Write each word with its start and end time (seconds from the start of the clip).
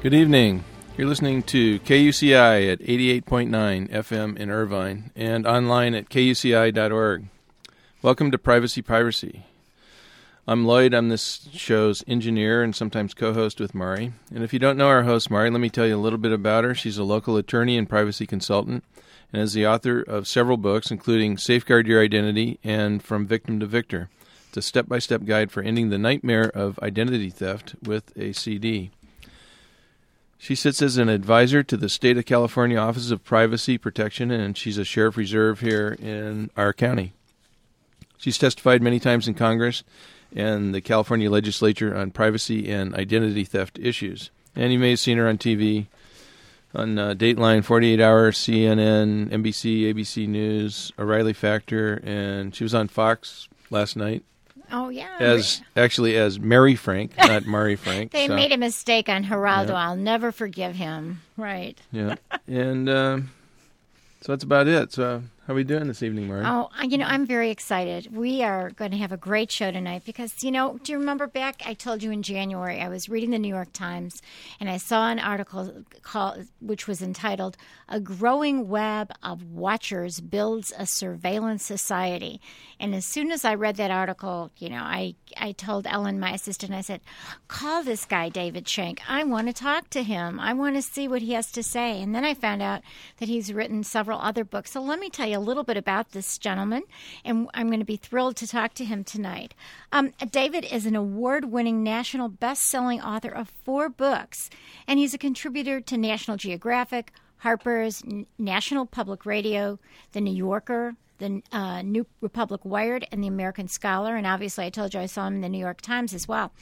Good 0.00 0.14
evening. 0.14 0.62
You're 0.96 1.08
listening 1.08 1.42
to 1.44 1.80
KUCI 1.80 2.72
at 2.72 2.78
88.9 2.78 3.90
FM 3.90 4.36
in 4.36 4.48
Irvine 4.48 5.10
and 5.16 5.44
online 5.44 5.92
at 5.94 6.08
kuci.org. 6.08 7.24
Welcome 8.00 8.30
to 8.30 8.38
Privacy 8.38 8.80
Piracy. 8.80 9.44
I'm 10.46 10.64
Lloyd. 10.64 10.94
I'm 10.94 11.08
this 11.08 11.48
show's 11.52 12.04
engineer 12.06 12.62
and 12.62 12.76
sometimes 12.76 13.12
co 13.12 13.34
host 13.34 13.58
with 13.58 13.74
Mari. 13.74 14.12
And 14.32 14.44
if 14.44 14.52
you 14.52 14.60
don't 14.60 14.76
know 14.76 14.86
our 14.86 15.02
host, 15.02 15.32
Mari, 15.32 15.50
let 15.50 15.60
me 15.60 15.68
tell 15.68 15.88
you 15.88 15.96
a 15.96 15.98
little 15.98 16.20
bit 16.20 16.30
about 16.30 16.62
her. 16.62 16.76
She's 16.76 16.98
a 16.98 17.02
local 17.02 17.36
attorney 17.36 17.76
and 17.76 17.88
privacy 17.88 18.24
consultant 18.24 18.84
and 19.32 19.42
is 19.42 19.52
the 19.52 19.66
author 19.66 20.00
of 20.00 20.28
several 20.28 20.58
books, 20.58 20.92
including 20.92 21.38
Safeguard 21.38 21.88
Your 21.88 22.04
Identity 22.04 22.60
and 22.62 23.02
From 23.02 23.26
Victim 23.26 23.58
to 23.58 23.66
Victor. 23.66 24.10
It's 24.46 24.58
a 24.58 24.62
step 24.62 24.86
by 24.86 25.00
step 25.00 25.24
guide 25.24 25.50
for 25.50 25.60
ending 25.60 25.90
the 25.90 25.98
nightmare 25.98 26.48
of 26.54 26.78
identity 26.78 27.30
theft 27.30 27.74
with 27.82 28.16
a 28.16 28.32
CD. 28.32 28.92
She 30.38 30.54
sits 30.54 30.80
as 30.80 30.96
an 30.96 31.08
advisor 31.08 31.64
to 31.64 31.76
the 31.76 31.88
State 31.88 32.16
of 32.16 32.24
California 32.24 32.78
Office 32.78 33.10
of 33.10 33.24
Privacy 33.24 33.76
Protection, 33.76 34.30
and 34.30 34.56
she's 34.56 34.78
a 34.78 34.84
sheriff 34.84 35.16
reserve 35.16 35.60
here 35.60 35.96
in 36.00 36.50
our 36.56 36.72
county. 36.72 37.12
She's 38.18 38.38
testified 38.38 38.80
many 38.80 39.00
times 39.00 39.26
in 39.26 39.34
Congress 39.34 39.82
and 40.34 40.72
the 40.72 40.80
California 40.80 41.28
legislature 41.28 41.96
on 41.96 42.12
privacy 42.12 42.70
and 42.70 42.94
identity 42.94 43.44
theft 43.44 43.78
issues. 43.80 44.30
And 44.54 44.72
you 44.72 44.78
may 44.78 44.90
have 44.90 45.00
seen 45.00 45.18
her 45.18 45.28
on 45.28 45.38
TV, 45.38 45.86
on 46.72 46.98
uh, 46.98 47.14
Dateline, 47.14 47.64
48 47.64 48.00
Hour, 48.00 48.30
CNN, 48.30 49.30
NBC, 49.30 49.92
ABC 49.92 50.28
News, 50.28 50.92
O'Reilly 50.98 51.32
Factor, 51.32 52.00
and 52.04 52.54
she 52.54 52.64
was 52.64 52.74
on 52.74 52.88
Fox 52.88 53.48
last 53.70 53.96
night 53.96 54.24
Oh 54.70 54.88
yeah. 54.88 55.16
as 55.20 55.62
actually 55.76 56.16
as 56.16 56.38
Mary 56.38 56.76
Frank, 56.76 57.16
not 57.16 57.46
Mari 57.46 57.76
Frank. 57.84 58.12
they 58.12 58.26
so, 58.26 58.34
made 58.34 58.52
a 58.52 58.56
mistake 58.56 59.08
on 59.08 59.24
Geraldo. 59.24 59.68
Yeah. 59.68 59.88
I'll 59.88 59.96
never 59.96 60.32
forgive 60.32 60.76
him. 60.76 61.22
Right. 61.36 61.78
Yeah, 61.92 62.16
and 62.46 62.88
um, 62.88 63.30
so 64.20 64.32
that's 64.32 64.44
about 64.44 64.68
it. 64.68 64.92
So 64.92 65.22
how 65.48 65.54
are 65.54 65.56
we 65.56 65.64
doing 65.64 65.88
this 65.88 66.02
evening, 66.02 66.28
Mari? 66.28 66.44
Oh, 66.44 66.68
you 66.84 66.98
know, 66.98 67.06
I'm 67.06 67.24
very 67.24 67.50
excited. 67.50 68.14
We 68.14 68.42
are 68.42 68.68
going 68.68 68.90
to 68.90 68.98
have 68.98 69.12
a 69.12 69.16
great 69.16 69.50
show 69.50 69.70
tonight 69.70 70.02
because, 70.04 70.42
you 70.42 70.50
know, 70.50 70.78
do 70.82 70.92
you 70.92 70.98
remember 70.98 71.26
back? 71.26 71.62
I 71.64 71.72
told 71.72 72.02
you 72.02 72.10
in 72.10 72.22
January, 72.22 72.82
I 72.82 72.90
was 72.90 73.08
reading 73.08 73.30
the 73.30 73.38
New 73.38 73.48
York 73.48 73.72
Times 73.72 74.20
and 74.60 74.68
I 74.68 74.76
saw 74.76 75.08
an 75.08 75.18
article 75.18 75.84
called, 76.02 76.48
which 76.60 76.86
was 76.86 77.00
entitled, 77.00 77.56
A 77.88 77.98
Growing 77.98 78.68
Web 78.68 79.10
of 79.22 79.42
Watchers 79.42 80.20
Builds 80.20 80.70
a 80.76 80.84
Surveillance 80.84 81.64
Society. 81.64 82.42
And 82.78 82.94
as 82.94 83.06
soon 83.06 83.32
as 83.32 83.46
I 83.46 83.54
read 83.54 83.76
that 83.76 83.90
article, 83.90 84.50
you 84.58 84.68
know, 84.68 84.82
I, 84.82 85.14
I 85.38 85.52
told 85.52 85.86
Ellen, 85.86 86.20
my 86.20 86.32
assistant, 86.32 86.74
I 86.74 86.82
said, 86.82 87.00
call 87.48 87.82
this 87.82 88.04
guy, 88.04 88.28
David 88.28 88.66
Shenk. 88.66 88.98
I 89.08 89.24
want 89.24 89.46
to 89.46 89.54
talk 89.54 89.88
to 89.90 90.02
him. 90.02 90.38
I 90.38 90.52
want 90.52 90.76
to 90.76 90.82
see 90.82 91.08
what 91.08 91.22
he 91.22 91.32
has 91.32 91.50
to 91.52 91.62
say. 91.62 92.02
And 92.02 92.14
then 92.14 92.26
I 92.26 92.34
found 92.34 92.60
out 92.60 92.82
that 93.16 93.30
he's 93.30 93.50
written 93.50 93.82
several 93.82 94.20
other 94.20 94.44
books. 94.44 94.72
So 94.72 94.82
let 94.82 95.00
me 95.00 95.08
tell 95.08 95.26
you 95.26 95.37
a 95.38 95.40
little 95.40 95.62
bit 95.62 95.76
about 95.76 96.10
this 96.10 96.36
gentleman, 96.36 96.82
and 97.24 97.48
I'm 97.54 97.68
going 97.68 97.78
to 97.78 97.86
be 97.86 97.96
thrilled 97.96 98.36
to 98.36 98.46
talk 98.46 98.74
to 98.74 98.84
him 98.84 99.04
tonight. 99.04 99.54
Um, 99.92 100.12
David 100.30 100.64
is 100.64 100.84
an 100.84 100.96
award 100.96 101.46
winning 101.46 101.82
national 101.82 102.28
best 102.28 102.64
selling 102.64 103.00
author 103.00 103.30
of 103.30 103.52
four 103.64 103.88
books, 103.88 104.50
and 104.86 104.98
he's 104.98 105.14
a 105.14 105.18
contributor 105.18 105.80
to 105.80 105.96
National 105.96 106.36
Geographic, 106.36 107.12
Harper's, 107.38 108.02
National 108.36 108.84
Public 108.84 109.24
Radio, 109.24 109.78
The 110.12 110.20
New 110.20 110.34
Yorker, 110.34 110.96
the 111.18 111.42
uh, 111.52 111.82
New 111.82 112.06
Republic 112.20 112.64
Wired, 112.64 113.06
and 113.12 113.22
the 113.22 113.28
American 113.28 113.68
Scholar. 113.68 114.16
And 114.16 114.26
obviously, 114.26 114.66
I 114.66 114.70
told 114.70 114.94
you 114.94 115.00
I 115.00 115.06
saw 115.06 115.26
him 115.26 115.36
in 115.36 115.40
the 115.40 115.48
New 115.48 115.58
York 115.58 115.80
Times 115.80 116.14
as 116.14 116.26
well. 116.26 116.52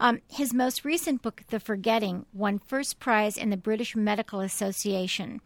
Um, 0.00 0.20
his 0.28 0.52
most 0.52 0.84
recent 0.84 1.22
book, 1.22 1.42
The 1.48 1.60
Forgetting, 1.60 2.26
won 2.32 2.58
first 2.58 2.98
prize 2.98 3.36
in 3.36 3.50
the 3.50 3.56
British 3.56 3.94
Medical 3.94 4.40
Association. 4.40 5.40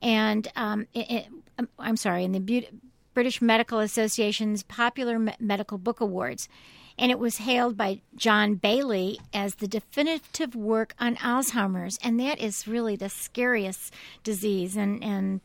And 0.00 0.48
um, 0.56 0.86
it, 0.92 1.10
it, 1.10 1.26
um, 1.58 1.68
I'm 1.78 1.96
sorry, 1.96 2.24
in 2.24 2.32
the 2.32 2.40
Beau- 2.40 2.68
British 3.14 3.40
Medical 3.40 3.78
Association's 3.78 4.62
Popular 4.62 5.18
Me- 5.18 5.34
Medical 5.38 5.78
Book 5.78 6.00
Awards. 6.00 6.48
And 6.96 7.10
it 7.10 7.18
was 7.18 7.38
hailed 7.38 7.76
by 7.76 8.02
John 8.14 8.54
Bayley 8.54 9.18
as 9.32 9.56
the 9.56 9.66
definitive 9.66 10.54
work 10.54 10.94
on 11.00 11.16
Alzheimer's. 11.16 11.98
And 12.04 12.20
that 12.20 12.38
is 12.40 12.68
really 12.68 12.94
the 12.94 13.08
scariest 13.08 13.92
disease. 14.22 14.76
And, 14.76 15.02
and 15.02 15.40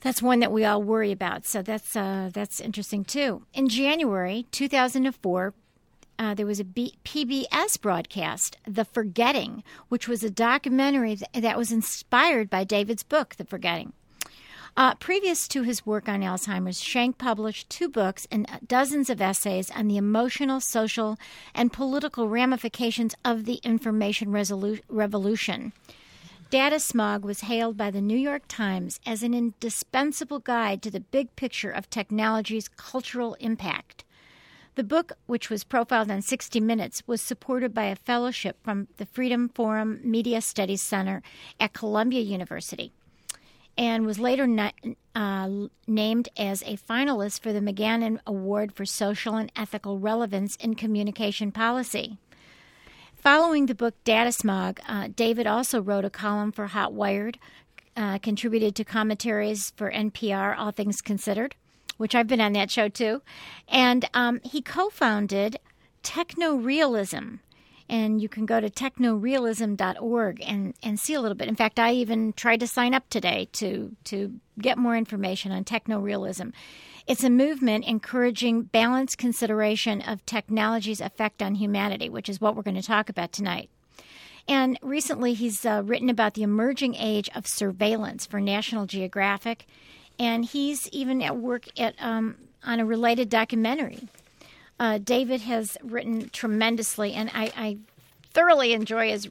that's 0.00 0.22
one 0.22 0.38
that 0.40 0.52
we 0.52 0.64
all 0.64 0.82
worry 0.82 1.10
about. 1.12 1.46
So 1.46 1.62
that's 1.62 1.96
uh, 1.96 2.30
that's 2.32 2.60
interesting 2.60 3.04
too. 3.04 3.42
In 3.52 3.68
January 3.68 4.46
2004, 4.52 5.54
uh, 6.18 6.34
there 6.34 6.46
was 6.46 6.60
a 6.60 6.64
B- 6.64 6.96
PBS 7.04 7.80
broadcast, 7.80 8.56
The 8.66 8.84
Forgetting, 8.84 9.62
which 9.88 10.06
was 10.06 10.22
a 10.22 10.30
documentary 10.30 11.16
th- 11.16 11.42
that 11.42 11.58
was 11.58 11.72
inspired 11.72 12.50
by 12.50 12.62
David's 12.64 13.02
book, 13.02 13.36
The 13.36 13.44
Forgetting. 13.44 13.92
Uh, 14.76 14.94
previous 14.94 15.48
to 15.48 15.62
his 15.62 15.84
work 15.84 16.08
on 16.08 16.20
Alzheimer's, 16.20 16.80
Shenk 16.80 17.18
published 17.18 17.68
two 17.68 17.88
books 17.88 18.26
and 18.30 18.46
dozens 18.66 19.10
of 19.10 19.20
essays 19.20 19.70
on 19.72 19.88
the 19.88 19.96
emotional, 19.96 20.60
social, 20.60 21.18
and 21.54 21.72
political 21.72 22.28
ramifications 22.28 23.14
of 23.24 23.44
the 23.44 23.60
information 23.64 24.28
resolu- 24.28 24.80
revolution. 24.88 25.72
Data 26.50 26.80
Smog 26.80 27.24
was 27.24 27.42
hailed 27.42 27.76
by 27.76 27.90
the 27.90 28.00
New 28.00 28.16
York 28.16 28.42
Times 28.48 29.00
as 29.04 29.22
an 29.22 29.34
indispensable 29.34 30.40
guide 30.40 30.82
to 30.82 30.90
the 30.90 31.00
big 31.00 31.34
picture 31.36 31.70
of 31.70 31.90
technology's 31.90 32.68
cultural 32.68 33.34
impact. 33.34 34.04
The 34.76 34.84
book, 34.84 35.12
which 35.26 35.50
was 35.50 35.64
profiled 35.64 36.10
on 36.10 36.22
60 36.22 36.60
Minutes, 36.60 37.02
was 37.06 37.20
supported 37.20 37.74
by 37.74 37.84
a 37.84 37.96
fellowship 37.96 38.56
from 38.62 38.88
the 38.96 39.06
Freedom 39.06 39.48
Forum 39.48 40.00
Media 40.02 40.40
Studies 40.40 40.80
Center 40.80 41.22
at 41.58 41.72
Columbia 41.72 42.20
University 42.20 42.92
and 43.80 44.04
was 44.04 44.18
later 44.18 44.46
na- 44.46 44.72
uh, 45.14 45.48
named 45.86 46.28
as 46.36 46.62
a 46.62 46.76
finalist 46.76 47.40
for 47.40 47.50
the 47.50 47.60
McGannon 47.60 48.18
Award 48.26 48.74
for 48.74 48.84
Social 48.84 49.36
and 49.36 49.50
Ethical 49.56 49.98
Relevance 49.98 50.54
in 50.56 50.74
Communication 50.74 51.50
Policy. 51.50 52.18
Following 53.16 53.66
the 53.66 53.74
book 53.74 53.94
Data 54.04 54.32
Smog, 54.32 54.80
uh, 54.86 55.08
David 55.16 55.46
also 55.46 55.80
wrote 55.80 56.04
a 56.04 56.10
column 56.10 56.52
for 56.52 56.66
Hot 56.66 56.92
Wired, 56.92 57.38
uh, 57.96 58.18
contributed 58.18 58.74
to 58.76 58.84
commentaries 58.84 59.72
for 59.76 59.90
NPR, 59.90 60.54
All 60.58 60.72
Things 60.72 61.00
Considered, 61.00 61.54
which 61.96 62.14
I've 62.14 62.28
been 62.28 62.40
on 62.40 62.52
that 62.52 62.70
show 62.70 62.90
too, 62.90 63.22
and 63.66 64.04
um, 64.12 64.40
he 64.44 64.60
co-founded 64.60 65.58
Techno 66.02 66.54
Realism. 66.54 67.36
And 67.90 68.22
you 68.22 68.28
can 68.28 68.46
go 68.46 68.60
to 68.60 68.70
technorealism.org 68.70 70.42
and, 70.46 70.74
and 70.80 71.00
see 71.00 71.14
a 71.14 71.20
little 71.20 71.36
bit. 71.36 71.48
In 71.48 71.56
fact, 71.56 71.80
I 71.80 71.92
even 71.92 72.32
tried 72.32 72.60
to 72.60 72.68
sign 72.68 72.94
up 72.94 73.08
today 73.10 73.48
to, 73.54 73.96
to 74.04 74.32
get 74.60 74.78
more 74.78 74.96
information 74.96 75.50
on 75.50 75.64
technorealism. 75.64 76.52
It's 77.08 77.24
a 77.24 77.30
movement 77.30 77.84
encouraging 77.86 78.62
balanced 78.62 79.18
consideration 79.18 80.02
of 80.02 80.24
technology's 80.24 81.00
effect 81.00 81.42
on 81.42 81.56
humanity, 81.56 82.08
which 82.08 82.28
is 82.28 82.40
what 82.40 82.54
we're 82.54 82.62
going 82.62 82.76
to 82.76 82.82
talk 82.82 83.08
about 83.08 83.32
tonight. 83.32 83.70
And 84.46 84.78
recently, 84.82 85.34
he's 85.34 85.66
uh, 85.66 85.82
written 85.84 86.08
about 86.08 86.34
the 86.34 86.44
emerging 86.44 86.94
age 86.94 87.28
of 87.34 87.46
surveillance 87.48 88.24
for 88.24 88.40
National 88.40 88.86
Geographic, 88.86 89.66
and 90.18 90.44
he's 90.44 90.88
even 90.90 91.20
at 91.22 91.36
work 91.36 91.66
at 91.76 91.94
um, 92.00 92.36
on 92.64 92.78
a 92.78 92.86
related 92.86 93.28
documentary. 93.28 94.08
Uh, 94.80 94.96
David 94.96 95.42
has 95.42 95.76
written 95.82 96.30
tremendously, 96.30 97.12
and 97.12 97.30
I, 97.34 97.52
I 97.54 97.78
thoroughly 98.32 98.72
enjoy 98.72 99.10
his 99.10 99.28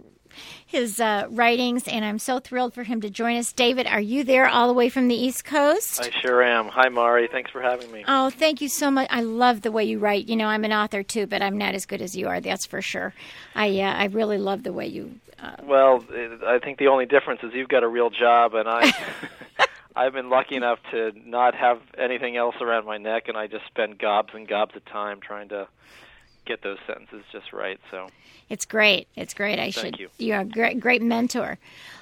his 0.66 1.00
uh, 1.00 1.26
writings, 1.32 1.88
and 1.88 2.06
I'm 2.06 2.20
so 2.20 2.40
thrilled 2.40 2.76
for 2.76 2.84
him 2.84 3.02
to 3.02 3.10
join 3.10 3.36
us. 3.36 3.52
David, 3.52 3.88
are 3.88 4.00
you 4.00 4.24
there 4.24 4.48
all 4.48 4.68
the 4.68 4.74
way 4.74 4.88
from 4.88 5.08
the 5.08 5.16
East 5.16 5.44
Coast? 5.44 6.00
I 6.02 6.12
sure 6.22 6.44
am. 6.44 6.68
Hi, 6.68 6.88
Mari. 6.88 7.28
Thanks 7.28 7.50
for 7.50 7.64
having 7.64 7.92
me. 7.92 8.06
Oh, 8.08 8.30
thank 8.30 8.62
you 8.62 8.70
so 8.70 8.92
much. 8.92 9.08
I 9.10 9.22
love 9.22 9.62
the 9.64 9.72
way 9.72 9.86
you 9.86 9.98
write. 9.98 10.30
You 10.30 10.36
know, 10.36 10.46
I'm 10.46 10.64
an 10.64 10.72
author 10.72 11.02
too, 11.02 11.26
but 11.26 11.42
I'm 11.42 11.58
not 11.58 11.74
as 11.74 11.88
good 11.88 12.04
as 12.04 12.16
you 12.16 12.28
are. 12.28 12.40
That's 12.40 12.68
for 12.68 12.82
sure. 12.84 13.16
I 13.56 13.80
uh, 13.80 13.94
I 13.94 14.06
really 14.06 14.38
love 14.38 14.62
the 14.62 14.72
way 14.72 14.86
you. 14.86 15.16
Uh, 15.42 15.56
well, 15.64 16.06
I 16.46 16.60
think 16.60 16.78
the 16.78 16.88
only 16.88 17.08
difference 17.08 17.42
is 17.42 17.54
you've 17.56 17.70
got 17.70 17.84
a 17.84 17.88
real 17.88 18.12
job, 18.12 18.54
and 18.54 18.70
I. 18.70 18.94
I've 19.96 20.14
been 20.14 20.30
lucky 20.30 20.56
enough 20.56 20.80
to 20.92 21.12
not 21.26 21.56
have 21.56 21.82
anything 21.98 22.38
else 22.38 22.56
around 22.62 22.86
my 22.86 22.98
neck, 22.98 23.28
and 23.28 23.38
I 23.38 23.48
just 23.48 23.66
spend 23.68 23.98
gobs 23.98 24.30
and 24.34 24.48
gobs 24.48 24.76
of 24.76 24.86
time 24.86 25.20
trying 25.20 25.50
to 25.50 25.68
get 26.46 26.62
those 26.64 26.78
sentences 26.88 27.24
just 27.32 27.54
right. 27.54 27.80
So 27.92 28.08
it's 28.50 28.66
great. 28.66 29.08
It's 29.16 29.34
great. 29.34 29.60
I 29.60 29.72
Thank 29.72 29.96
should. 29.96 30.00
You. 30.00 30.10
You're 30.18 30.42
a 30.42 30.46
great, 30.46 30.80
great 30.80 31.02
mentor. 31.02 31.60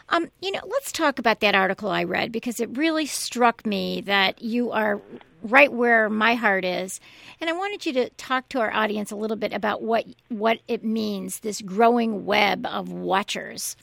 Um, 0.09 0.31
you 0.41 0.51
know, 0.51 0.61
let's 0.65 0.91
talk 0.91 1.19
about 1.19 1.41
that 1.41 1.53
article 1.53 1.89
I 1.89 2.03
read 2.03 2.31
because 2.31 2.59
it 2.59 2.75
really 2.77 3.05
struck 3.05 3.65
me 3.65 4.01
that 4.01 4.41
you 4.41 4.71
are 4.71 5.01
right 5.43 5.71
where 5.71 6.09
my 6.09 6.35
heart 6.35 6.65
is, 6.65 6.99
and 7.39 7.49
I 7.49 7.53
wanted 7.53 7.85
you 7.85 7.93
to 7.93 8.09
talk 8.11 8.49
to 8.49 8.59
our 8.59 8.71
audience 8.71 9.11
a 9.11 9.15
little 9.15 9.37
bit 9.37 9.53
about 9.53 9.81
what 9.81 10.05
what 10.29 10.59
it 10.67 10.83
means. 10.83 11.41
This 11.41 11.61
growing 11.61 12.25
web 12.25 12.65
of 12.65 12.91
watchers. 12.91 13.75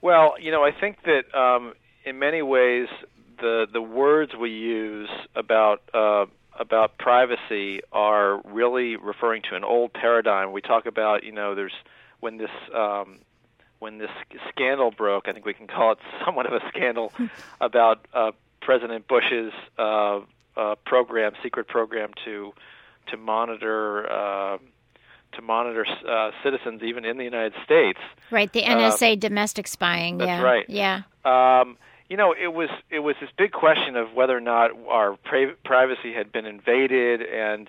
Well, 0.00 0.34
you 0.40 0.50
know, 0.50 0.64
I 0.64 0.72
think 0.72 0.98
that 1.04 1.34
um, 1.38 1.74
in 2.06 2.18
many 2.18 2.40
ways 2.40 2.88
the 3.38 3.66
the 3.70 3.82
words 3.82 4.32
we 4.34 4.50
use 4.50 5.10
about 5.34 5.82
uh, 5.92 6.26
about 6.58 6.96
privacy 6.98 7.80
are 7.92 8.40
really 8.44 8.96
referring 8.96 9.42
to 9.50 9.56
an 9.56 9.64
old 9.64 9.92
paradigm. 9.92 10.52
We 10.52 10.62
talk 10.62 10.86
about, 10.86 11.24
you 11.24 11.32
know, 11.32 11.54
there's 11.54 11.74
when 12.20 12.38
this 12.38 12.50
um, 12.74 13.18
when 13.78 13.98
this 13.98 14.10
scandal 14.48 14.90
broke. 14.90 15.28
I 15.28 15.32
think 15.32 15.44
we 15.44 15.52
can 15.52 15.66
call 15.66 15.92
it 15.92 15.98
somewhat 16.24 16.46
of 16.46 16.52
a 16.52 16.66
scandal 16.68 17.12
about 17.60 18.06
uh, 18.14 18.32
President 18.60 19.06
Bush's 19.06 19.52
uh, 19.78 20.20
uh, 20.56 20.76
program, 20.86 21.32
secret 21.42 21.68
program 21.68 22.12
to 22.24 22.52
to 23.08 23.16
monitor. 23.16 24.10
Uh, 24.10 24.58
to 25.32 25.42
monitor 25.42 25.84
uh, 26.08 26.30
citizens 26.42 26.82
even 26.82 27.04
in 27.04 27.18
the 27.18 27.24
United 27.24 27.52
States. 27.62 27.98
Right, 28.30 28.50
the 28.50 28.62
NSA 28.62 29.12
uh, 29.12 29.14
domestic 29.16 29.66
spying. 29.66 30.16
That's 30.16 30.28
yeah. 30.28 30.40
right. 30.40 30.64
Yeah. 30.66 31.02
Um, 31.26 31.76
you 32.08 32.16
know, 32.16 32.32
it 32.32 32.52
was 32.52 32.68
it 32.90 33.00
was 33.00 33.16
this 33.20 33.30
big 33.36 33.52
question 33.52 33.96
of 33.96 34.12
whether 34.12 34.36
or 34.36 34.40
not 34.40 34.70
our 34.88 35.16
pri- 35.16 35.54
privacy 35.64 36.12
had 36.12 36.30
been 36.30 36.46
invaded, 36.46 37.22
and 37.22 37.68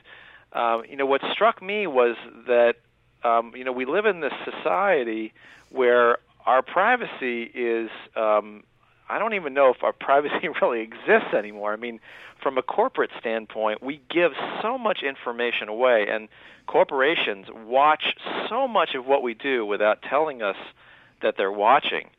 um, 0.53 0.83
you 0.89 0.95
know, 0.95 1.05
what 1.05 1.21
struck 1.31 1.61
me 1.61 1.87
was 1.87 2.15
that 2.47 2.75
um, 3.23 3.53
you 3.55 3.63
know 3.63 3.71
we 3.71 3.85
live 3.85 4.05
in 4.05 4.19
this 4.19 4.33
society 4.45 5.33
where 5.69 6.17
our 6.45 6.61
privacy 6.61 7.43
is 7.43 7.89
um, 8.15 8.63
I 9.09 9.19
don't 9.19 9.33
even 9.33 9.53
know 9.53 9.69
if 9.69 9.83
our 9.83 9.93
privacy 9.93 10.49
really 10.61 10.81
exists 10.81 11.33
anymore. 11.33 11.73
I 11.73 11.77
mean, 11.77 11.99
from 12.41 12.57
a 12.57 12.61
corporate 12.61 13.11
standpoint, 13.19 13.81
we 13.81 14.01
give 14.09 14.33
so 14.61 14.77
much 14.77 15.01
information 15.01 15.67
away, 15.67 16.07
and 16.09 16.27
corporations 16.67 17.47
watch 17.65 18.13
so 18.49 18.67
much 18.67 18.93
of 18.93 19.07
what 19.07 19.23
we 19.23 19.33
do 19.33 19.65
without 19.65 20.03
telling 20.03 20.43
us 20.43 20.57
that 21.21 21.35
they're 21.37 21.51
watching 21.51 22.09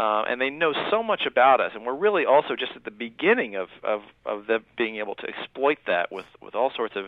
uh, 0.00 0.24
and 0.26 0.40
they 0.40 0.48
know 0.48 0.72
so 0.90 1.02
much 1.02 1.26
about 1.26 1.60
us, 1.60 1.72
and 1.74 1.84
we're 1.84 1.94
really 1.94 2.24
also 2.24 2.56
just 2.56 2.72
at 2.74 2.84
the 2.84 2.90
beginning 2.90 3.54
of 3.56 3.68
of 3.84 4.00
of 4.24 4.46
them 4.46 4.64
being 4.78 4.96
able 4.96 5.14
to 5.14 5.26
exploit 5.28 5.76
that 5.86 6.10
with 6.10 6.24
with 6.40 6.54
all 6.54 6.72
sorts 6.74 6.96
of 6.96 7.06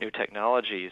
new 0.00 0.10
technologies, 0.10 0.90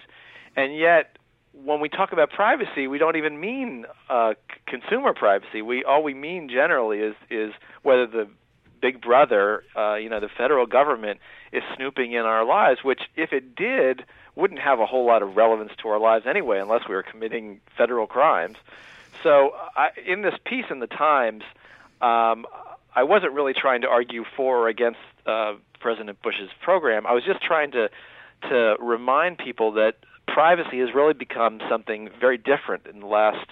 and 0.54 0.76
yet 0.76 1.16
when 1.52 1.80
we 1.80 1.88
talk 1.88 2.12
about 2.12 2.30
privacy, 2.30 2.86
we 2.86 2.98
don't 2.98 3.16
even 3.16 3.40
mean 3.40 3.84
uh, 4.08 4.34
consumer 4.68 5.12
privacy. 5.12 5.60
We 5.60 5.82
all 5.82 6.04
we 6.04 6.14
mean 6.14 6.48
generally 6.48 7.00
is 7.00 7.16
is 7.28 7.52
whether 7.82 8.06
the 8.06 8.28
big 8.80 9.00
brother, 9.00 9.64
uh, 9.76 9.96
you 9.96 10.08
know, 10.08 10.20
the 10.20 10.28
federal 10.28 10.66
government 10.66 11.18
is 11.52 11.64
snooping 11.74 12.12
in 12.12 12.22
our 12.22 12.44
lives, 12.44 12.84
which 12.84 13.00
if 13.16 13.32
it 13.32 13.56
did, 13.56 14.04
wouldn't 14.36 14.60
have 14.60 14.78
a 14.78 14.86
whole 14.86 15.04
lot 15.04 15.20
of 15.20 15.36
relevance 15.36 15.72
to 15.82 15.88
our 15.88 15.98
lives 15.98 16.26
anyway, 16.28 16.60
unless 16.60 16.82
we 16.88 16.94
were 16.94 17.02
committing 17.02 17.60
federal 17.76 18.06
crimes. 18.06 18.56
So, 19.22 19.52
I, 19.76 19.90
in 20.06 20.22
this 20.22 20.34
piece 20.44 20.64
in 20.70 20.78
the 20.80 20.86
Times, 20.86 21.42
um, 22.00 22.46
I 22.94 23.04
wasn't 23.04 23.32
really 23.32 23.52
trying 23.54 23.82
to 23.82 23.88
argue 23.88 24.24
for 24.36 24.58
or 24.58 24.68
against 24.68 24.98
uh, 25.26 25.54
President 25.80 26.20
Bush's 26.22 26.50
program. 26.62 27.06
I 27.06 27.12
was 27.12 27.24
just 27.24 27.42
trying 27.42 27.72
to 27.72 27.90
to 28.48 28.76
remind 28.80 29.36
people 29.36 29.72
that 29.72 29.96
privacy 30.26 30.78
has 30.78 30.94
really 30.94 31.12
become 31.12 31.60
something 31.68 32.08
very 32.18 32.38
different 32.38 32.86
in 32.86 33.00
the 33.00 33.06
last, 33.06 33.46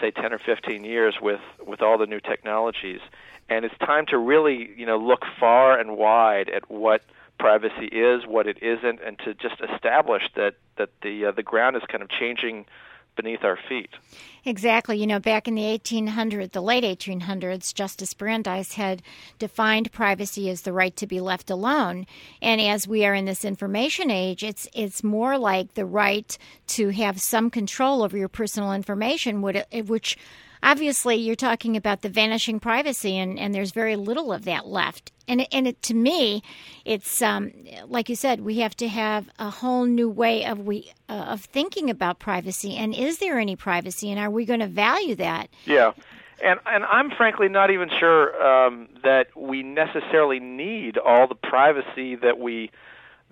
say, 0.00 0.10
10 0.10 0.32
or 0.32 0.40
15 0.40 0.84
years 0.84 1.16
with 1.20 1.40
with 1.64 1.82
all 1.82 1.98
the 1.98 2.06
new 2.06 2.20
technologies, 2.20 3.00
and 3.48 3.64
it's 3.64 3.76
time 3.78 4.06
to 4.06 4.18
really, 4.18 4.70
you 4.76 4.86
know, 4.86 4.96
look 4.96 5.24
far 5.38 5.78
and 5.78 5.96
wide 5.96 6.48
at 6.48 6.70
what 6.70 7.02
privacy 7.38 7.86
is, 7.86 8.26
what 8.26 8.46
it 8.46 8.62
isn't, 8.62 9.00
and 9.04 9.18
to 9.20 9.34
just 9.34 9.60
establish 9.60 10.24
that 10.34 10.54
that 10.76 10.90
the 11.02 11.26
uh, 11.26 11.32
the 11.32 11.42
ground 11.42 11.76
is 11.76 11.82
kind 11.88 12.02
of 12.02 12.08
changing 12.08 12.66
beneath 13.16 13.44
our 13.44 13.58
feet. 13.68 13.90
Exactly. 14.44 14.98
You 14.98 15.06
know, 15.06 15.20
back 15.20 15.48
in 15.48 15.54
the 15.54 15.62
1800s, 15.62 16.52
the 16.52 16.60
late 16.60 16.84
1800s, 16.84 17.72
Justice 17.72 18.12
Brandeis 18.12 18.74
had 18.74 19.02
defined 19.38 19.92
privacy 19.92 20.50
as 20.50 20.62
the 20.62 20.72
right 20.72 20.94
to 20.96 21.06
be 21.06 21.20
left 21.20 21.50
alone. 21.50 22.06
And 22.42 22.60
as 22.60 22.86
we 22.86 23.04
are 23.06 23.14
in 23.14 23.24
this 23.24 23.44
information 23.44 24.10
age, 24.10 24.42
it's 24.42 24.68
it's 24.74 25.02
more 25.02 25.38
like 25.38 25.74
the 25.74 25.86
right 25.86 26.36
to 26.68 26.90
have 26.90 27.20
some 27.20 27.50
control 27.50 28.02
over 28.02 28.16
your 28.16 28.28
personal 28.28 28.72
information, 28.72 29.40
which 29.40 30.18
obviously 30.64 31.16
you're 31.16 31.36
talking 31.36 31.76
about 31.76 32.02
the 32.02 32.08
vanishing 32.08 32.58
privacy, 32.58 33.16
and, 33.16 33.38
and 33.38 33.54
there's 33.54 33.70
very 33.70 33.94
little 33.94 34.32
of 34.32 34.44
that 34.46 34.66
left. 34.66 35.12
And 35.28 35.46
and 35.52 35.68
it, 35.68 35.80
to 35.82 35.94
me, 35.94 36.42
it's 36.84 37.22
um, 37.22 37.52
like 37.86 38.08
you 38.08 38.16
said, 38.16 38.40
we 38.40 38.58
have 38.58 38.74
to 38.76 38.88
have 38.88 39.28
a 39.38 39.50
whole 39.50 39.84
new 39.84 40.08
way 40.08 40.44
of 40.44 40.58
we 40.60 40.92
uh, 41.08 41.12
of 41.12 41.42
thinking 41.42 41.88
about 41.88 42.18
privacy. 42.18 42.74
And 42.76 42.94
is 42.94 43.18
there 43.18 43.38
any 43.38 43.54
privacy, 43.54 44.10
and 44.10 44.18
are 44.18 44.30
we 44.30 44.44
going 44.44 44.60
to 44.60 44.66
value 44.66 45.14
that? 45.16 45.48
Yeah. 45.66 45.92
And 46.42 46.58
and 46.66 46.84
I'm 46.84 47.10
frankly 47.10 47.48
not 47.48 47.70
even 47.70 47.88
sure 47.88 48.42
um, 48.42 48.88
that 49.02 49.28
we 49.36 49.62
necessarily 49.62 50.40
need 50.40 50.98
all 50.98 51.26
the 51.28 51.36
privacy 51.36 52.16
that 52.16 52.38
we 52.38 52.70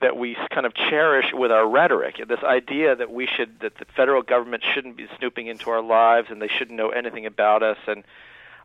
that 0.03 0.17
we 0.17 0.37
kind 0.51 0.67
of 0.67 0.75
cherish 0.75 1.33
with 1.33 1.51
our 1.51 1.67
rhetoric. 1.69 2.21
This 2.29 2.43
idea 2.45 2.95
that 2.95 3.11
we 3.11 3.27
should 3.27 3.61
that 3.61 3.77
the 3.79 3.87
federal 3.97 4.23
government 4.23 4.63
shouldn't 4.75 4.97
be 4.97 5.07
snooping 5.19 5.47
into 5.47 5.71
our 5.71 5.83
lives 5.83 6.29
and 6.31 6.43
they 6.43 6.49
shouldn't 6.49 6.77
know 6.77 6.91
anything 6.91 7.25
about 7.25 7.63
us. 7.63 7.79
And 7.87 8.05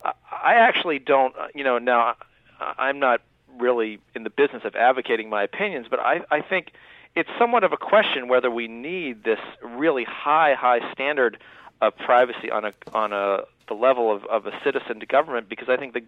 I 0.03 0.55
actually 0.55 0.99
don't. 0.99 1.33
You 1.55 1.63
know, 1.63 1.77
now 1.77 2.15
I'm 2.59 2.99
not 2.99 3.21
really 3.57 3.99
in 4.13 4.23
the 4.23 4.29
business 4.29 4.63
of 4.65 4.75
advocating 4.75 5.29
my 5.29 5.43
opinions, 5.43 5.87
but 5.89 5.99
I, 5.99 6.21
I 6.29 6.41
think 6.41 6.71
it's 7.15 7.29
somewhat 7.39 7.63
of 7.63 7.73
a 7.73 7.77
question 7.77 8.27
whether 8.27 8.51
we 8.51 8.67
need 8.67 9.23
this 9.23 9.39
really 9.63 10.03
high, 10.03 10.53
high 10.53 10.91
standard 10.91 11.39
of 11.81 11.97
privacy 11.97 12.51
on 12.51 12.65
a 12.65 12.73
on 12.93 13.13
a 13.13 13.39
the 13.67 13.73
level 13.73 14.13
of, 14.15 14.25
of 14.25 14.45
a 14.45 14.51
citizen 14.63 14.99
to 14.99 15.05
government 15.05 15.49
because 15.49 15.67
I 15.69 15.77
think 15.77 15.93
the 15.93 16.01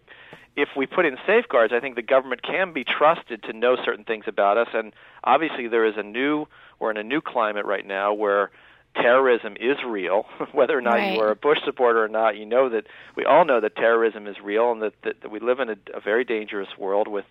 if 0.55 0.69
we 0.75 0.85
put 0.85 1.05
in 1.05 1.17
safeguards, 1.25 1.73
I 1.73 1.79
think 1.79 1.95
the 1.95 2.01
government 2.01 2.41
can 2.41 2.73
be 2.73 2.83
trusted 2.83 3.43
to 3.43 3.53
know 3.53 3.77
certain 3.83 4.03
things 4.03 4.25
about 4.27 4.57
us. 4.57 4.67
And 4.73 4.93
obviously, 5.23 5.67
there 5.67 5.85
is 5.85 5.95
a 5.97 6.03
new 6.03 6.47
we're 6.79 6.91
in 6.91 6.97
a 6.97 7.03
new 7.03 7.21
climate 7.21 7.65
right 7.65 7.85
now 7.85 8.13
where 8.13 8.51
terrorism 8.95 9.55
is 9.59 9.77
real. 9.85 10.25
Whether 10.51 10.77
or 10.77 10.81
not 10.81 10.95
right. 10.95 11.13
you 11.13 11.21
are 11.21 11.31
a 11.31 11.35
Bush 11.35 11.59
supporter 11.65 12.03
or 12.03 12.07
not, 12.07 12.37
you 12.37 12.45
know 12.45 12.69
that 12.69 12.85
we 13.15 13.25
all 13.25 13.45
know 13.45 13.61
that 13.61 13.75
terrorism 13.75 14.27
is 14.27 14.37
real 14.43 14.71
and 14.71 14.81
that, 14.81 14.93
that, 15.03 15.21
that 15.21 15.31
we 15.31 15.39
live 15.39 15.59
in 15.59 15.69
a, 15.69 15.75
a 15.93 16.01
very 16.03 16.23
dangerous 16.23 16.69
world 16.77 17.07
with 17.07 17.25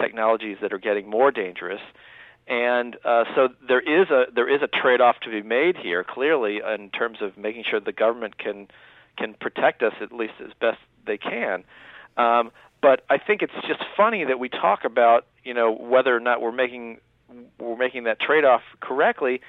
technologies 0.00 0.58
that 0.60 0.72
are 0.72 0.78
getting 0.78 1.08
more 1.08 1.30
dangerous. 1.30 1.80
And 2.46 2.96
uh, 3.04 3.24
so 3.34 3.48
there 3.66 3.80
is 3.80 4.10
a 4.10 4.24
there 4.34 4.54
is 4.54 4.60
a 4.60 4.66
trade-off 4.66 5.16
to 5.20 5.30
be 5.30 5.40
made 5.40 5.76
here, 5.78 6.04
clearly, 6.04 6.60
in 6.74 6.90
terms 6.90 7.18
of 7.22 7.38
making 7.38 7.64
sure 7.68 7.80
the 7.80 7.92
government 7.92 8.36
can 8.36 8.68
can 9.16 9.34
protect 9.34 9.82
us 9.82 9.94
at 10.00 10.12
least 10.12 10.34
as 10.44 10.50
best 10.60 10.78
they 11.06 11.18
can. 11.18 11.64
Um, 12.16 12.50
but 12.82 13.04
I 13.08 13.18
think 13.18 13.42
it's 13.42 13.66
just 13.66 13.82
funny 13.96 14.24
that 14.24 14.38
we 14.38 14.48
talk 14.48 14.84
about 14.84 15.26
you 15.42 15.54
know 15.54 15.72
whether 15.72 16.14
or 16.14 16.20
not 16.20 16.40
we're 16.40 16.52
making 16.52 16.98
we're 17.58 17.76
making 17.76 18.04
that 18.04 18.20
trade-off 18.20 18.62
correctly, 18.80 19.40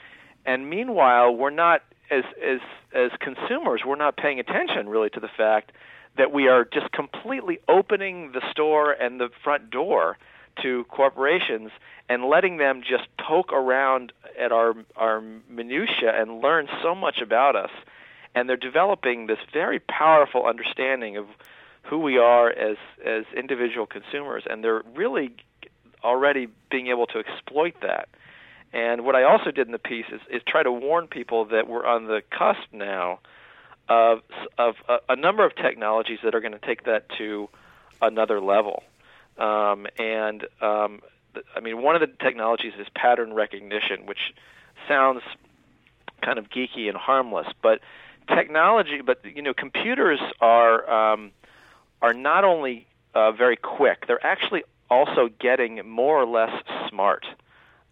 and 0.46 0.70
meanwhile 0.70 1.36
we're 1.36 1.50
not 1.50 1.82
as 2.10 2.24
as 2.44 2.60
as 2.94 3.12
consumers 3.20 3.82
we're 3.86 3.96
not 3.96 4.16
paying 4.16 4.40
attention 4.40 4.88
really 4.88 5.10
to 5.10 5.20
the 5.20 5.30
fact 5.36 5.72
that 6.18 6.32
we 6.32 6.48
are 6.48 6.64
just 6.64 6.92
completely 6.92 7.60
opening 7.68 8.32
the 8.32 8.42
store 8.52 8.92
and 8.92 9.20
the 9.20 9.30
front 9.44 9.70
door 9.70 10.18
to 10.62 10.86
corporations 10.86 11.72
and 12.08 12.26
letting 12.26 12.58
them 12.58 12.82
just 12.82 13.08
poke 13.20 13.52
around 13.52 14.14
at 14.40 14.52
our 14.52 14.74
our 14.96 15.22
minutia 15.50 16.12
and 16.14 16.42
learn 16.42 16.68
so 16.82 16.96
much 16.96 17.20
about 17.22 17.56
us 17.56 17.72
and 18.36 18.48
they're 18.48 18.58
developing 18.58 19.26
this 19.26 19.40
very 19.52 19.80
powerful 19.80 20.46
understanding 20.46 21.18
of 21.18 21.26
who 21.84 22.00
we 22.00 22.18
are 22.18 22.50
as 22.50 22.78
as 23.04 23.24
individual 23.36 23.88
consumers 23.88 24.44
and 24.50 24.64
they're 24.64 24.84
really 24.96 25.34
already 26.04 26.48
being 26.70 26.88
able 26.88 27.08
to 27.08 27.18
exploit 27.18 27.74
that 27.82 28.08
and 28.74 29.06
what 29.06 29.16
I 29.16 29.24
also 29.24 29.52
did 29.52 29.68
in 29.68 29.72
the 29.72 29.80
piece 29.80 30.06
is, 30.12 30.20
is 30.30 30.42
try 30.46 30.62
to 30.62 30.72
warn 30.72 31.08
people 31.08 31.46
that 31.46 31.68
we're 31.68 31.86
on 31.86 32.06
the 32.06 32.22
cusp 32.30 32.74
now 32.74 33.20
of 33.88 34.20
of 34.58 34.76
a, 34.90 34.98
a 35.10 35.16
number 35.16 35.46
of 35.46 35.56
technologies 35.56 36.20
that 36.24 36.36
are 36.36 36.42
going 36.42 36.52
to 36.52 36.60
take 36.60 36.84
that 36.84 37.08
to 37.18 37.50
another 38.02 38.42
level. 38.42 38.84
Um, 39.38 39.88
and 39.98 40.44
um, 40.62 41.02
I 41.56 41.60
mean, 41.62 41.82
one 41.82 41.96
of 41.96 42.02
the 42.02 42.08
technologies 42.08 42.74
is 42.80 42.88
pattern 42.96 43.34
recognition, 43.34 44.06
which 44.06 44.34
sounds 44.88 45.22
kind 46.22 46.38
of 46.38 46.50
geeky 46.50 46.90
and 46.90 46.98
harmless, 46.98 47.48
but 47.62 47.80
technology, 48.28 49.02
but 49.02 49.20
you 49.24 49.42
know, 49.42 49.54
computers 49.54 50.20
are 50.42 50.90
um, 50.90 51.32
are 52.02 52.14
not 52.14 52.44
only 52.44 52.88
uh, 53.14 53.32
very 53.32 53.56
quick; 53.56 54.08
they're 54.08 54.26
actually 54.26 54.64
also 54.90 55.30
getting 55.40 55.88
more 55.88 56.22
or 56.22 56.26
less 56.26 56.54
smart. 56.90 57.26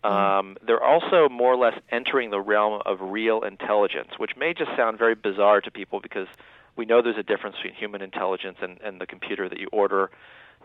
Hmm. 0.03 0.11
Um, 0.11 0.57
they're 0.65 0.83
also 0.83 1.29
more 1.29 1.53
or 1.53 1.57
less 1.57 1.79
entering 1.89 2.29
the 2.29 2.41
realm 2.41 2.81
of 2.85 2.99
real 3.01 3.41
intelligence, 3.41 4.11
which 4.17 4.35
may 4.35 4.53
just 4.53 4.71
sound 4.75 4.97
very 4.97 5.15
bizarre 5.15 5.61
to 5.61 5.71
people 5.71 5.99
because 5.99 6.27
we 6.75 6.85
know 6.85 7.01
there's 7.01 7.17
a 7.17 7.23
difference 7.23 7.55
between 7.57 7.73
human 7.73 8.01
intelligence 8.01 8.57
and, 8.61 8.79
and 8.81 8.99
the 8.99 9.05
computer 9.05 9.47
that 9.47 9.59
you 9.59 9.67
order 9.71 10.09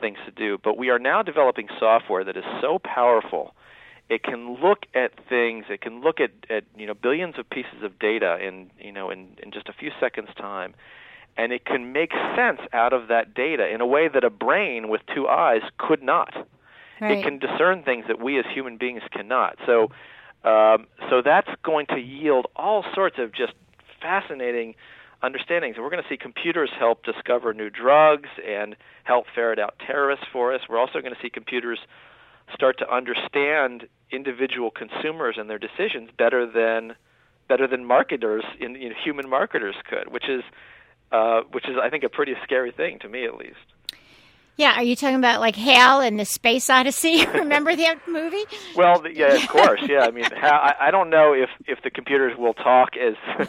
things 0.00 0.18
to 0.24 0.30
do. 0.30 0.58
But 0.62 0.78
we 0.78 0.90
are 0.90 0.98
now 0.98 1.22
developing 1.22 1.68
software 1.78 2.24
that 2.24 2.36
is 2.36 2.44
so 2.60 2.78
powerful. 2.78 3.54
It 4.08 4.22
can 4.22 4.56
look 4.62 4.84
at 4.94 5.12
things. 5.28 5.66
It 5.68 5.80
can 5.80 6.00
look 6.00 6.20
at, 6.20 6.30
at 6.48 6.64
you 6.76 6.86
know 6.86 6.94
billions 6.94 7.34
of 7.38 7.48
pieces 7.48 7.82
of 7.82 7.98
data 7.98 8.38
in 8.40 8.70
you 8.78 8.92
know 8.92 9.10
in, 9.10 9.36
in 9.42 9.50
just 9.50 9.68
a 9.68 9.72
few 9.72 9.90
seconds 10.00 10.28
time, 10.36 10.74
and 11.36 11.52
it 11.52 11.64
can 11.64 11.92
make 11.92 12.12
sense 12.34 12.60
out 12.72 12.92
of 12.92 13.08
that 13.08 13.34
data 13.34 13.68
in 13.68 13.80
a 13.80 13.86
way 13.86 14.08
that 14.08 14.24
a 14.24 14.30
brain 14.30 14.88
with 14.88 15.02
two 15.14 15.28
eyes 15.28 15.62
could 15.78 16.02
not. 16.02 16.34
Right. 17.00 17.18
It 17.18 17.22
can 17.22 17.38
discern 17.38 17.82
things 17.84 18.06
that 18.08 18.20
we 18.20 18.38
as 18.38 18.44
human 18.52 18.76
beings 18.76 19.02
cannot. 19.12 19.56
So, 19.66 19.92
um, 20.42 20.86
so 21.08 21.22
that's 21.24 21.50
going 21.62 21.86
to 21.86 21.98
yield 21.98 22.46
all 22.56 22.84
sorts 22.94 23.16
of 23.18 23.32
just 23.32 23.52
fascinating 24.00 24.74
understandings. 25.22 25.76
And 25.76 25.84
we're 25.84 25.90
going 25.90 26.02
to 26.02 26.08
see 26.08 26.16
computers 26.16 26.70
help 26.76 27.04
discover 27.04 27.52
new 27.54 27.70
drugs 27.70 28.28
and 28.46 28.74
help 29.04 29.26
ferret 29.34 29.58
out 29.58 29.74
terrorists 29.86 30.26
for 30.32 30.52
us. 30.52 30.62
We're 30.68 30.78
also 30.78 31.00
going 31.00 31.14
to 31.14 31.20
see 31.22 31.30
computers 31.30 31.78
start 32.54 32.78
to 32.78 32.92
understand 32.92 33.86
individual 34.10 34.70
consumers 34.70 35.36
and 35.38 35.48
their 35.50 35.58
decisions 35.58 36.10
better 36.16 36.46
than 36.46 36.94
better 37.48 37.66
than 37.66 37.84
marketers 37.84 38.44
in 38.60 38.74
you 38.74 38.90
know, 38.90 38.94
human 39.02 39.28
marketers 39.28 39.74
could, 39.88 40.12
which 40.12 40.28
is 40.28 40.42
uh, 41.12 41.40
which 41.52 41.66
is 41.68 41.76
I 41.82 41.88
think 41.90 42.04
a 42.04 42.08
pretty 42.08 42.34
scary 42.44 42.72
thing 42.72 42.98
to 43.00 43.08
me 43.08 43.24
at 43.24 43.36
least. 43.36 43.56
Yeah, 44.56 44.72
are 44.74 44.82
you 44.82 44.96
talking 44.96 45.14
about 45.16 45.38
like 45.40 45.54
Hal 45.54 46.00
and 46.00 46.18
the 46.18 46.24
Space 46.24 46.68
Odyssey? 46.68 47.24
Remember 47.32 47.76
that 47.76 48.00
movie? 48.08 48.42
Well, 48.74 49.04
yeah, 49.08 49.34
of 49.34 49.48
course. 49.48 49.80
Yeah, 49.88 50.00
I 50.00 50.10
mean, 50.10 50.24
Hal, 50.24 50.52
I, 50.52 50.74
I 50.80 50.90
don't 50.90 51.10
know 51.10 51.32
if 51.32 51.48
if 51.66 51.82
the 51.84 51.90
computers 51.90 52.36
will 52.36 52.54
talk 52.54 52.90
as 52.96 53.14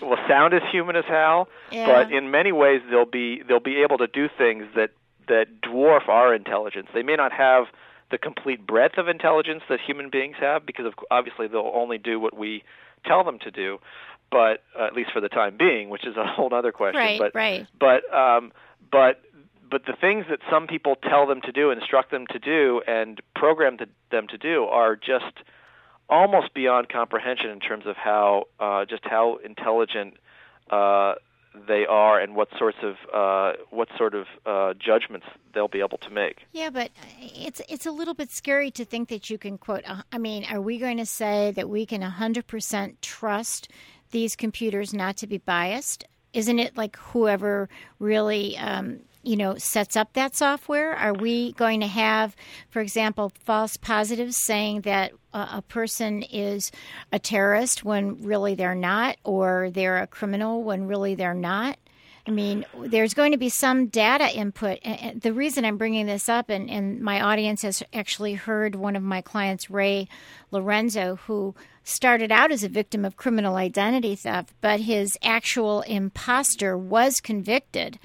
will 0.00 0.16
sound 0.28 0.54
as 0.54 0.62
human 0.70 0.94
as 0.96 1.04
Hal, 1.06 1.48
Yeah. 1.72 1.86
but 1.86 2.12
in 2.12 2.30
many 2.30 2.52
ways 2.52 2.80
they'll 2.88 3.04
be 3.10 3.42
they'll 3.46 3.58
be 3.60 3.82
able 3.82 3.98
to 3.98 4.06
do 4.06 4.28
things 4.38 4.66
that 4.76 4.90
that 5.28 5.46
dwarf 5.62 6.08
our 6.08 6.32
intelligence. 6.32 6.86
They 6.94 7.02
may 7.02 7.16
not 7.16 7.32
have 7.32 7.64
the 8.10 8.18
complete 8.18 8.66
breadth 8.66 8.98
of 8.98 9.08
intelligence 9.08 9.62
that 9.68 9.80
human 9.80 10.10
beings 10.10 10.36
have 10.40 10.64
because 10.64 10.86
of, 10.86 10.94
obviously 11.10 11.48
they'll 11.48 11.72
only 11.74 11.98
do 11.98 12.20
what 12.20 12.36
we 12.36 12.62
tell 13.04 13.24
them 13.24 13.38
to 13.40 13.50
do, 13.50 13.78
but 14.30 14.62
uh, 14.78 14.86
at 14.86 14.94
least 14.94 15.10
for 15.12 15.20
the 15.20 15.28
time 15.28 15.56
being, 15.56 15.88
which 15.88 16.06
is 16.06 16.16
a 16.16 16.26
whole 16.36 16.52
other 16.54 16.72
question. 16.72 17.00
Right, 17.00 17.18
but 17.18 17.34
right. 17.34 17.66
but 17.78 18.12
um, 18.14 18.52
but 18.90 19.22
but 19.68 19.84
the 19.86 19.94
things 20.00 20.26
that 20.30 20.38
some 20.50 20.66
people 20.66 20.96
tell 20.96 21.26
them 21.26 21.40
to 21.42 21.52
do, 21.52 21.70
instruct 21.70 22.10
them 22.10 22.26
to 22.30 22.38
do, 22.38 22.82
and 22.86 23.20
program 23.34 23.78
to, 23.78 23.88
them 24.10 24.28
to 24.28 24.38
do 24.38 24.64
are 24.64 24.94
just 24.94 25.42
almost 26.08 26.54
beyond 26.54 26.88
comprehension 26.88 27.50
in 27.50 27.60
terms 27.60 27.84
of 27.86 27.96
how 27.96 28.44
uh, 28.60 28.84
just 28.84 29.02
how 29.04 29.38
intelligent 29.44 30.14
uh, 30.70 31.14
they 31.66 31.86
are 31.86 32.20
and 32.20 32.34
what 32.34 32.48
sorts 32.58 32.78
of 32.82 32.96
uh, 33.12 33.56
what 33.70 33.88
sort 33.96 34.14
of 34.14 34.26
uh, 34.44 34.74
judgments 34.74 35.26
they'll 35.52 35.68
be 35.68 35.80
able 35.80 35.98
to 35.98 36.10
make. 36.10 36.44
Yeah, 36.52 36.70
but 36.70 36.90
it's 37.20 37.60
it's 37.68 37.86
a 37.86 37.90
little 37.90 38.14
bit 38.14 38.30
scary 38.30 38.70
to 38.72 38.84
think 38.84 39.08
that 39.08 39.30
you 39.30 39.38
can 39.38 39.58
quote. 39.58 39.88
uh, 39.88 40.02
I 40.12 40.18
mean, 40.18 40.44
are 40.50 40.60
we 40.60 40.78
going 40.78 40.98
to 40.98 41.06
say 41.06 41.52
that 41.52 41.68
we 41.68 41.86
can 41.86 42.02
100% 42.02 42.94
trust 43.00 43.68
these 44.10 44.36
computers 44.36 44.92
not 44.92 45.16
to 45.18 45.26
be 45.26 45.38
biased? 45.38 46.04
Isn't 46.32 46.58
it 46.58 46.76
like 46.76 46.96
whoever 46.96 47.68
really 47.98 48.58
um, 48.58 49.00
you 49.26 49.36
know 49.36 49.58
sets 49.58 49.96
up 49.96 50.12
that 50.12 50.36
software? 50.36 50.94
Are 50.94 51.12
we 51.12 51.52
going 51.52 51.80
to 51.80 51.86
have, 51.86 52.36
for 52.70 52.80
example, 52.80 53.32
false 53.44 53.76
positives 53.76 54.36
saying 54.36 54.82
that 54.82 55.12
a 55.32 55.60
person 55.62 56.22
is 56.22 56.70
a 57.12 57.18
terrorist 57.18 57.84
when 57.84 58.22
really 58.22 58.54
they're 58.54 58.74
not, 58.74 59.16
or 59.24 59.70
they're 59.70 59.98
a 59.98 60.06
criminal 60.06 60.62
when 60.62 60.86
really 60.86 61.14
they're 61.14 61.34
not? 61.34 61.78
I 62.28 62.32
mean, 62.32 62.64
there's 62.76 63.14
going 63.14 63.32
to 63.32 63.38
be 63.38 63.50
some 63.50 63.86
data 63.86 64.34
input. 64.34 64.80
The 65.14 65.32
reason 65.32 65.64
I'm 65.64 65.76
bringing 65.76 66.06
this 66.06 66.28
up, 66.28 66.50
and, 66.50 66.68
and 66.68 67.00
my 67.00 67.20
audience 67.20 67.62
has 67.62 67.84
actually 67.92 68.34
heard 68.34 68.74
one 68.74 68.96
of 68.96 69.02
my 69.02 69.20
clients, 69.20 69.70
Ray 69.70 70.08
Lorenzo, 70.50 71.16
who 71.26 71.54
started 71.86 72.32
out 72.32 72.50
as 72.50 72.64
a 72.64 72.68
victim 72.68 73.04
of 73.04 73.16
criminal 73.16 73.54
identity 73.54 74.16
theft, 74.16 74.52
but 74.60 74.80
his 74.80 75.16
actual 75.22 75.82
imposter 75.82 76.76
was 76.76 77.20
convicted. 77.20 77.98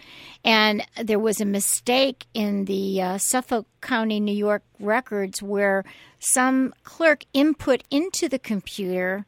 And 0.45 0.85
there 1.01 1.17
was 1.17 1.41
a 1.41 1.45
mistake 1.45 2.27
in 2.33 2.65
the 2.65 3.01
uh, 3.01 3.17
Suffolk 3.17 3.65
County, 3.81 4.19
New 4.19 4.35
York 4.35 4.63
records 4.79 5.41
where 5.41 5.83
some 6.19 6.75
clerk 6.83 7.25
input 7.33 7.83
into 7.89 8.29
the 8.29 8.39
computer 8.39 9.25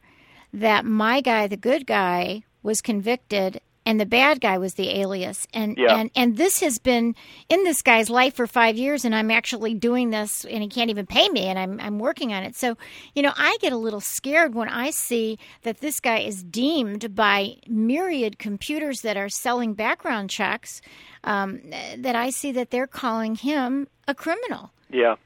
that 0.52 0.84
my 0.84 1.20
guy, 1.20 1.48
the 1.48 1.56
good 1.56 1.84
guy, 1.84 2.44
was 2.62 2.80
convicted 2.80 3.60
and 3.86 4.00
the 4.00 4.06
bad 4.06 4.40
guy 4.40 4.58
was 4.58 4.74
the 4.74 5.00
alias. 5.00 5.46
And 5.52 5.76
Yeah. 5.78 5.96
and 5.96 6.10
and 6.14 6.36
this 6.36 6.60
has 6.60 6.78
been 6.78 7.14
in 7.48 7.64
this 7.64 7.82
guy's 7.82 8.08
life 8.10 8.34
for 8.34 8.46
5 8.46 8.76
years 8.76 9.04
and 9.04 9.14
I'm 9.14 9.30
actually 9.30 9.74
doing 9.74 10.10
this 10.10 10.44
and 10.44 10.62
he 10.62 10.68
can't 10.68 10.90
even 10.90 11.06
pay 11.06 11.28
me 11.28 11.42
and 11.46 11.58
I'm 11.58 11.80
I'm 11.80 11.98
working 11.98 12.32
on 12.32 12.42
it. 12.42 12.56
So, 12.56 12.76
you 13.14 13.22
know, 13.22 13.32
I 13.36 13.56
get 13.60 13.72
a 13.72 13.76
little 13.76 14.00
scared 14.00 14.54
when 14.54 14.68
I 14.68 14.90
see 14.90 15.38
that 15.62 15.78
this 15.80 16.00
guy 16.00 16.18
is 16.20 16.42
deemed 16.42 17.14
by 17.14 17.56
myriad 17.66 18.38
computers 18.38 19.00
that 19.02 19.16
are 19.16 19.28
selling 19.28 19.74
background 19.74 20.30
checks 20.30 20.80
um, 21.24 21.60
that 21.98 22.16
I 22.16 22.30
see 22.30 22.52
that 22.52 22.70
they're 22.70 22.86
calling 22.86 23.34
him 23.34 23.88
a 24.06 24.14
criminal. 24.14 24.70
Yeah. 24.90 25.16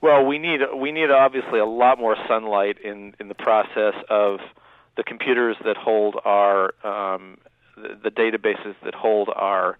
Well, 0.00 0.24
we 0.24 0.38
need 0.38 0.60
we 0.76 0.92
need 0.92 1.10
obviously 1.10 1.58
a 1.58 1.66
lot 1.66 1.98
more 1.98 2.16
sunlight 2.28 2.78
in 2.78 3.14
in 3.18 3.28
the 3.28 3.34
process 3.34 3.94
of 4.08 4.38
the 4.96 5.02
computers 5.02 5.56
that 5.64 5.76
hold 5.76 6.16
our 6.24 6.72
um, 6.84 7.38
the, 7.82 8.10
the 8.10 8.10
databases 8.10 8.74
that 8.84 8.94
hold 8.94 9.28
our 9.34 9.78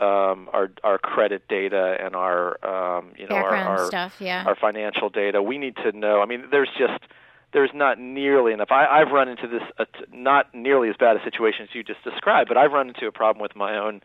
um, 0.00 0.48
our 0.52 0.70
our 0.82 0.98
credit 0.98 1.46
data 1.48 1.96
and 2.00 2.16
our 2.16 2.64
um, 2.64 3.12
you 3.16 3.28
know 3.28 3.36
our, 3.36 3.54
our 3.54 3.86
stuff, 3.86 4.16
yeah. 4.20 4.44
our 4.46 4.56
financial 4.56 5.08
data. 5.08 5.42
We 5.42 5.58
need 5.58 5.76
to 5.76 5.92
know. 5.92 6.20
I 6.20 6.26
mean, 6.26 6.46
there's 6.50 6.70
just 6.76 7.04
there's 7.52 7.70
not 7.72 7.98
nearly 8.00 8.52
enough. 8.52 8.72
I, 8.72 8.86
I've 8.86 9.12
run 9.12 9.28
into 9.28 9.46
this 9.46 9.62
uh, 9.78 9.84
not 10.12 10.52
nearly 10.54 10.88
as 10.88 10.96
bad 10.96 11.16
a 11.16 11.22
situation 11.22 11.62
as 11.62 11.74
you 11.74 11.84
just 11.84 12.02
described, 12.02 12.48
but 12.48 12.56
I've 12.56 12.72
run 12.72 12.88
into 12.88 13.06
a 13.06 13.12
problem 13.12 13.40
with 13.40 13.54
my 13.54 13.78
own 13.78 14.02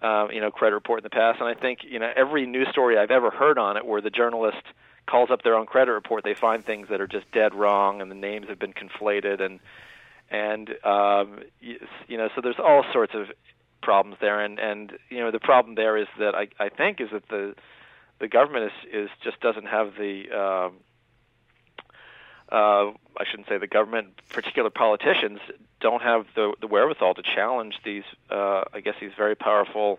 uh, 0.00 0.28
you 0.32 0.40
know 0.40 0.50
credit 0.50 0.74
report 0.74 1.00
in 1.00 1.04
the 1.04 1.10
past, 1.10 1.40
and 1.40 1.48
I 1.48 1.54
think 1.54 1.80
you 1.84 1.98
know 1.98 2.10
every 2.16 2.46
news 2.46 2.68
story 2.70 2.96
I've 2.96 3.10
ever 3.10 3.30
heard 3.30 3.58
on 3.58 3.76
it 3.76 3.84
where 3.84 4.00
the 4.00 4.10
journalist 4.10 4.62
calls 5.06 5.30
up 5.30 5.42
their 5.42 5.56
own 5.56 5.66
credit 5.66 5.92
report, 5.92 6.24
they 6.24 6.34
find 6.34 6.64
things 6.64 6.88
that 6.88 7.00
are 7.00 7.06
just 7.06 7.30
dead 7.32 7.54
wrong, 7.54 8.00
and 8.00 8.10
the 8.10 8.14
names 8.14 8.48
have 8.48 8.58
been 8.58 8.72
conflated, 8.72 9.40
and 9.40 9.60
and 10.30 10.68
um, 10.84 11.40
you 11.60 12.16
know 12.16 12.28
so 12.34 12.40
there's 12.40 12.58
all 12.58 12.84
sorts 12.92 13.14
of 13.14 13.26
problems 13.82 14.18
there, 14.20 14.40
and 14.40 14.58
and 14.58 14.92
you 15.08 15.18
know 15.18 15.30
the 15.30 15.40
problem 15.40 15.74
there 15.74 15.96
is 15.96 16.06
that 16.18 16.34
I 16.34 16.48
I 16.58 16.68
think 16.68 17.00
is 17.00 17.08
that 17.12 17.28
the 17.28 17.54
the 18.20 18.28
government 18.28 18.72
is 18.72 19.04
is 19.04 19.10
just 19.22 19.40
doesn't 19.40 19.66
have 19.66 19.94
the 19.98 20.30
um, 20.30 20.76
uh, 22.52 22.90
I 23.16 23.24
shouldn't 23.30 23.48
say 23.48 23.58
the 23.58 23.66
government, 23.66 24.08
particular 24.28 24.70
politicians 24.70 25.40
don't 25.80 26.02
have 26.02 26.26
the 26.34 26.54
the 26.60 26.66
wherewithal 26.66 27.14
to 27.14 27.22
challenge 27.22 27.76
these 27.84 28.04
uh, 28.30 28.62
I 28.72 28.80
guess 28.80 28.94
these 29.00 29.12
very 29.16 29.34
powerful 29.34 29.98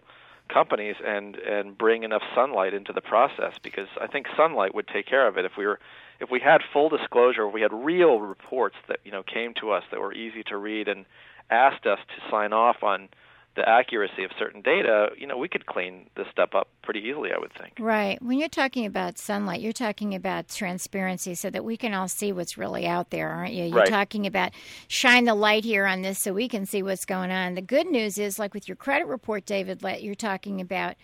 companies 0.54 0.96
and 1.06 1.36
and 1.36 1.78
bring 1.78 2.04
enough 2.04 2.24
sunlight 2.36 2.74
into 2.74 2.94
the 2.94 3.02
process 3.02 3.54
because 3.62 3.88
I 4.00 4.08
think 4.08 4.28
sunlight 4.36 4.74
would 4.76 4.88
take 4.88 5.06
care 5.06 5.28
of 5.28 5.38
it. 5.38 5.46
If 5.46 5.54
we 5.58 5.66
were 5.66 5.80
if 6.20 6.30
we 6.30 6.40
had 6.40 6.62
full 6.72 6.90
disclosure 6.90 7.48
if 7.48 7.54
we 7.54 7.62
had 7.62 7.74
real 7.74 8.20
reports 8.20 8.76
that 8.88 9.00
you 9.04 9.12
know 9.12 9.24
came 9.24 9.54
to 9.56 9.72
us 9.72 9.84
that 9.92 10.00
were 10.00 10.14
easy 10.14 10.44
to 10.44 10.58
read 10.58 10.88
and 10.88 11.06
asked 11.50 11.86
us 11.86 12.00
to 12.08 12.32
sign 12.32 12.54
off 12.54 12.84
on 12.84 13.10
the 13.56 13.68
accuracy 13.68 14.24
of 14.24 14.32
certain 14.40 14.62
data 14.62 15.10
you 15.18 15.28
know 15.28 15.38
we 15.38 15.50
could 15.50 15.66
clean 15.66 16.06
this 16.16 16.26
stuff 16.32 16.52
up 16.56 16.70
pretty 16.84 17.02
easily 17.02 17.32
I 17.36 17.40
would 17.40 17.52
think 17.54 17.74
Right. 17.80 18.22
When 18.22 18.38
you're 18.40 18.48
talking 18.50 18.86
about 18.86 19.18
sunlight, 19.18 19.60
you're 19.62 19.74
talking 19.74 20.16
about 20.16 20.48
transparency 20.48 21.36
so 21.36 21.50
that 21.50 21.64
we 21.66 21.76
can 21.78 21.94
all 21.94 22.08
see 22.08 22.32
what's 22.32 22.58
really 22.58 22.88
out 22.88 23.10
there, 23.10 23.30
aren't 23.30 23.54
you? 23.54 23.66
You're 23.66 23.80
Right. 23.80 23.90
talking 23.90 24.26
about 24.26 24.52
shine 24.88 25.26
the 25.26 25.36
light 25.36 25.64
here 25.66 25.86
on 25.86 26.02
this 26.02 26.20
so 26.20 26.34
we 26.34 26.48
can 26.48 26.66
see 26.66 26.82
what's 26.84 27.06
going 27.06 27.32
on. 27.32 27.56
The 27.56 27.62
good 27.62 27.88
news 27.88 28.18
is, 28.18 28.40
like 28.40 28.54
with 28.54 28.68
your 28.68 28.76
credit 28.78 29.08
report, 29.08 29.46
David, 29.46 29.84
let- 29.84 30.02
you're 30.04 30.16
talking 30.16 30.62
about 30.62 30.96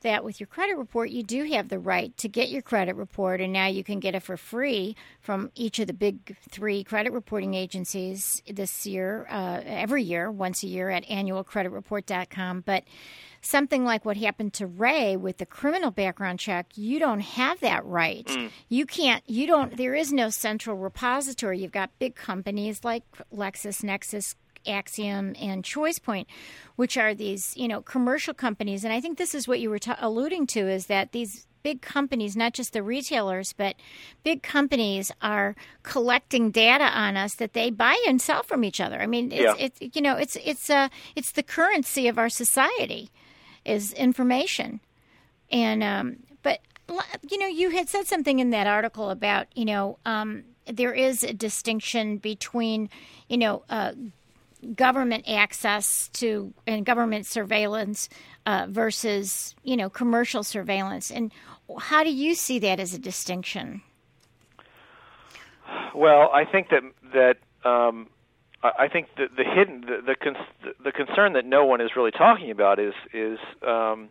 that 0.00 0.24
with 0.24 0.40
your 0.40 0.46
credit 0.46 0.76
report, 0.76 1.10
you 1.10 1.22
do 1.22 1.44
have 1.44 1.68
the 1.68 1.78
right 1.78 2.16
to 2.18 2.28
get 2.28 2.48
your 2.48 2.62
credit 2.62 2.96
report, 2.96 3.40
and 3.40 3.52
now 3.52 3.66
you 3.66 3.84
can 3.84 4.00
get 4.00 4.14
it 4.14 4.22
for 4.22 4.36
free 4.36 4.96
from 5.20 5.50
each 5.54 5.78
of 5.78 5.86
the 5.86 5.92
big 5.92 6.36
three 6.48 6.84
credit 6.84 7.12
reporting 7.12 7.54
agencies 7.54 8.42
this 8.46 8.86
year, 8.86 9.26
uh, 9.30 9.60
every 9.64 10.02
year, 10.02 10.30
once 10.30 10.62
a 10.62 10.66
year 10.66 10.90
at 10.90 11.04
annualcreditreport.com. 11.06 12.62
But 12.62 12.84
something 13.40 13.84
like 13.84 14.04
what 14.04 14.16
happened 14.16 14.52
to 14.54 14.66
Ray 14.66 15.16
with 15.16 15.38
the 15.38 15.46
criminal 15.46 15.90
background 15.90 16.38
check, 16.38 16.66
you 16.76 16.98
don't 16.98 17.20
have 17.20 17.60
that 17.60 17.84
right. 17.84 18.26
Mm. 18.26 18.50
You 18.68 18.86
can't, 18.86 19.22
you 19.26 19.46
don't, 19.46 19.76
there 19.76 19.94
is 19.94 20.12
no 20.12 20.30
central 20.30 20.76
repository. 20.76 21.60
You've 21.60 21.72
got 21.72 21.90
big 21.98 22.14
companies 22.14 22.84
like 22.84 23.04
LexisNexis, 23.34 24.34
Acxiom 24.66 25.36
and 25.40 25.64
ChoicePoint, 25.64 26.26
which 26.76 26.96
are 26.96 27.14
these, 27.14 27.56
you 27.56 27.68
know, 27.68 27.82
commercial 27.82 28.34
companies. 28.34 28.84
And 28.84 28.92
I 28.92 29.00
think 29.00 29.18
this 29.18 29.34
is 29.34 29.48
what 29.48 29.60
you 29.60 29.70
were 29.70 29.78
t- 29.78 29.92
alluding 29.98 30.46
to 30.48 30.68
is 30.68 30.86
that 30.86 31.12
these 31.12 31.46
big 31.62 31.82
companies, 31.82 32.36
not 32.36 32.54
just 32.54 32.72
the 32.72 32.82
retailers, 32.82 33.52
but 33.52 33.76
big 34.22 34.42
companies 34.42 35.12
are 35.20 35.54
collecting 35.82 36.50
data 36.50 36.84
on 36.84 37.16
us 37.16 37.34
that 37.34 37.52
they 37.52 37.70
buy 37.70 38.02
and 38.06 38.20
sell 38.20 38.42
from 38.42 38.64
each 38.64 38.80
other. 38.80 39.00
I 39.00 39.06
mean, 39.06 39.32
it's, 39.32 39.40
yeah. 39.40 39.54
it's 39.58 39.96
you 39.96 40.02
know, 40.02 40.16
it's 40.16 40.36
it's 40.44 40.70
uh, 40.70 40.88
it's 41.14 41.32
the 41.32 41.42
currency 41.42 42.08
of 42.08 42.18
our 42.18 42.28
society 42.28 43.10
is 43.64 43.92
information. 43.92 44.80
And 45.50 45.82
um, 45.82 46.16
but 46.42 46.60
you 47.28 47.38
know, 47.38 47.46
you 47.46 47.70
had 47.70 47.88
said 47.88 48.06
something 48.06 48.38
in 48.38 48.50
that 48.50 48.66
article 48.66 49.10
about 49.10 49.46
you 49.54 49.64
know 49.64 49.98
um, 50.04 50.44
there 50.66 50.94
is 50.94 51.22
a 51.22 51.32
distinction 51.32 52.18
between 52.18 52.88
you 53.28 53.38
know 53.38 53.64
uh, 53.68 53.92
government 54.74 55.24
access 55.28 56.08
to 56.08 56.52
and 56.66 56.84
government 56.84 57.26
surveillance 57.26 58.08
uh, 58.46 58.66
versus 58.68 59.54
you 59.62 59.76
know 59.76 59.90
commercial 59.90 60.42
surveillance. 60.42 61.10
And 61.10 61.32
how 61.78 62.04
do 62.04 62.10
you 62.10 62.34
see 62.34 62.58
that 62.60 62.80
as 62.80 62.94
a 62.94 62.98
distinction? 62.98 63.82
Well, 65.94 66.30
I 66.32 66.44
think 66.44 66.70
that 66.70 66.82
that 67.12 67.68
um, 67.68 68.08
I 68.62 68.88
think 68.88 69.08
the, 69.16 69.28
the 69.34 69.44
hidden 69.44 69.82
the 69.82 70.02
the, 70.06 70.14
cons- 70.14 70.74
the 70.82 70.92
concern 70.92 71.32
that 71.34 71.44
no 71.44 71.64
one 71.64 71.80
is 71.80 71.96
really 71.96 72.10
talking 72.10 72.50
about 72.50 72.78
is 72.78 72.94
is 73.12 73.38
um, 73.66 74.10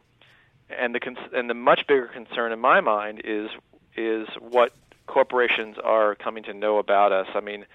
and 0.70 0.94
the 0.96 1.00
cons- 1.00 1.18
and 1.34 1.50
the 1.50 1.54
much 1.54 1.88
bigger 1.88 2.08
concern 2.08 2.52
in 2.52 2.60
my 2.60 2.82
mind 2.82 3.22
is 3.24 3.50
is 3.96 4.28
what 4.40 4.74
corporations 5.08 5.78
are 5.84 6.16
coming 6.16 6.44
to 6.44 6.54
know 6.54 6.78
about 6.78 7.12
us. 7.12 7.28
I 7.34 7.42
mean, 7.42 7.66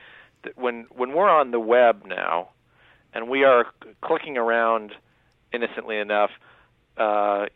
when 0.57 0.87
when 0.91 1.13
we're 1.13 1.31
on 1.31 1.51
the 1.51 1.61
web 1.61 2.05
now, 2.07 2.51
and 3.15 3.29
we 3.29 3.45
are 3.45 3.67
clicking 4.03 4.37
around 4.37 4.93
innocently 5.53 5.99
enough, 5.99 6.31
uh, 6.97 7.47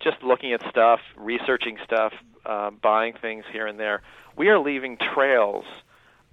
just 0.00 0.22
looking 0.22 0.52
at 0.52 0.68
stuff, 0.68 1.00
researching 1.16 1.78
stuff, 1.84 2.12
uh, 2.44 2.70
buying 2.70 3.14
things 3.14 3.44
here 3.52 3.66
and 3.66 3.78
there, 3.78 4.02
we 4.36 4.48
are 4.48 4.58
leaving 4.58 4.96
trails 4.96 5.64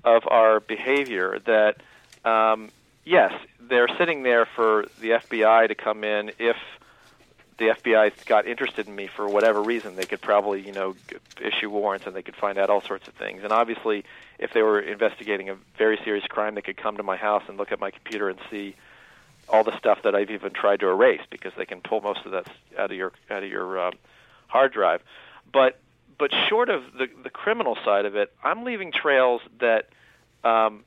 of 0.03 0.23
our 0.27 0.59
behavior 0.59 1.39
that 1.45 1.77
um, 2.29 2.69
yes, 3.05 3.33
they're 3.59 3.89
sitting 3.97 4.23
there 4.23 4.45
for 4.45 4.85
the 5.01 5.11
FBI 5.11 5.67
to 5.67 5.75
come 5.75 6.03
in 6.03 6.31
if 6.39 6.57
the 7.57 7.65
FBI 7.65 8.25
got 8.25 8.47
interested 8.47 8.87
in 8.87 8.95
me 8.95 9.07
for 9.07 9.27
whatever 9.27 9.61
reason. 9.61 9.95
They 9.95 10.05
could 10.05 10.21
probably, 10.21 10.61
you 10.61 10.71
know, 10.71 10.95
issue 11.39 11.69
warrants 11.69 12.07
and 12.07 12.15
they 12.15 12.21
could 12.21 12.35
find 12.35 12.57
out 12.57 12.69
all 12.69 12.81
sorts 12.81 13.07
of 13.07 13.13
things. 13.13 13.43
And 13.43 13.53
obviously, 13.53 14.05
if 14.39 14.53
they 14.53 14.61
were 14.61 14.79
investigating 14.79 15.49
a 15.49 15.55
very 15.77 15.99
serious 16.03 16.25
crime, 16.27 16.55
they 16.55 16.61
could 16.61 16.77
come 16.77 16.97
to 16.97 17.03
my 17.03 17.17
house 17.17 17.43
and 17.47 17.57
look 17.57 17.71
at 17.71 17.79
my 17.79 17.91
computer 17.91 18.29
and 18.29 18.39
see 18.49 18.75
all 19.49 19.63
the 19.63 19.77
stuff 19.77 19.99
that 20.03 20.15
I've 20.15 20.31
even 20.31 20.51
tried 20.51 20.79
to 20.79 20.87
erase 20.87 21.21
because 21.29 21.51
they 21.57 21.65
can 21.65 21.81
pull 21.81 22.01
most 22.01 22.25
of 22.25 22.31
that 22.31 22.47
out 22.77 22.91
of 22.91 22.97
your 22.97 23.11
out 23.29 23.43
of 23.43 23.49
your 23.49 23.87
um, 23.87 23.93
hard 24.47 24.73
drive. 24.73 25.01
But 25.51 25.79
but 26.17 26.31
short 26.49 26.69
of 26.69 26.83
the 26.97 27.07
the 27.23 27.29
criminal 27.29 27.77
side 27.83 28.05
of 28.05 28.15
it, 28.15 28.33
I'm 28.43 28.63
leaving 28.63 28.91
trails 28.91 29.41
that 29.59 29.89
um, 30.43 30.83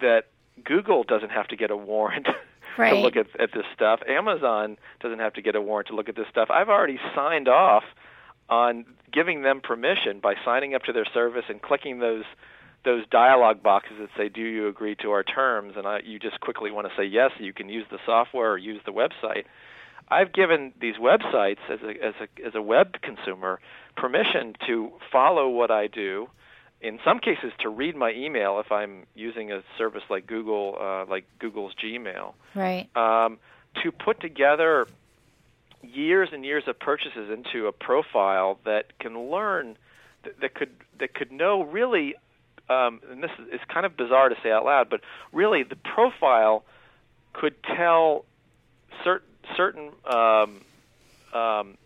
that 0.00 0.26
Google 0.64 1.04
doesn't 1.04 1.30
have 1.30 1.48
to 1.48 1.56
get 1.56 1.70
a 1.70 1.76
warrant 1.76 2.28
right. 2.76 2.90
to 2.94 2.96
look 2.96 3.16
at, 3.16 3.28
at 3.40 3.52
this 3.52 3.66
stuff. 3.74 4.00
Amazon 4.08 4.76
doesn't 5.00 5.20
have 5.20 5.34
to 5.34 5.42
get 5.42 5.54
a 5.54 5.60
warrant 5.60 5.88
to 5.88 5.94
look 5.94 6.08
at 6.08 6.16
this 6.16 6.26
stuff. 6.30 6.50
I've 6.50 6.68
already 6.68 6.98
signed 7.14 7.48
off 7.48 7.84
on 8.48 8.84
giving 9.12 9.42
them 9.42 9.60
permission 9.60 10.20
by 10.20 10.34
signing 10.44 10.74
up 10.74 10.82
to 10.84 10.92
their 10.92 11.06
service 11.06 11.44
and 11.48 11.62
clicking 11.62 12.00
those 12.00 12.24
those 12.84 13.06
dialog 13.10 13.62
boxes 13.62 13.98
that 14.00 14.10
say, 14.16 14.28
"Do 14.28 14.42
you 14.42 14.68
agree 14.68 14.94
to 14.96 15.10
our 15.12 15.22
terms?" 15.22 15.74
and 15.76 15.86
I, 15.86 16.00
you 16.04 16.18
just 16.18 16.40
quickly 16.40 16.70
want 16.70 16.88
to 16.88 16.94
say 16.96 17.04
yes. 17.04 17.32
You 17.38 17.52
can 17.52 17.68
use 17.68 17.86
the 17.90 17.98
software 18.06 18.52
or 18.52 18.58
use 18.58 18.80
the 18.84 18.92
website. 18.92 19.44
I've 20.08 20.32
given 20.32 20.72
these 20.80 20.96
websites 20.96 21.58
as 21.68 21.80
a 21.82 22.04
as 22.04 22.14
a 22.20 22.46
as 22.46 22.54
a 22.54 22.62
web 22.62 23.00
consumer 23.02 23.60
permission 23.96 24.56
to 24.66 24.92
follow 25.12 25.48
what 25.48 25.70
I 25.70 25.86
do 25.86 26.28
in 26.80 26.98
some 27.04 27.18
cases 27.18 27.52
to 27.60 27.68
read 27.68 27.94
my 27.94 28.12
email 28.12 28.58
if 28.58 28.72
I'm 28.72 29.06
using 29.14 29.52
a 29.52 29.62
service 29.76 30.02
like 30.08 30.26
Google, 30.26 30.76
uh, 30.80 31.04
like 31.06 31.24
Google's 31.38 31.74
Gmail. 31.74 32.32
Right. 32.54 32.88
Um, 32.96 33.38
to 33.82 33.92
put 33.92 34.20
together 34.20 34.86
years 35.82 36.30
and 36.32 36.44
years 36.44 36.64
of 36.66 36.78
purchases 36.78 37.30
into 37.30 37.66
a 37.66 37.72
profile 37.72 38.58
that 38.64 38.98
can 38.98 39.30
learn, 39.30 39.76
that, 40.24 40.40
that 40.40 40.54
could 40.54 40.70
that 40.98 41.14
could 41.14 41.32
know 41.32 41.62
really, 41.62 42.14
um, 42.70 43.00
and 43.10 43.22
this 43.22 43.32
is 43.52 43.60
kind 43.68 43.84
of 43.84 43.96
bizarre 43.96 44.28
to 44.28 44.36
say 44.42 44.50
out 44.50 44.64
loud, 44.64 44.88
but 44.88 45.00
really 45.32 45.64
the 45.64 45.76
profile 45.76 46.64
could 47.32 47.54
tell 47.62 48.24
certain 49.04 49.26
certain 49.56 49.90
um, 50.06 50.60
um, 51.34 51.76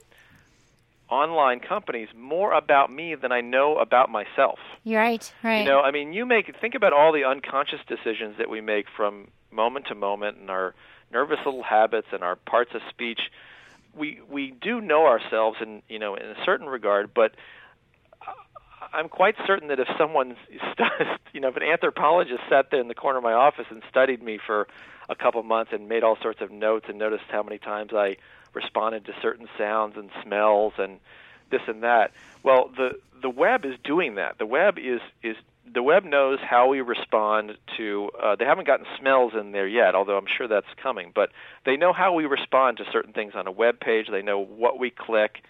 online 1.09 1.61
companies 1.61 2.09
more 2.15 2.53
about 2.53 2.93
me 2.93 3.15
than 3.15 3.33
I 3.33 3.41
know 3.41 3.79
about 3.79 4.11
myself. 4.11 4.59
You're 4.83 5.01
right, 5.01 5.33
right. 5.43 5.61
You 5.61 5.65
know, 5.65 5.81
I 5.81 5.91
mean, 5.91 6.13
you 6.13 6.27
make 6.27 6.55
think 6.61 6.75
about 6.75 6.93
all 6.93 7.13
the 7.13 7.25
unconscious 7.25 7.81
decisions 7.89 8.37
that 8.39 8.51
we 8.51 8.61
make 8.61 8.87
from 8.95 9.29
moment 9.51 9.87
to 9.87 9.95
moment 9.95 10.37
and 10.39 10.51
our 10.51 10.75
nervous 11.11 11.39
little 11.47 11.63
habits 11.63 12.09
and 12.13 12.23
our 12.23 12.37
parts 12.37 12.73
of 12.75 12.83
speech. 12.91 13.21
We 13.97 14.21
we 14.29 14.51
do 14.51 14.81
know 14.81 15.07
ourselves 15.07 15.59
in, 15.63 15.83
you 15.89 15.99
know, 15.99 16.15
in 16.15 16.27
a 16.27 16.45
certain 16.45 16.67
regard, 16.67 17.15
but 17.15 17.35
I'm 18.95 19.09
quite 19.09 19.35
certain 19.47 19.69
that 19.69 19.81
if 19.81 19.89
someone, 19.99 20.37
you 21.33 21.41
know, 21.41 21.49
if 21.49 21.57
an 21.57 21.63
anthropologist 21.63 22.41
sat 22.49 22.71
there 22.71 22.81
in 22.81 22.89
the 22.89 22.95
corner 22.95 23.19
of 23.19 23.25
my 23.25 23.33
office 23.33 23.67
and 23.71 23.83
studied 23.91 24.23
me 24.23 24.39
for 24.45 24.69
a 25.09 25.15
couple 25.15 25.43
months 25.43 25.73
and 25.73 25.89
made 25.89 26.03
all 26.03 26.17
sorts 26.23 26.41
of 26.41 26.51
notes 26.51 26.87
and 26.89 26.99
noticed 26.99 27.25
how 27.29 27.43
many 27.43 27.59
times 27.59 27.93
I 27.95 28.17
responded 28.55 29.05
to 29.07 29.13
certain 29.21 29.49
sounds 29.59 29.97
and 29.97 30.11
smells 30.23 30.75
and 30.79 31.01
this 31.51 31.63
and 31.67 31.83
that. 31.83 32.13
Well, 32.43 32.71
the 32.77 32.99
the 33.21 33.31
web 33.31 33.65
is 33.65 33.75
doing 33.83 34.17
that. 34.17 34.39
The 34.39 34.47
web 34.47 34.79
is 34.79 35.01
is 35.23 35.37
the 35.73 35.83
web 35.83 36.05
knows 36.05 36.39
how 36.43 36.69
we 36.69 36.81
respond 36.81 37.53
to. 37.77 38.11
Uh, 38.23 38.37
they 38.37 38.45
haven't 38.45 38.67
gotten 38.67 38.87
smells 38.99 39.33
in 39.39 39.53
there 39.53 39.67
yet, 39.67 39.95
although 39.95 40.17
I'm 40.17 40.27
sure 40.27 40.47
that's 40.47 40.67
coming. 40.83 41.11
But 41.15 41.31
they 41.65 41.77
know 41.77 41.93
how 41.93 42.15
we 42.15 42.27
respond 42.27 42.79
to 42.79 42.85
certain 42.93 43.13
things 43.13 43.33
on 43.35 43.47
a 43.47 43.53
web 43.53 43.81
page. 43.81 44.07
They 44.11 44.23
know 44.23 44.39
what 44.39 44.79
we 44.79 44.91
click, 44.91 45.43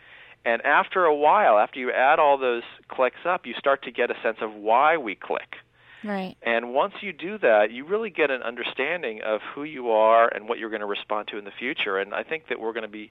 and 0.44 0.62
after 0.62 1.04
a 1.04 1.14
while, 1.14 1.59
after 1.59 1.78
you 1.80 1.90
add 1.90 2.18
all 2.18 2.37
those 2.37 2.62
clicks 2.88 3.24
up, 3.26 3.46
you 3.46 3.54
start 3.59 3.83
to 3.85 3.90
get 3.90 4.11
a 4.11 4.14
sense 4.22 4.38
of 4.40 4.54
why 4.54 4.96
we 4.96 5.14
click. 5.14 5.57
Right. 6.04 6.37
And 6.42 6.74
once 6.74 6.94
you 7.00 7.14
do 7.14 7.38
that, 7.38 7.70
you 7.70 7.87
really 7.87 8.11
get 8.11 8.30
an 8.30 8.42
understanding 8.42 9.22
of 9.24 9.40
who 9.54 9.64
you 9.64 9.90
are 9.90 10.28
and 10.28 10.46
what 10.48 10.59
you're 10.59 10.68
going 10.68 10.80
to 10.80 10.87
respond 10.87 11.28
to 11.28 11.38
in 11.38 11.44
the 11.44 11.50
future. 11.50 11.98
And 11.98 12.14
I 12.14 12.22
think 12.22 12.48
that 12.48 12.61
we're 12.61 12.74
going 12.74 12.83
to 12.83 12.88
be 12.88 13.11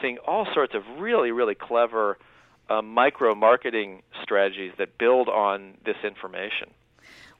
seeing 0.00 0.16
all 0.26 0.46
sorts 0.54 0.74
of 0.74 0.82
really, 0.98 1.30
really 1.30 1.54
clever 1.54 2.16
uh, 2.70 2.80
micro 2.80 3.34
marketing 3.34 4.02
strategies 4.22 4.72
that 4.78 4.96
build 4.96 5.28
on 5.28 5.74
this 5.84 5.96
information. 6.02 6.70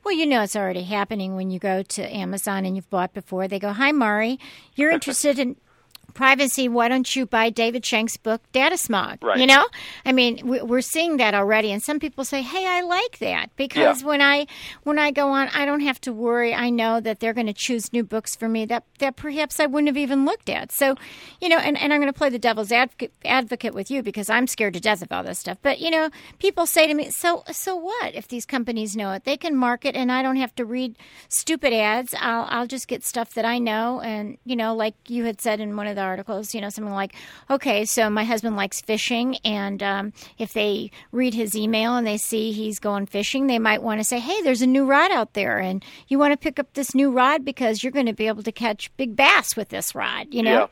Well, 0.05 0.15
you 0.15 0.27
know 0.27 0.43
it's 0.43 0.57
already 0.57 0.83
happening 0.83 1.37
when 1.37 1.51
you 1.51 1.59
go 1.59 1.83
to 1.83 2.15
Amazon 2.15 2.67
and 2.67 2.77
you've 2.77 2.91
bought 2.91 3.15
before. 3.15 3.47
They 3.47 3.61
go, 3.61 3.73
"Hi, 3.73 3.93
Mari, 3.93 4.39
you're 4.75 4.91
interested 4.99 5.39
in 5.39 5.57
privacy, 6.15 6.69
why 6.69 6.89
don't 6.89 7.15
you 7.15 7.27
buy 7.27 7.51
David 7.51 7.83
Shenk's 7.83 8.17
book, 8.17 8.41
Data 8.53 8.77
Smog? 8.77 9.23
Right. 9.23 9.39
You 9.39 9.47
know, 9.47 9.67
I 10.05 10.13
mean, 10.13 10.41
we're 10.45 10.81
seeing 10.81 11.17
that 11.17 11.35
already, 11.35 11.73
and 11.73 11.83
some 11.83 11.99
people 11.99 12.25
say, 12.25 12.43
"Hey, 12.43 12.67
I 12.67 12.83
like 12.83 13.19
that 13.19 13.51
because 13.57 14.03
yeah. 14.03 14.09
when 14.09 14.21
I 14.21 14.47
when 14.83 14.99
I 14.99 15.11
go 15.11 15.29
on, 15.31 15.49
I 15.49 15.65
don't 15.65 15.81
have 15.81 16.01
to 16.03 16.13
worry. 16.13 16.55
I 16.55 16.71
know 16.71 17.01
that 17.01 17.21
they're 17.21 17.33
going 17.33 17.47
to 17.47 17.53
choose 17.53 17.93
new 17.93 18.05
books 18.05 18.37
for 18.37 18.49
me 18.49 18.65
that 18.67 18.85
that 18.99 19.17
perhaps 19.17 19.59
I 19.61 19.67
wouldn't 19.67 19.89
have 19.89 19.97
even 19.97 20.25
looked 20.25 20.49
at." 20.49 20.73
So, 20.73 20.97
you 21.41 21.49
know, 21.49 21.59
and, 21.59 21.79
and 21.79 21.93
I'm 21.93 22.01
going 22.01 22.13
to 22.13 22.19
play 22.19 22.31
the 22.31 22.39
devil's 22.39 22.73
advocate, 22.73 23.13
advocate 23.25 23.75
with 23.75 23.91
you 23.91 24.03
because 24.03 24.29
I'm 24.29 24.47
scared 24.47 24.75
to 24.75 24.81
death 24.81 25.03
of 25.03 25.13
all 25.13 25.23
this 25.23 25.39
stuff. 25.39 25.59
But 25.63 25.81
you 25.81 25.91
know, 25.91 26.11
people 26.39 26.67
say 26.67 26.87
to 26.87 26.95
me, 26.95 27.11
"So 27.11 27.45
so 27.51 27.77
what 27.77 28.15
if 28.15 28.29
these 28.29 28.47
companies 28.47 28.97
know 28.97 29.13
it? 29.13 29.25
They 29.25 29.37
can 29.37 29.57
market, 29.57 29.97
and 29.97 30.13
I 30.13 30.23
don't 30.23 30.37
have 30.37 30.55
to 30.57 30.65
read 30.65 30.97
stupid 31.29 31.73
ads. 31.73 32.15
I'll 32.21 32.47
I'll 32.51 32.67
just 32.67 32.89
get 32.89 33.05
stuff 33.05 33.35
that 33.35 33.45
I 33.45 33.59
know." 33.59 34.01
And 34.01 34.39
you 34.45 34.57
know, 34.57 34.75
like 34.75 34.95
you 35.09 35.25
had 35.25 35.41
said 35.41 35.61
in 35.61 35.77
one 35.77 35.87
of 35.87 35.97
the 35.97 36.02
the 36.03 36.09
articles, 36.09 36.55
you 36.55 36.61
know, 36.61 36.69
something 36.69 36.93
like, 36.93 37.15
okay, 37.51 37.85
so 37.85 38.11
my 38.11 38.25
husband 38.25 38.57
likes 38.57 38.81
fishing, 38.81 39.37
and 39.45 39.83
um, 39.83 40.13
if 40.39 40.53
they 40.53 40.91
read 41.13 41.35
his 41.35 41.57
email 41.57 41.97
and 41.97 42.07
they 42.07 42.17
see 42.17 42.53
he's 42.53 42.79
going 42.79 43.07
fishing, 43.07 43.47
they 43.47 43.59
might 43.59 43.83
want 43.83 44.01
to 44.01 44.05
say, 44.05 44.19
hey, 44.19 44.43
there's 44.43 44.63
a 44.63 44.67
new 44.67 44.85
rod 44.85 45.11
out 45.11 45.35
there, 45.35 45.59
and 45.59 45.85
you 46.09 46.19
want 46.19 46.33
to 46.33 46.37
pick 46.37 46.59
up 46.59 46.73
this 46.75 46.95
new 46.95 47.11
rod 47.11 47.45
because 47.45 47.83
you're 47.83 47.93
going 47.93 48.07
to 48.07 48.13
be 48.13 48.27
able 48.27 48.43
to 48.43 48.53
catch 48.53 48.95
big 48.97 49.17
bass 49.17 49.57
with 49.57 49.69
this 49.69 49.95
rod, 49.95 50.27
you 50.31 50.43
know. 50.43 50.69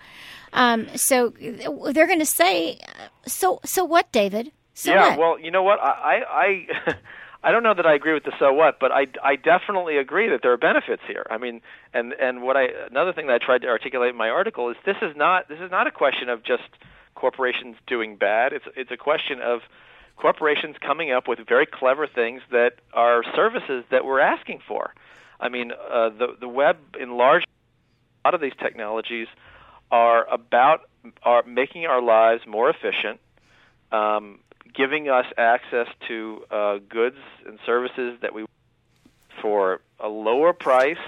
Yeah. 0.53 0.73
Um, 0.73 0.89
so 0.97 1.33
they're 1.39 2.07
going 2.07 2.19
to 2.19 2.27
say, 2.27 2.81
so 3.27 3.61
so 3.65 3.85
what, 3.85 4.11
David? 4.13 4.53
So 4.75 4.93
yeah, 4.93 5.11
what? 5.11 5.19
well, 5.19 5.41
you 5.41 5.51
know 5.51 5.63
what? 5.63 5.79
I 5.81 6.67
I 6.87 6.95
I 7.43 7.53
don't 7.53 7.63
know 7.63 7.75
that 7.75 7.87
I 7.87 7.95
agree 7.95 8.13
with 8.13 8.25
the 8.25 8.33
so 8.39 8.53
what, 8.53 8.79
but 8.79 8.93
I 8.93 9.07
I 9.23 9.37
definitely 9.37 9.97
agree 9.97 10.29
that 10.29 10.41
there 10.43 10.53
are 10.53 10.59
benefits 10.59 11.03
here. 11.07 11.27
I 11.31 11.39
mean, 11.39 11.63
and 11.95 12.13
and 12.13 12.43
what 12.43 12.57
I 12.57 12.69
another 12.91 13.13
thing 13.13 13.29
that 13.29 13.43
I 13.43 13.45
tried 13.45 13.63
to 13.63 13.69
articulate 13.69 14.11
in 14.11 14.17
my 14.17 14.29
article 14.29 14.69
is 14.71 14.77
this 14.85 14.97
is 15.01 15.17
not 15.17 15.49
this 15.49 15.59
is 15.61 15.71
not 15.71 15.87
a 15.87 15.91
question 15.91 16.29
of 16.29 16.43
just 16.43 16.69
corporations 17.15 17.77
doing 17.87 18.17
bad. 18.17 18.53
It's 18.53 18.67
it's 18.77 18.91
a 18.91 18.97
question 18.97 19.41
of 19.41 19.61
corporations 20.17 20.77
coming 20.81 21.11
up 21.13 21.29
with 21.29 21.39
very 21.49 21.67
clever 21.67 22.07
things 22.07 22.43
that 22.51 22.75
are 22.93 23.25
services 23.35 23.85
that 23.91 24.05
we're 24.05 24.21
asking 24.21 24.61
for. 24.69 24.93
I 25.41 25.49
mean, 25.49 25.73
uh, 25.73 26.11
the 26.11 26.37
the 26.39 26.49
web 26.49 26.77
in 27.01 27.17
large 27.17 27.45
a 28.25 28.29
lot 28.29 28.35
of 28.35 28.41
these 28.41 28.53
technologies 28.61 29.29
are 29.91 30.27
about 30.31 30.83
are 31.23 31.43
making 31.45 31.87
our 31.87 32.03
lives 32.03 32.43
more 32.47 32.69
efficient, 32.69 33.19
um, 33.93 34.41
giving 34.75 35.09
us 35.09 35.27
access 35.37 35.89
to 36.09 36.45
uh, 36.51 36.79
goods 36.89 37.17
and 37.47 37.59
services 37.67 38.19
that 38.23 38.35
we 38.35 38.45
for 39.41 39.81
a 39.99 40.09
lower 40.09 40.53
price, 40.53 40.99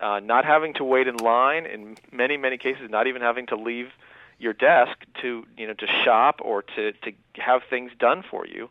uh, 0.00 0.20
not 0.20 0.44
having 0.44 0.74
to 0.74 0.84
wait 0.84 1.06
in 1.06 1.16
line. 1.16 1.66
In 1.66 1.96
many 2.10 2.36
many 2.36 2.58
cases, 2.58 2.90
not 2.90 3.06
even 3.06 3.22
having 3.22 3.46
to 3.46 3.56
leave 3.56 3.90
your 4.38 4.52
desk 4.52 4.96
to 5.20 5.46
you 5.56 5.66
know 5.66 5.74
to 5.74 5.86
shop 6.04 6.40
or 6.42 6.62
to 6.62 6.92
to 6.92 7.12
have 7.34 7.62
things 7.70 7.92
done 7.98 8.22
for 8.28 8.46
you. 8.46 8.68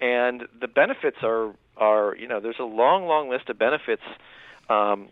And 0.00 0.48
the 0.58 0.68
benefits 0.68 1.18
are 1.22 1.52
are 1.76 2.16
you 2.16 2.28
know 2.28 2.40
there's 2.40 2.58
a 2.58 2.64
long 2.64 3.06
long 3.06 3.28
list 3.28 3.48
of 3.48 3.58
benefits. 3.58 4.02
Um, 4.68 5.08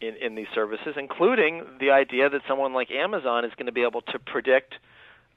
in, 0.00 0.16
in 0.16 0.34
these 0.34 0.46
services, 0.54 0.94
including 0.96 1.62
the 1.78 1.90
idea 1.90 2.30
that 2.30 2.40
someone 2.48 2.72
like 2.72 2.90
Amazon 2.90 3.44
is 3.44 3.52
going 3.54 3.66
to 3.66 3.72
be 3.72 3.82
able 3.82 4.00
to 4.00 4.18
predict 4.18 4.76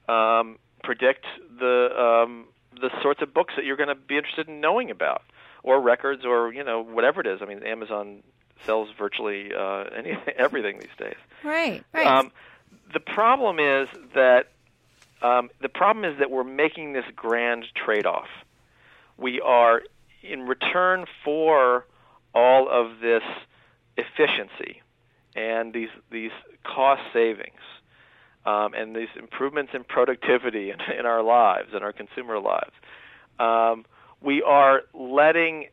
um, 0.08 0.58
predict 0.84 1.24
the 1.58 1.88
um, 1.98 2.46
the 2.80 2.90
sorts 3.02 3.22
of 3.22 3.32
books 3.32 3.54
that 3.56 3.64
you're 3.64 3.76
going 3.76 3.88
to 3.88 3.94
be 3.94 4.16
interested 4.16 4.48
in 4.48 4.60
knowing 4.60 4.90
about, 4.90 5.22
or 5.62 5.80
records, 5.80 6.24
or 6.24 6.52
you 6.52 6.64
know 6.64 6.82
whatever 6.82 7.20
it 7.20 7.26
is. 7.26 7.40
I 7.42 7.46
mean, 7.46 7.62
Amazon 7.62 8.22
sells 8.64 8.88
virtually 8.98 9.50
uh, 9.54 9.84
anything, 9.96 10.34
everything 10.36 10.78
these 10.78 10.96
days. 10.98 11.16
right, 11.42 11.84
right. 11.92 12.06
Um, 12.06 12.32
the 12.92 13.00
problem 13.00 13.58
is 13.58 13.88
that 14.14 14.48
um, 15.22 15.50
the 15.60 15.68
problem 15.68 16.04
is 16.04 16.18
that 16.18 16.30
we're 16.30 16.44
making 16.44 16.92
this 16.92 17.04
grand 17.16 17.64
trade-off. 17.74 18.28
We 19.16 19.40
are 19.40 19.82
in 20.22 20.42
return 20.42 21.06
for 21.24 21.86
all 22.34 22.68
of 22.68 23.00
this 23.00 23.22
efficiency 23.96 24.82
and 25.36 25.72
these 25.72 25.88
these 26.10 26.32
cost 26.64 27.02
savings 27.12 27.60
um, 28.46 28.74
and 28.74 28.94
these 28.94 29.08
improvements 29.18 29.72
in 29.74 29.84
productivity 29.84 30.70
in, 30.70 30.78
in 30.98 31.06
our 31.06 31.22
lives 31.22 31.70
and 31.72 31.82
our 31.82 31.92
consumer 31.92 32.38
lives. 32.38 32.72
Um, 33.38 33.84
we 34.20 34.42
are 34.42 34.82
letting 34.94 35.68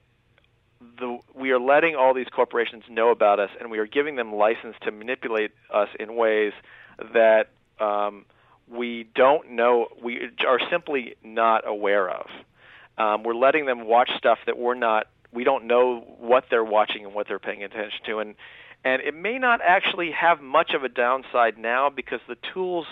the 0.99 1.19
we 1.35 1.51
are 1.51 1.59
letting 1.59 1.95
all 1.95 2.13
these 2.13 2.27
corporations 2.27 2.83
know 2.89 3.09
about 3.09 3.39
us, 3.39 3.49
and 3.59 3.69
we 3.69 3.77
are 3.77 3.85
giving 3.85 4.15
them 4.15 4.33
license 4.33 4.75
to 4.81 4.91
manipulate 4.91 5.51
us 5.71 5.89
in 5.99 6.15
ways 6.15 6.53
that 7.13 7.49
um, 7.79 8.25
we 8.67 9.07
don't 9.15 9.51
know 9.51 9.87
we 10.01 10.29
are 10.47 10.59
simply 10.69 11.15
not 11.23 11.67
aware 11.67 12.09
of. 12.09 12.27
Um, 12.97 13.23
we're 13.23 13.35
letting 13.35 13.65
them 13.65 13.85
watch 13.85 14.11
stuff 14.17 14.39
that 14.45 14.57
we're 14.57 14.75
not 14.75 15.07
we 15.31 15.43
don't 15.43 15.65
know 15.65 15.99
what 16.19 16.45
they're 16.49 16.63
watching 16.63 17.05
and 17.05 17.13
what 17.13 17.27
they're 17.27 17.39
paying 17.39 17.63
attention 17.63 17.99
to, 18.05 18.19
and 18.19 18.35
and 18.83 19.01
it 19.01 19.15
may 19.15 19.37
not 19.37 19.61
actually 19.61 20.11
have 20.11 20.41
much 20.41 20.73
of 20.73 20.83
a 20.83 20.89
downside 20.89 21.57
now 21.57 21.89
because 21.89 22.19
the 22.27 22.37
tools 22.53 22.85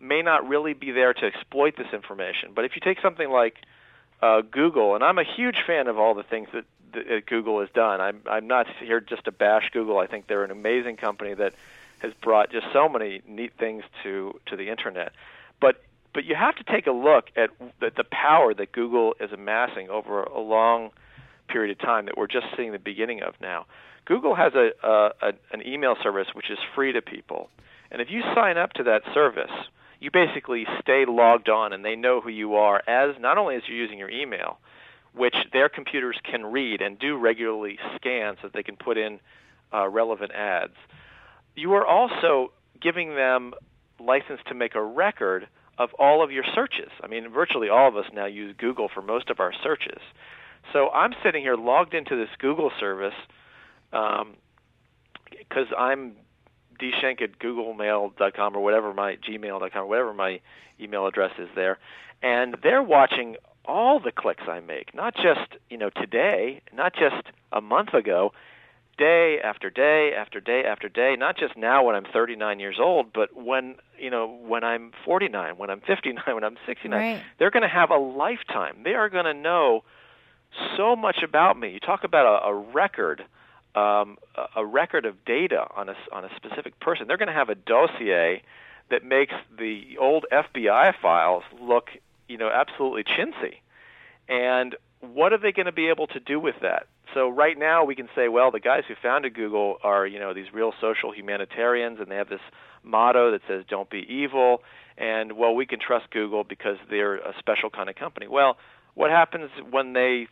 may 0.00 0.22
not 0.22 0.48
really 0.48 0.72
be 0.72 0.90
there 0.90 1.12
to 1.12 1.24
exploit 1.26 1.76
this 1.76 1.92
information. 1.92 2.50
But 2.54 2.64
if 2.64 2.74
you 2.74 2.80
take 2.80 3.00
something 3.00 3.30
like 3.30 3.56
uh, 4.22 4.42
Google, 4.42 4.94
and 4.94 5.04
I'm 5.04 5.18
a 5.18 5.24
huge 5.24 5.62
fan 5.66 5.86
of 5.86 5.98
all 5.98 6.14
the 6.14 6.22
things 6.22 6.48
that, 6.52 6.64
that 6.92 7.26
Google 7.26 7.60
has 7.60 7.68
done. 7.70 8.00
I'm 8.00 8.20
I'm 8.28 8.46
not 8.46 8.66
here 8.80 9.00
just 9.00 9.24
to 9.24 9.32
bash 9.32 9.70
Google. 9.72 9.98
I 9.98 10.06
think 10.06 10.26
they're 10.26 10.44
an 10.44 10.50
amazing 10.50 10.96
company 10.96 11.34
that 11.34 11.54
has 12.00 12.12
brought 12.22 12.50
just 12.50 12.66
so 12.72 12.88
many 12.88 13.22
neat 13.26 13.52
things 13.58 13.84
to 14.02 14.38
to 14.46 14.56
the 14.56 14.68
internet. 14.68 15.12
But 15.60 15.82
but 16.12 16.24
you 16.24 16.34
have 16.34 16.56
to 16.56 16.64
take 16.64 16.86
a 16.86 16.92
look 16.92 17.30
at 17.36 17.50
the, 17.78 17.92
the 17.96 18.04
power 18.04 18.52
that 18.54 18.72
Google 18.72 19.14
is 19.20 19.32
amassing 19.32 19.88
over 19.88 20.22
a 20.22 20.40
long 20.40 20.90
period 21.48 21.70
of 21.70 21.78
time 21.78 22.06
that 22.06 22.16
we're 22.16 22.26
just 22.26 22.46
seeing 22.56 22.72
the 22.72 22.78
beginning 22.78 23.22
of 23.22 23.34
now. 23.40 23.66
Google 24.06 24.34
has 24.34 24.52
a, 24.54 24.70
a, 24.86 25.10
a 25.22 25.32
an 25.52 25.66
email 25.66 25.96
service 26.02 26.28
which 26.34 26.50
is 26.50 26.58
free 26.74 26.92
to 26.92 27.02
people, 27.02 27.48
and 27.90 28.00
if 28.00 28.08
you 28.10 28.22
sign 28.34 28.58
up 28.58 28.72
to 28.74 28.82
that 28.84 29.02
service, 29.14 29.50
you 30.00 30.10
basically 30.10 30.64
stay 30.80 31.04
logged 31.06 31.48
on, 31.48 31.72
and 31.72 31.84
they 31.84 31.96
know 31.96 32.20
who 32.20 32.30
you 32.30 32.54
are 32.54 32.82
as 32.88 33.16
not 33.20 33.38
only 33.38 33.56
as 33.56 33.62
you're 33.68 33.76
using 33.76 33.98
your 33.98 34.10
email, 34.10 34.58
which 35.14 35.34
their 35.52 35.68
computers 35.68 36.16
can 36.28 36.46
read 36.46 36.80
and 36.80 36.98
do 36.98 37.16
regularly 37.16 37.78
scan 37.96 38.36
so 38.36 38.48
that 38.48 38.52
they 38.52 38.62
can 38.62 38.76
put 38.76 38.96
in 38.96 39.20
uh, 39.72 39.88
relevant 39.88 40.32
ads. 40.32 40.74
You 41.54 41.74
are 41.74 41.86
also 41.86 42.52
giving 42.80 43.14
them 43.14 43.52
license 43.98 44.40
to 44.48 44.54
make 44.54 44.74
a 44.74 44.82
record 44.82 45.48
of 45.78 45.90
all 45.98 46.22
of 46.22 46.30
your 46.30 46.44
searches. 46.54 46.90
I 47.02 47.06
mean, 47.06 47.30
virtually 47.30 47.68
all 47.68 47.88
of 47.88 47.96
us 47.96 48.04
now 48.12 48.26
use 48.26 48.54
Google 48.58 48.88
for 48.92 49.02
most 49.02 49.30
of 49.30 49.40
our 49.40 49.52
searches. 49.62 50.00
So 50.72 50.88
I'm 50.90 51.12
sitting 51.24 51.42
here 51.42 51.56
logged 51.56 51.94
into 51.94 52.16
this 52.16 52.28
Google 52.38 52.70
service 52.78 53.14
because 53.90 55.66
um, 55.70 55.76
I'm 55.78 56.12
dshenk 56.80 57.20
at 57.20 57.38
googlemail.com 57.38 58.56
or 58.56 58.60
whatever 58.62 58.94
my 58.94 59.16
gmail.com 59.16 59.88
whatever 59.88 60.14
my 60.14 60.40
email 60.80 61.06
address 61.06 61.32
is 61.38 61.48
there, 61.54 61.78
and 62.22 62.56
they're 62.62 62.82
watching 62.82 63.36
all 63.66 64.00
the 64.00 64.12
clicks 64.12 64.44
I 64.48 64.60
make, 64.60 64.94
not 64.94 65.14
just 65.14 65.56
you 65.68 65.76
know 65.76 65.90
today, 65.90 66.62
not 66.72 66.94
just 66.94 67.26
a 67.52 67.60
month 67.60 67.94
ago, 67.94 68.32
day 69.00 69.38
after 69.42 69.70
day 69.70 70.12
after 70.16 70.40
day 70.40 70.62
after 70.64 70.88
day, 70.88 71.16
not 71.18 71.36
just 71.36 71.56
now 71.56 71.84
when 71.84 71.96
I'm 71.96 72.04
39 72.12 72.60
years 72.60 72.76
old, 72.80 73.12
but 73.12 73.34
when 73.34 73.76
you 73.98 74.10
know 74.10 74.28
when 74.46 74.62
I'm 74.62 74.92
49, 75.04 75.56
when 75.56 75.70
I'm 75.70 75.80
59, 75.80 76.22
when 76.34 76.44
I'm 76.44 76.56
69. 76.66 76.98
Right. 76.98 77.22
They're 77.38 77.50
going 77.50 77.62
to 77.62 77.68
have 77.68 77.90
a 77.90 77.96
lifetime. 77.96 78.78
They 78.84 78.94
are 78.94 79.08
going 79.08 79.24
to 79.24 79.34
know 79.34 79.84
so 80.76 80.94
much 80.96 81.22
about 81.24 81.58
me. 81.58 81.70
You 81.70 81.80
talk 81.80 82.04
about 82.04 82.26
a, 82.26 82.48
a 82.48 82.54
record, 82.54 83.24
um, 83.74 84.18
a, 84.56 84.64
record 84.64 85.06
of 85.06 85.24
data 85.24 85.66
on 85.76 85.88
a 85.88 85.94
on 86.12 86.24
a 86.24 86.30
specific 86.36 86.78
person. 86.80 87.06
They're 87.06 87.16
going 87.16 87.28
to 87.28 87.34
have 87.34 87.50
a 87.50 87.54
dossier 87.54 88.42
that 88.90 89.04
makes 89.04 89.34
the 89.56 89.96
old 90.00 90.26
FBI 90.32 90.94
files 91.00 91.44
look, 91.60 91.90
you 92.28 92.36
know, 92.36 92.50
absolutely 92.52 93.04
chintzy. 93.04 93.56
And 94.28 94.74
what 95.00 95.32
are 95.32 95.38
they 95.38 95.52
going 95.52 95.66
to 95.66 95.72
be 95.72 95.88
able 95.88 96.08
to 96.08 96.20
do 96.20 96.40
with 96.40 96.56
that? 96.62 96.86
So 97.14 97.28
right 97.28 97.58
now 97.58 97.84
we 97.84 97.94
can 97.94 98.08
say, 98.14 98.28
well, 98.28 98.50
the 98.50 98.60
guys 98.60 98.82
who 98.86 98.94
founded 99.00 99.34
Google 99.34 99.78
are, 99.82 100.06
you 100.06 100.18
know, 100.18 100.34
these 100.34 100.52
real 100.52 100.72
social 100.80 101.12
humanitarians, 101.12 101.98
and 102.00 102.10
they 102.10 102.16
have 102.16 102.28
this 102.28 102.40
motto 102.82 103.32
that 103.32 103.42
says 103.48 103.64
"Don't 103.68 103.90
be 103.90 104.06
evil." 104.08 104.62
And 104.98 105.32
well, 105.32 105.54
we 105.54 105.66
can 105.66 105.78
trust 105.80 106.10
Google 106.10 106.44
because 106.44 106.76
they're 106.88 107.16
a 107.16 107.34
special 107.38 107.70
kind 107.70 107.88
of 107.88 107.96
company. 107.96 108.26
Well, 108.28 108.58
what 108.94 109.10
happens 109.10 109.50
when 109.70 109.92
they 109.92 110.28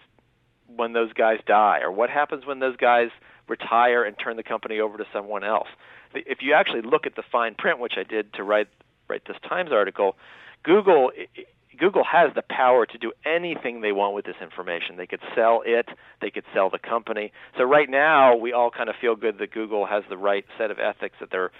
when 0.74 0.92
those 0.92 1.12
guys 1.12 1.40
die, 1.46 1.80
or 1.82 1.90
what 1.90 2.10
happens 2.10 2.46
when 2.46 2.58
those 2.58 2.76
guys 2.76 3.08
retire 3.48 4.04
and 4.04 4.16
turn 4.18 4.36
the 4.36 4.42
company 4.42 4.80
over 4.80 4.98
to 4.98 5.06
someone 5.12 5.44
else? 5.44 5.68
If 6.14 6.38
you 6.42 6.54
actually 6.54 6.82
look 6.82 7.06
at 7.06 7.16
the 7.16 7.22
fine 7.30 7.54
print, 7.54 7.78
which 7.78 7.94
I 7.96 8.02
did 8.02 8.32
to 8.34 8.42
write 8.42 8.68
write 9.08 9.22
this 9.26 9.36
Times 9.48 9.72
article, 9.72 10.16
Google 10.62 11.10
Google 11.78 12.04
has 12.04 12.34
the 12.34 12.42
power 12.42 12.86
to 12.86 12.98
do 12.98 13.12
anything 13.24 13.80
they 13.80 13.92
want 13.92 14.14
with 14.14 14.24
this 14.24 14.36
information. 14.42 14.96
They 14.96 15.06
could 15.06 15.20
sell 15.34 15.62
it, 15.64 15.88
they 16.20 16.30
could 16.30 16.44
sell 16.52 16.70
the 16.70 16.78
company. 16.78 17.32
So 17.56 17.64
right 17.64 17.88
now, 17.88 18.36
we 18.36 18.52
all 18.52 18.70
kind 18.70 18.88
of 18.88 18.96
feel 19.00 19.14
good 19.14 19.38
that 19.38 19.52
Google 19.52 19.86
has 19.86 20.02
the 20.08 20.16
right 20.16 20.44
set 20.58 20.70
of 20.70 20.78
ethics 20.78 21.16
that 21.20 21.30
they're 21.30 21.50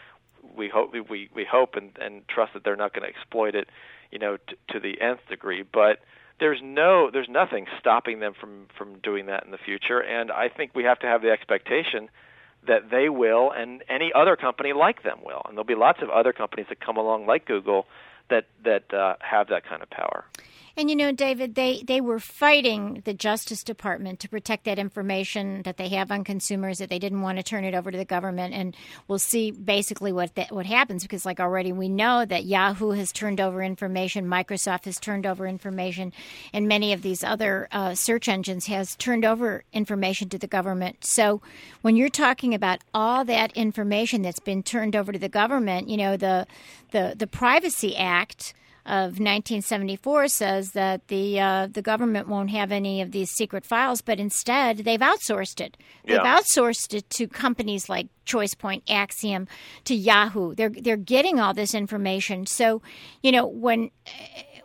we 0.57 0.69
hope 0.69 0.93
we 0.93 1.29
we 1.35 1.45
hope 1.45 1.77
and, 1.77 1.91
and 2.01 2.27
trust 2.29 2.55
that 2.55 2.65
they're 2.65 2.77
not 2.77 2.93
going 2.93 3.03
to 3.03 3.09
exploit 3.09 3.55
it, 3.55 3.69
you 4.11 4.19
know, 4.19 4.37
t- 4.37 4.57
to 4.71 4.81
the 4.81 5.01
nth 5.01 5.21
degree. 5.29 5.63
But 5.63 6.01
there's 6.41 6.61
no 6.63 7.11
there's 7.11 7.29
nothing 7.29 7.67
stopping 7.79 8.21
them 8.21 8.35
from 8.39 8.67
from 8.77 8.99
doing 8.99 9.27
that 9.27 9.45
in 9.45 9.51
the 9.51 9.59
future, 9.59 10.03
and 10.03 10.31
I 10.31 10.49
think 10.49 10.75
we 10.75 10.85
have 10.85 10.99
to 11.01 11.07
have 11.07 11.23
the 11.23 11.31
expectation 11.31 12.09
that 12.67 12.91
they 12.91 13.09
will, 13.09 13.51
and 13.51 13.83
any 13.89 14.13
other 14.13 14.37
company 14.37 14.73
like 14.73 15.03
them 15.03 15.19
will, 15.25 15.43
and 15.45 15.55
there'll 15.55 15.65
be 15.65 15.75
lots 15.75 16.03
of 16.03 16.11
other 16.11 16.33
companies 16.33 16.67
that 16.69 16.81
come 16.81 16.97
along 16.97 17.27
like 17.27 17.47
Google 17.47 17.87
that 18.31 18.47
that 18.65 18.93
uh, 18.93 19.17
have 19.21 19.49
that 19.49 19.65
kind 19.65 19.83
of 19.83 19.91
power. 19.91 20.25
And 20.79 20.89
you 20.89 20.95
know, 20.95 21.11
David, 21.11 21.57
they, 21.57 21.83
they 21.85 22.01
were 22.01 22.21
fighting 22.21 23.03
the 23.05 23.13
Justice 23.13 23.65
Department 23.65 24.21
to 24.21 24.29
protect 24.29 24.63
that 24.67 24.79
information 24.79 25.63
that 25.63 25.77
they 25.77 25.89
have 25.89 26.13
on 26.13 26.23
consumers 26.23 26.79
that 26.79 26.89
they 26.89 27.01
didn't 27.01 27.23
want 27.23 27.37
to 27.37 27.43
turn 27.43 27.65
it 27.65 27.75
over 27.75 27.91
to 27.91 27.99
the 27.99 28.05
government. 28.05 28.55
And 28.55 28.77
we'll 29.09 29.19
see 29.19 29.51
basically 29.51 30.13
what 30.13 30.37
that, 30.37 30.53
what 30.53 30.67
happens 30.67 31.03
because, 31.03 31.27
like 31.27 31.41
already, 31.41 31.73
we 31.73 31.89
know 31.89 32.25
that 32.25 32.45
Yahoo 32.45 32.91
has 32.93 33.11
turned 33.11 33.41
over 33.41 33.61
information, 33.61 34.29
Microsoft 34.29 34.85
has 34.85 35.01
turned 35.01 35.27
over 35.27 35.49
information, 35.49 36.13
and 36.53 36.69
many 36.69 36.93
of 36.93 37.03
these 37.03 37.25
other 37.25 37.67
uh, 37.73 37.97
search 37.97 38.29
engines 38.29 38.67
has 38.67 38.95
turned 38.95 39.25
over 39.25 39.65
information 39.73 40.29
to 40.29 40.39
the 40.39 40.47
government. 40.47 41.05
So 41.05 41.43
when 41.83 41.97
you're 41.97 42.09
talking 42.09 42.55
about 42.55 42.83
all 42.95 43.25
that 43.25 43.51
information 43.57 44.23
that's 44.23 44.39
been 44.39 44.63
turned 44.63 44.95
over 44.95 45.11
to 45.11 45.19
the 45.19 45.29
government, 45.29 45.89
you 45.89 45.97
know 45.97 46.17
the 46.17 46.47
the 46.93 47.17
the 47.19 47.27
Privacy 47.27 47.97
Act 47.97 48.55
of 48.89 49.21
1974 49.21 50.29
says 50.29 50.73
that 50.73 51.07
the 51.09 51.39
uh, 51.39 51.69
the 51.71 51.83
government 51.83 52.27
won't 52.27 52.51
have 52.51 52.73
any 52.73 53.01
of 53.03 53.13
these 53.13 53.31
secret 53.31 53.65
files, 53.65 54.01
but 54.01 54.19
instead 54.19 54.79
they've 54.79 54.99
outsourced 55.01 55.61
it. 55.61 55.77
They've 56.05 56.17
Yeah. 56.17 56.41
outsourced 56.41 56.95
it 56.95 57.09
to 57.11 57.29
companies 57.29 57.89
like 57.89 58.09
ChoicePoint, 58.27 58.83
Acxiom, 58.87 59.47
to 59.85 59.95
Yahoo. 59.95 60.55
They're 60.55 60.71
they're 60.71 60.97
getting 60.97 61.39
all 61.39 61.55
this 61.55 61.75
information. 61.75 62.47
So, 62.47 62.83
you 63.23 63.31
know, 63.31 63.47
when 63.47 63.91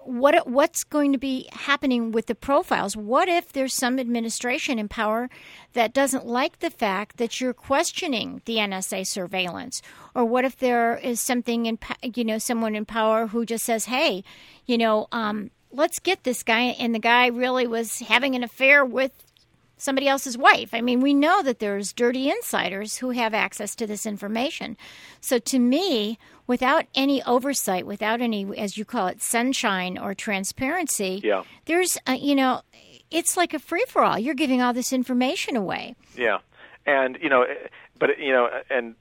what 0.06 0.48
what's 0.48 0.84
going 0.84 1.12
to 1.14 1.18
be 1.18 1.48
happening 1.52 2.12
with 2.12 2.28
the 2.28 2.36
profiles? 2.36 2.96
What 2.96 3.28
if 3.28 3.52
there's 3.54 3.74
some 3.74 4.00
administration 4.00 4.80
in 4.80 4.88
power 4.88 5.30
that 5.74 5.94
doesn't 5.94 6.26
like 6.26 6.60
the 6.60 6.70
fact 6.70 7.18
that 7.18 7.40
you're 7.40 7.54
questioning 7.54 8.42
the 8.46 8.58
NSA 8.58 9.08
surveillance, 9.08 9.82
or 10.14 10.26
what 10.26 10.46
if 10.46 10.58
there 10.58 10.98
is 10.98 11.22
something 11.22 11.66
in 11.66 11.80
you 12.16 12.24
know 12.24 12.38
someone 12.38 12.76
in 12.76 12.86
power 12.86 13.28
who 13.28 13.46
just 13.46 13.66
says, 13.66 13.86
"Hey, 13.86 14.24
you 14.66 14.78
know, 14.78 15.08
um, 15.12 15.52
let's 15.72 16.00
get 16.00 16.24
this 16.24 16.44
guy," 16.44 16.76
and 16.80 16.94
the 16.94 17.00
guy 17.00 17.28
really 17.28 17.68
was 17.68 18.00
having 18.00 18.36
an 18.36 18.44
affair 18.44 18.86
with 18.86 19.12
somebody 19.78 20.08
else's 20.08 20.38
wife. 20.38 20.70
I 20.74 20.82
mean, 20.82 21.02
we 21.02 21.14
know 21.14 21.44
that 21.44 21.60
there's 21.60 21.94
dirty 21.94 22.30
insiders 22.30 22.98
who 22.98 23.12
have 23.12 23.34
access 23.34 23.76
to 23.76 23.88
this 23.88 24.06
information. 24.06 24.78
So 25.20 25.40
to 25.40 25.60
me, 25.60 26.18
without 26.48 26.86
any 26.96 27.24
oversight, 27.24 27.86
without 27.86 28.22
any, 28.22 28.46
as 28.58 28.78
you 28.78 28.86
call 28.86 29.08
it, 29.08 29.22
sunshine 29.22 29.98
or 29.98 30.14
transparency, 30.14 31.22
Yeah. 31.24 31.44
there's, 31.66 31.98
uh, 32.08 32.14
you 32.14 32.36
know, 32.36 32.62
it's 33.12 33.38
like 33.38 33.54
a 33.54 33.60
free 33.60 33.86
for 33.88 34.04
all. 34.04 34.18
You're 34.18 34.34
giving 34.34 34.62
all 34.62 34.74
this 34.74 34.92
information 34.94 35.56
away. 35.56 35.96
Yeah, 36.16 36.40
and 36.86 37.18
you 37.22 37.30
know, 37.30 37.44
eh, 37.44 37.54
but 38.00 38.18
you 38.20 38.32
know, 38.32 38.50
and 38.70 38.96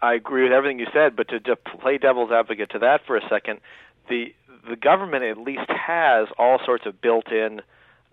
I 0.00 0.14
agree 0.14 0.44
with 0.44 0.52
everything 0.52 0.78
you 0.78 0.86
said. 0.92 1.16
But 1.16 1.28
to, 1.28 1.40
to 1.40 1.56
play 1.56 1.98
devil's 1.98 2.30
advocate 2.30 2.70
to 2.70 2.78
that 2.80 3.04
for 3.06 3.16
a 3.16 3.28
second, 3.28 3.60
the 4.08 4.34
the 4.68 4.76
government 4.76 5.24
at 5.24 5.38
least 5.38 5.68
has 5.68 6.28
all 6.38 6.58
sorts 6.64 6.86
of 6.86 7.00
built-in 7.00 7.60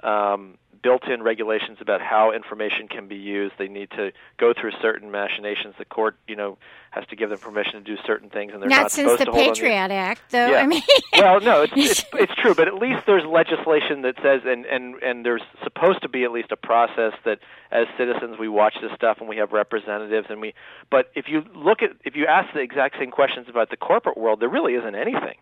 um, 0.03 0.57
built-in 0.83 1.23
regulations 1.23 1.77
about 1.79 2.01
how 2.01 2.31
information 2.33 2.87
can 2.87 3.07
be 3.07 3.15
used. 3.15 3.53
They 3.57 3.69
need 3.69 3.89
to 3.91 4.11
go 4.37 4.53
through 4.53 4.71
certain 4.81 5.09
machinations. 5.09 5.73
The 5.79 5.85
court, 5.85 6.17
you 6.27 6.35
know, 6.35 6.57
has 6.91 7.05
to 7.07 7.15
give 7.15 7.29
them 7.29 7.39
permission 7.39 7.73
to 7.73 7.79
do 7.81 7.95
certain 8.05 8.29
things, 8.29 8.51
and 8.53 8.61
they're 8.61 8.69
Not, 8.69 8.81
not, 8.83 8.91
since 8.91 9.05
supposed 9.11 9.21
the 9.21 9.25
to 9.25 9.31
hold 9.31 9.47
on 9.47 9.53
Patriot 9.55 9.91
Act, 9.91 10.21
though. 10.29 10.49
yeah. 10.51 10.57
I 10.57 10.67
mean, 10.67 10.83
well, 11.17 11.39
no, 11.39 11.61
it's, 11.63 11.73
it's 11.75 12.05
it's 12.13 12.35
true, 12.35 12.53
but 12.53 12.67
at 12.67 12.75
least 12.75 13.05
there's 13.07 13.25
legislation 13.25 14.01
that 14.03 14.15
says, 14.21 14.41
and 14.45 14.65
and 14.65 15.01
and 15.01 15.25
there's 15.25 15.41
supposed 15.63 16.01
to 16.03 16.09
be 16.09 16.23
at 16.25 16.31
least 16.31 16.51
a 16.51 16.57
process 16.57 17.13
that, 17.25 17.39
as 17.71 17.87
citizens, 17.97 18.37
we 18.37 18.49
watch 18.49 18.75
this 18.81 18.91
stuff 18.95 19.17
and 19.19 19.29
we 19.29 19.37
have 19.37 19.53
representatives, 19.53 20.27
and 20.29 20.41
we. 20.41 20.53
But 20.91 21.11
if 21.15 21.25
you 21.27 21.43
look 21.55 21.81
at, 21.81 21.91
if 22.03 22.15
you 22.15 22.27
ask 22.27 22.53
the 22.53 22.59
exact 22.59 22.97
same 22.99 23.09
questions 23.09 23.47
about 23.49 23.69
the 23.69 23.77
corporate 23.77 24.17
world, 24.17 24.39
there 24.41 24.49
really 24.49 24.73
isn't 24.73 24.95
anything. 24.95 25.37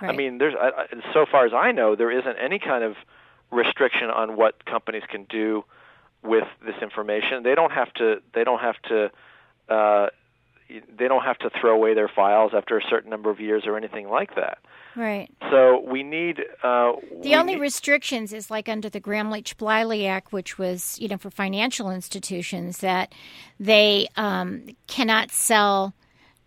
Right. 0.00 0.12
I 0.12 0.16
mean, 0.16 0.38
there's 0.38 0.54
I, 0.58 0.68
I- 0.82 1.12
so 1.12 1.26
far 1.30 1.44
as 1.44 1.52
I 1.52 1.72
know, 1.72 1.96
there 1.96 2.10
isn't 2.16 2.36
any 2.36 2.58
kind 2.58 2.84
of 2.84 2.94
restriction 3.50 4.10
on 4.10 4.36
what 4.36 4.64
companies 4.64 5.02
can 5.08 5.24
do 5.28 5.64
with 6.22 6.48
this 6.64 6.76
information. 6.82 7.42
They 7.42 7.54
don't 7.54 7.72
have 7.72 7.92
to. 7.94 8.20
They 8.34 8.44
don't 8.44 8.60
have 8.60 8.76
to. 8.88 9.10
Uh, 9.68 10.08
they 10.98 11.06
don't 11.06 11.22
have 11.22 11.38
to 11.38 11.50
throw 11.60 11.76
away 11.76 11.94
their 11.94 12.08
files 12.08 12.50
after 12.52 12.76
a 12.76 12.82
certain 12.90 13.08
number 13.08 13.30
of 13.30 13.38
years 13.38 13.62
or 13.66 13.76
anything 13.76 14.08
like 14.08 14.34
that. 14.34 14.58
right. 14.96 15.30
So 15.50 15.80
we 15.86 16.02
need. 16.02 16.40
Uh, 16.62 16.94
The 17.22 17.28
we 17.30 17.34
only 17.36 17.54
need- 17.54 17.60
restrictions 17.60 18.32
is 18.32 18.50
like 18.50 18.68
under 18.68 18.88
the 18.88 18.98
Gramm 18.98 19.30
Leach 19.30 19.56
Bliley 19.56 20.08
Act, 20.08 20.32
which 20.32 20.58
was 20.58 20.98
you 21.00 21.06
know 21.08 21.18
for 21.18 21.30
financial 21.30 21.90
institutions 21.90 22.78
that 22.78 23.12
they 23.60 24.08
um, 24.16 24.66
cannot 24.88 25.30
sell 25.30 25.94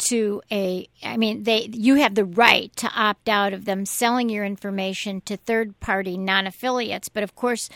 to 0.10 0.42
a. 0.52 0.88
I 1.04 1.18
mean, 1.18 1.44
they 1.44 1.70
you 1.72 1.96
have 1.96 2.16
the 2.16 2.26
right 2.26 2.76
to 2.78 2.90
opt 2.96 3.30
out 3.30 3.54
of 3.54 3.66
them 3.66 3.86
selling 3.86 4.30
your 4.30 4.46
information 4.46 5.22
to 5.22 5.38
third 5.38 5.80
party 5.80 6.18
non 6.18 6.48
affiliates, 6.48 7.10
but 7.10 7.24
of 7.24 7.36
course, 7.36 7.70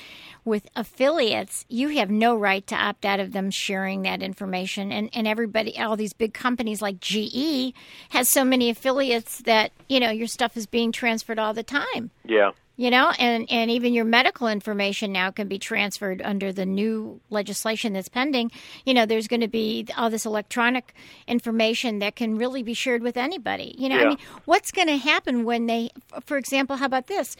with 0.43 0.69
affiliates, 0.75 1.65
you 1.69 1.89
have 1.89 2.09
no 2.09 2.35
right 2.35 2.65
to 2.67 2.75
opt 2.75 3.05
out 3.05 3.19
of 3.19 3.33
them 3.33 3.51
sharing 3.51 4.01
that 4.01 4.23
information. 4.23 4.91
And 4.91 5.09
and 5.13 5.27
everybody, 5.27 5.79
all 5.79 5.95
these 5.95 6.13
big 6.13 6.33
companies 6.33 6.81
like 6.81 6.99
GE 6.99 7.73
has 8.09 8.29
so 8.29 8.43
many 8.43 8.69
affiliates 8.69 9.39
that 9.43 9.71
you 9.87 9.99
know 9.99 10.09
your 10.09 10.27
stuff 10.27 10.57
is 10.57 10.65
being 10.65 10.91
transferred 10.91 11.39
all 11.39 11.53
the 11.53 11.63
time 11.63 12.11
yeah. 12.25 12.51
You 12.75 12.89
know 12.89 13.11
and 13.19 13.49
and 13.51 13.69
even 13.69 13.93
your 13.93 14.05
medical 14.05 14.47
information 14.47 15.11
now 15.11 15.31
can 15.31 15.47
be 15.47 15.59
transferred 15.59 16.21
under 16.23 16.51
the 16.51 16.65
new 16.65 17.19
legislation 17.29 17.93
that's 17.93 18.09
pending. 18.09 18.51
You 18.85 18.93
know 18.93 19.05
there's 19.05 19.27
going 19.27 19.41
to 19.41 19.47
be 19.47 19.87
all 19.97 20.09
this 20.09 20.25
electronic 20.25 20.93
information 21.27 21.99
that 21.99 22.15
can 22.15 22.37
really 22.37 22.63
be 22.63 22.73
shared 22.73 23.01
with 23.01 23.17
anybody. 23.17 23.75
You 23.77 23.89
know 23.89 23.99
i 23.99 24.05
mean 24.05 24.17
what's 24.45 24.71
going 24.71 24.87
to 24.87 24.97
happen 24.97 25.43
when 25.43 25.67
they 25.67 25.89
for 26.25 26.37
example 26.37 26.77
how 26.77 26.85
about 26.85 27.07
this? 27.07 27.35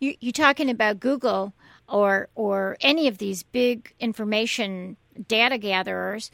You 0.00 0.14
you 0.20 0.32
talking 0.32 0.70
about 0.70 1.00
google 1.00 1.54
or 1.88 2.28
or 2.34 2.76
any 2.80 3.08
of 3.08 3.18
these 3.18 3.42
big 3.42 3.92
information 4.00 4.96
data 5.28 5.58
gatherers 5.58 6.30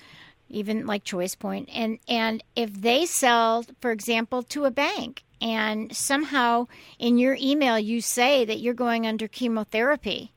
even 0.50 0.86
like 0.86 1.04
ChoicePoint, 1.04 1.68
and 1.72 1.98
and 2.08 2.42
if 2.56 2.72
they 2.72 3.06
sell, 3.06 3.64
for 3.80 3.92
example, 3.92 4.42
to 4.44 4.64
a 4.64 4.70
bank, 4.70 5.22
and 5.40 5.94
somehow 5.94 6.66
in 6.98 7.18
your 7.18 7.36
email 7.40 7.78
you 7.78 8.00
say 8.00 8.44
that 8.44 8.60
you're 8.60 8.74
going 8.74 9.06
under 9.06 9.28
chemotherapy, 9.28 10.32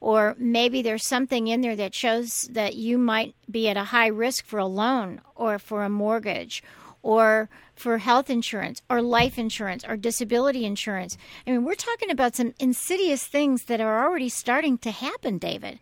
or 0.00 0.34
maybe 0.38 0.82
there's 0.82 1.06
something 1.06 1.46
in 1.46 1.60
there 1.60 1.76
that 1.76 1.94
shows 1.94 2.48
that 2.50 2.74
you 2.74 2.98
might 2.98 3.34
be 3.50 3.68
at 3.68 3.76
a 3.76 3.84
high 3.84 4.08
risk 4.08 4.44
for 4.44 4.58
a 4.58 4.66
loan 4.66 5.20
or 5.36 5.58
for 5.58 5.84
a 5.84 5.88
mortgage 5.88 6.62
or 7.02 7.48
for 7.74 7.98
health 7.98 8.30
insurance 8.30 8.82
or 8.88 9.00
life 9.02 9.38
insurance 9.38 9.84
or 9.86 9.96
disability 9.96 10.64
insurance. 10.64 11.16
I 11.46 11.50
mean, 11.50 11.64
we're 11.64 11.74
talking 11.74 12.10
about 12.10 12.36
some 12.36 12.54
insidious 12.58 13.26
things 13.26 13.64
that 13.64 13.80
are 13.80 14.04
already 14.04 14.28
starting 14.28 14.78
to 14.78 14.90
happen, 14.90 15.38
David. 15.38 15.80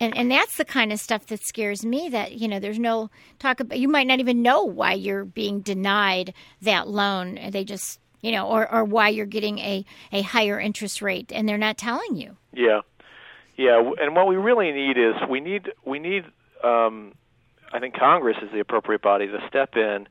And 0.00 0.16
and 0.16 0.30
that's 0.30 0.56
the 0.56 0.64
kind 0.64 0.92
of 0.92 0.98
stuff 0.98 1.26
that 1.26 1.44
scares 1.44 1.84
me 1.84 2.08
that, 2.08 2.32
you 2.32 2.48
know, 2.48 2.58
there's 2.58 2.78
no 2.78 3.10
talk 3.38 3.60
about 3.60 3.78
you 3.78 3.88
might 3.88 4.06
not 4.06 4.20
even 4.20 4.42
know 4.42 4.64
why 4.64 4.94
you're 4.94 5.24
being 5.24 5.60
denied 5.60 6.32
that 6.62 6.88
loan. 6.88 7.38
They 7.50 7.64
just 7.64 8.00
you 8.22 8.32
know, 8.32 8.46
or, 8.46 8.70
or 8.70 8.84
why 8.84 9.08
you're 9.08 9.24
getting 9.24 9.58
a, 9.60 9.84
a 10.12 10.20
higher 10.20 10.60
interest 10.60 11.00
rate 11.00 11.32
and 11.34 11.48
they're 11.48 11.56
not 11.56 11.78
telling 11.78 12.16
you. 12.16 12.36
Yeah, 12.52 12.80
yeah, 13.56 13.92
and 14.00 14.14
what 14.14 14.26
we 14.26 14.36
really 14.36 14.72
need 14.72 14.96
is 14.98 15.14
we 15.28 15.40
need 15.40 15.70
we 15.84 15.98
need 15.98 16.24
um, 16.64 17.12
I 17.72 17.78
think 17.78 17.94
Congress 17.94 18.36
is 18.42 18.50
the 18.52 18.60
appropriate 18.60 19.02
body 19.02 19.26
to 19.26 19.38
step 19.48 19.76
in 19.76 20.08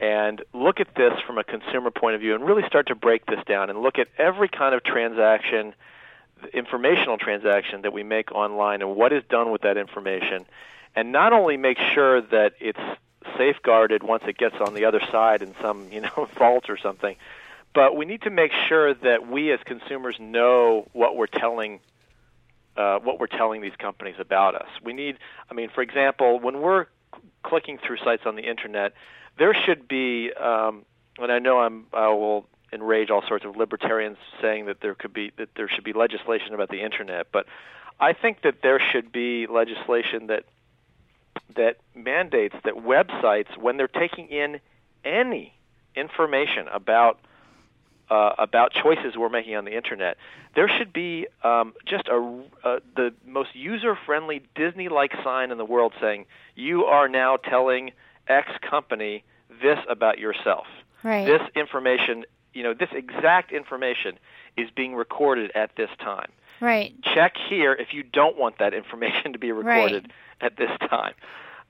and 0.00 0.42
look 0.54 0.80
at 0.80 0.94
this 0.96 1.12
from 1.26 1.38
a 1.38 1.44
consumer 1.44 1.90
point 1.90 2.14
of 2.14 2.20
view 2.20 2.34
and 2.34 2.44
really 2.44 2.62
start 2.66 2.88
to 2.88 2.94
break 2.94 3.26
this 3.26 3.40
down 3.46 3.70
and 3.70 3.80
look 3.80 3.98
at 3.98 4.08
every 4.18 4.48
kind 4.48 4.74
of 4.74 4.82
transaction, 4.84 5.74
informational 6.52 7.18
transaction 7.18 7.82
that 7.82 7.92
we 7.92 8.02
make 8.02 8.32
online 8.32 8.82
and 8.82 8.96
what 8.96 9.12
is 9.12 9.22
done 9.28 9.50
with 9.50 9.62
that 9.62 9.76
information, 9.76 10.46
and 10.94 11.12
not 11.12 11.32
only 11.32 11.56
make 11.56 11.78
sure 11.94 12.20
that 12.20 12.54
it's 12.60 12.80
safeguarded 13.36 14.02
once 14.02 14.24
it 14.26 14.36
gets 14.36 14.56
on 14.56 14.74
the 14.74 14.84
other 14.84 15.00
side 15.12 15.42
in 15.42 15.54
some 15.60 15.90
you 15.92 16.00
know 16.00 16.28
vault 16.38 16.68
or 16.68 16.76
something, 16.76 17.16
but 17.74 17.96
we 17.96 18.04
need 18.04 18.22
to 18.22 18.30
make 18.30 18.52
sure 18.68 18.94
that 18.94 19.28
we 19.28 19.52
as 19.52 19.60
consumers 19.64 20.16
know 20.18 20.88
what 20.92 21.16
we're 21.16 21.26
telling 21.26 21.80
uh, 22.76 22.98
what 22.98 23.18
we're 23.20 23.26
telling 23.26 23.60
these 23.60 23.76
companies 23.78 24.16
about 24.18 24.54
us. 24.54 24.68
We 24.82 24.92
need, 24.92 25.18
I 25.50 25.54
mean, 25.54 25.68
for 25.68 25.82
example, 25.82 26.38
when 26.38 26.60
we're 26.60 26.86
clicking 27.42 27.78
through 27.78 27.98
sites 27.98 28.22
on 28.26 28.36
the 28.36 28.48
internet, 28.48 28.94
there 29.38 29.54
should 29.54 29.88
be, 29.88 30.32
um, 30.32 30.84
and 31.18 31.30
I 31.30 31.38
know 31.40 31.58
I'm, 31.58 31.86
I 31.92 32.08
will 32.08 32.46
enrage 32.72 33.10
all 33.10 33.22
sorts 33.26 33.44
of 33.44 33.56
libertarians 33.56 34.16
saying 34.40 34.66
that 34.66 34.80
there 34.80 34.94
could 34.94 35.12
be 35.12 35.32
that 35.36 35.48
there 35.56 35.68
should 35.68 35.84
be 35.84 35.92
legislation 35.92 36.54
about 36.54 36.68
the 36.68 36.82
internet, 36.82 37.26
but 37.32 37.46
I 37.98 38.12
think 38.12 38.42
that 38.42 38.62
there 38.62 38.80
should 38.92 39.12
be 39.12 39.46
legislation 39.46 40.28
that 40.28 40.44
that 41.56 41.76
mandates 41.94 42.54
that 42.64 42.74
websites, 42.74 43.56
when 43.58 43.76
they're 43.76 43.88
taking 43.88 44.28
in 44.28 44.60
any 45.04 45.54
information 45.94 46.68
about 46.68 47.18
uh, 48.08 48.34
about 48.38 48.72
choices 48.72 49.16
we're 49.16 49.28
making 49.28 49.54
on 49.54 49.64
the 49.64 49.76
internet, 49.76 50.16
there 50.56 50.68
should 50.68 50.92
be 50.92 51.28
um, 51.44 51.72
just 51.86 52.08
a, 52.08 52.42
uh, 52.64 52.80
the 52.96 53.14
most 53.24 53.54
user-friendly 53.54 54.42
Disney-like 54.56 55.12
sign 55.22 55.52
in 55.52 55.58
the 55.58 55.64
world 55.64 55.92
saying 56.00 56.26
you 56.56 56.86
are 56.86 57.08
now 57.08 57.36
telling 57.36 57.92
X 58.26 58.50
company 58.68 59.22
this 59.62 59.78
about 59.88 60.18
yourself. 60.18 60.66
Right. 61.04 61.24
This 61.24 61.42
information 61.54 62.24
you 62.52 62.62
know, 62.62 62.74
this 62.74 62.90
exact 62.92 63.52
information 63.52 64.18
is 64.56 64.68
being 64.70 64.94
recorded 64.94 65.52
at 65.54 65.76
this 65.76 65.90
time. 65.98 66.30
Right. 66.60 66.94
Check 67.14 67.36
here 67.48 67.72
if 67.72 67.94
you 67.94 68.02
don't 68.02 68.36
want 68.38 68.58
that 68.58 68.74
information 68.74 69.32
to 69.32 69.38
be 69.38 69.52
recorded 69.52 70.04
right. 70.04 70.52
at 70.52 70.56
this 70.56 70.70
time. 70.88 71.14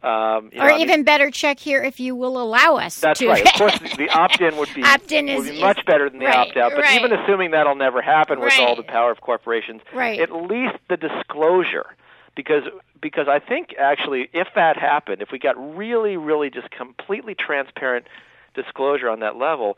Um, 0.02 0.50
or 0.56 0.70
know, 0.70 0.78
even 0.78 0.90
I 0.90 0.96
mean, 0.96 1.04
better, 1.04 1.30
check 1.30 1.58
here 1.58 1.82
if 1.82 2.00
you 2.00 2.16
will 2.16 2.40
allow 2.40 2.76
us. 2.76 2.98
That's 3.00 3.20
to. 3.20 3.28
right. 3.28 3.46
Of 3.46 3.52
course, 3.52 3.78
the, 3.78 3.94
the 3.98 4.08
opt-in 4.08 4.56
would 4.56 4.72
be 4.74 4.82
opt-in 4.82 5.26
would 5.26 5.46
is, 5.46 5.50
be 5.50 5.60
much 5.60 5.84
better 5.84 6.08
than 6.08 6.20
the 6.20 6.24
right, 6.24 6.48
opt-out. 6.48 6.72
But 6.74 6.80
right. 6.82 6.98
even 6.98 7.12
assuming 7.12 7.50
that'll 7.50 7.74
never 7.74 8.00
happen 8.00 8.40
with 8.40 8.58
all 8.58 8.76
the 8.76 8.82
power 8.82 9.10
of 9.10 9.20
corporations, 9.20 9.82
at 9.94 10.32
least 10.32 10.76
the 10.88 10.96
disclosure, 10.96 11.94
because 12.34 12.62
because 12.98 13.28
I 13.28 13.40
think 13.40 13.74
actually 13.78 14.30
if 14.32 14.48
that 14.54 14.78
happened, 14.78 15.20
if 15.20 15.32
we 15.32 15.38
got 15.38 15.76
really, 15.76 16.16
really 16.16 16.48
just 16.48 16.70
completely 16.70 17.34
transparent 17.34 18.06
disclosure 18.54 19.10
on 19.10 19.20
that 19.20 19.36
level, 19.36 19.76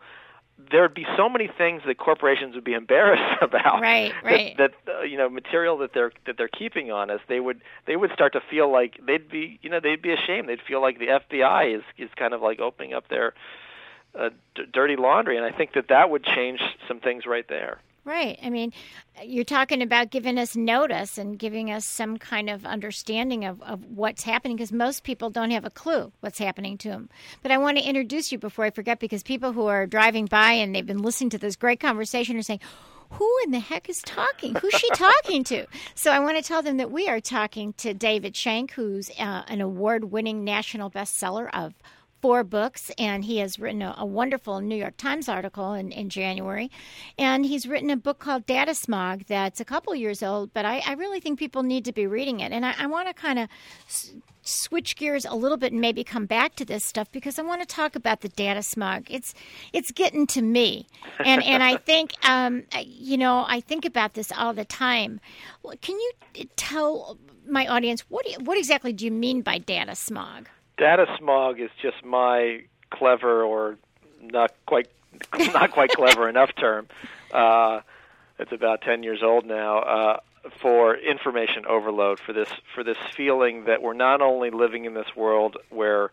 there'd 0.71 0.95
be 0.95 1.07
so 1.17 1.29
many 1.29 1.49
things 1.49 1.83
that 1.87 1.99
corporations 1.99 2.55
would 2.55 2.65
be 2.65 2.75
embarrassed 2.83 3.43
about. 3.43 3.81
Right, 3.81 4.13
right. 4.23 4.57
That, 4.57 4.73
that 4.87 4.95
uh, 4.95 5.03
you 5.03 5.17
know 5.17 5.29
material 5.29 5.79
that 5.79 5.93
they're 5.95 6.13
that 6.27 6.37
they're 6.37 6.49
keeping 6.49 6.91
on 6.91 7.11
us, 7.11 7.21
they 7.29 7.41
would 7.41 7.61
they 7.87 7.97
would 7.97 8.13
start 8.13 8.33
to 8.35 8.41
feel 8.51 8.71
like 8.71 8.99
they'd 9.07 9.29
be 9.29 9.59
you 9.63 9.71
know 9.71 9.81
they'd 9.81 10.03
be 10.03 10.13
ashamed. 10.13 10.49
They'd 10.49 10.63
feel 10.63 10.81
like 10.81 10.99
the 10.99 11.07
FBI 11.07 11.77
is 11.77 11.83
is 11.99 12.11
kind 12.17 12.35
of 12.35 12.43
like 12.43 12.61
opening 12.61 12.95
up 12.95 13.09
their 13.09 13.35
uh, 14.19 14.31
d- 14.55 14.65
dirty 14.73 14.97
laundry, 14.97 15.37
and 15.37 15.47
I 15.47 15.53
think 15.53 15.75
that 15.75 15.89
that 15.89 16.11
would 16.11 16.25
change 16.25 16.61
some 16.89 17.01
things 17.01 17.27
right 17.27 17.47
there. 17.49 17.79
Right. 18.05 18.37
I 18.43 18.51
mean, 18.51 18.73
you're 19.23 19.45
talking 19.45 19.81
about 19.81 20.11
giving 20.11 20.37
us 20.37 20.57
notice 20.57 21.19
and 21.19 21.39
giving 21.39 21.71
us 21.71 21.87
some 21.87 22.17
kind 22.17 22.51
of 22.51 22.67
understanding 22.67 23.45
of, 23.45 23.63
of 23.63 23.85
what's 23.85 24.25
happening 24.25 24.57
because 24.57 24.73
most 24.73 25.05
people 25.05 25.31
don't 25.31 25.53
have 25.53 25.65
a 25.65 25.71
clue 25.71 26.11
what's 26.19 26.39
happening 26.41 26.77
to 26.79 26.89
them. 26.89 27.09
But 27.43 27.53
I 27.53 27.59
want 27.59 27.79
to 27.79 27.85
introduce 27.85 28.33
you 28.33 28.39
before 28.39 28.65
I 28.65 28.71
forget 28.71 28.99
because 28.99 29.23
people 29.23 29.53
who 29.53 29.67
are 29.67 29.87
driving 29.87 30.27
by 30.27 30.53
and 30.53 30.75
they've 30.75 30.85
been 30.85 31.03
listening 31.03 31.31
to 31.31 31.39
this 31.39 31.55
great 31.55 31.79
conversation 31.79 32.37
are 32.37 32.43
saying, 32.43 32.61
who 33.11 33.31
in 33.45 33.53
the 33.53 33.61
heck 33.61 33.89
is 33.89 34.03
talking? 34.03 34.55
Who's 34.57 34.75
she 34.75 34.89
talking 34.91 35.45
to? 35.45 35.67
So 35.95 36.11
I 36.11 36.19
want 36.19 36.37
to 36.37 36.43
tell 36.43 36.63
them 36.63 36.79
that 36.79 36.91
we 36.91 37.09
are 37.09 37.21
talking 37.21 37.75
to 37.75 37.95
David 37.95 38.35
Shenk, 38.35 38.73
who's 38.73 39.11
uh, 39.11 39.43
an 39.47 39.61
award 39.61 40.11
winning 40.11 40.43
national 40.43 40.91
bestseller 40.91 41.49
of 41.53 41.75
four 42.23 42.45
books, 42.45 42.93
and 42.97 43.25
he 43.25 43.39
has 43.39 43.59
written 43.59 43.83
a, 43.83 43.97
a, 43.99 44.07
wonderful 44.07 44.61
New 44.61 44.77
York 44.77 44.97
Times 44.97 45.29
article 45.29 45.75
in, 45.75 45.91
in 45.91 46.09
January. 46.09 46.71
And 47.19 47.45
he's 47.45 47.67
written 47.67 47.91
a 47.91 47.97
book 47.97 48.21
called 48.21 48.47
Data 48.47 48.77
Smog 48.77 49.25
that's 49.27 49.61
a 49.61 49.65
couple 49.65 49.93
years 49.97 50.23
old, 50.23 50.55
but 50.55 50.65
I, 50.65 50.83
I 50.87 50.93
really 50.93 51.19
think 51.19 51.39
people 51.39 51.65
need 51.65 51.85
to 51.85 51.93
be 51.93 52.07
reading 52.07 52.39
it. 52.39 52.53
And 52.53 52.65
I, 52.65 52.75
I 52.79 52.87
want 52.87 53.09
to 53.09 53.15
kind 53.15 53.41
of 53.41 53.49
s- 53.89 54.15
switch 54.43 54.95
gears 54.95 55.25
a 55.25 55.35
little 55.35 55.57
bit 55.57 55.73
and 55.73 55.81
maybe 55.81 56.05
come 56.05 56.27
back 56.27 56.55
to 56.57 56.65
this 56.65 56.85
stuff 56.85 57.11
because 57.11 57.41
I 57.41 57.43
want 57.43 57.61
to 57.61 57.67
talk 57.67 57.97
about 57.97 58.21
the 58.21 58.29
data 58.29 58.63
smog. 58.63 59.07
It's 59.11 59.35
it's 59.73 59.91
getting 59.91 60.27
to 60.29 60.43
me, 60.43 60.87
and 61.25 61.43
and 61.43 61.63
I 61.63 61.77
think 61.89 62.13
um, 62.25 62.63
you 62.81 63.19
know 63.19 63.45
I 63.49 63.61
think 63.61 63.85
about 63.85 64.15
this 64.15 64.31
all 64.31 64.53
the 64.53 64.65
time. 64.65 65.21
Can 65.81 65.97
you 65.99 66.13
tell 66.55 67.19
my 67.49 67.67
audience 67.67 68.03
what 68.09 68.29
you, 68.29 68.39
what 68.45 68.57
exactly 68.57 68.93
do 68.93 69.05
you 69.05 69.11
mean 69.11 69.43
by 69.43 69.59
data 69.59 69.97
smog? 69.97 70.49
Data 70.77 71.07
smog 71.19 71.61
is 71.61 71.71
just 71.81 72.05
my 72.05 72.63
clever 72.91 73.43
or 73.43 73.77
not 74.21 74.53
quite 74.67 74.89
not 75.53 75.73
quite 75.73 75.91
clever 75.91 76.29
enough 76.29 76.55
term. 76.55 76.89
Uh, 77.33 77.81
it's 78.39 78.53
about 78.53 78.83
ten 78.83 79.03
years 79.03 79.23
old 79.23 79.47
now. 79.47 79.79
Uh, 79.79 80.17
for 80.61 80.97
information 80.97 81.67
overload, 81.67 82.19
for 82.19 82.33
this 82.33 82.49
for 82.75 82.83
this 82.83 82.97
feeling 83.15 83.65
that 83.65 83.83
we're 83.83 83.93
not 83.93 84.21
only 84.21 84.51
living 84.51 84.85
in 84.85 84.95
this 84.95 85.15
world 85.17 85.57
where 85.71 86.11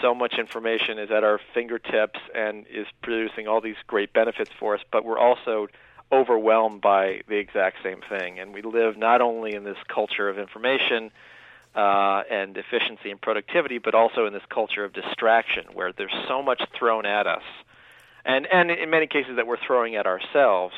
so 0.00 0.14
much 0.14 0.38
information 0.38 0.98
is 0.98 1.10
at 1.10 1.24
our 1.24 1.40
fingertips 1.54 2.20
and 2.34 2.66
is 2.68 2.86
producing 3.02 3.48
all 3.48 3.60
these 3.60 3.76
great 3.86 4.12
benefits 4.12 4.50
for 4.58 4.74
us, 4.74 4.80
but 4.90 5.04
we're 5.04 5.18
also 5.18 5.68
overwhelmed 6.10 6.80
by 6.80 7.22
the 7.28 7.36
exact 7.36 7.82
same 7.82 8.00
thing. 8.08 8.38
And 8.38 8.52
we 8.52 8.62
live 8.62 8.96
not 8.96 9.20
only 9.20 9.54
in 9.54 9.64
this 9.64 9.78
culture 9.88 10.28
of 10.28 10.38
information 10.38 11.10
uh, 11.74 12.22
and 12.30 12.56
efficiency 12.56 13.10
and 13.10 13.20
productivity, 13.20 13.78
but 13.78 13.94
also 13.94 14.26
in 14.26 14.32
this 14.32 14.42
culture 14.48 14.84
of 14.84 14.92
distraction 14.92 15.64
where 15.72 15.92
there's 15.92 16.14
so 16.28 16.42
much 16.42 16.62
thrown 16.78 17.06
at 17.06 17.26
us, 17.26 17.42
and 18.24 18.46
and 18.46 18.70
in 18.70 18.90
many 18.90 19.06
cases 19.06 19.36
that 19.36 19.46
we're 19.46 19.64
throwing 19.66 19.96
at 19.96 20.06
ourselves, 20.06 20.74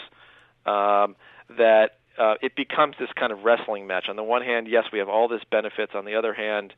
um, 0.67 1.17
that 1.57 1.99
uh, 2.19 2.35
it 2.41 2.55
becomes 2.55 2.95
this 2.99 3.11
kind 3.17 3.33
of 3.33 3.43
wrestling 3.43 3.87
match. 3.87 4.09
On 4.09 4.17
the 4.17 4.23
one 4.23 4.43
hand, 4.43 4.69
yes, 4.69 4.85
we 4.93 4.99
have 5.01 5.09
all 5.09 5.29
this 5.29 5.43
benefits. 5.51 5.93
On 5.95 6.05
the 6.05 6.15
other 6.15 6.33
hand, 6.33 6.73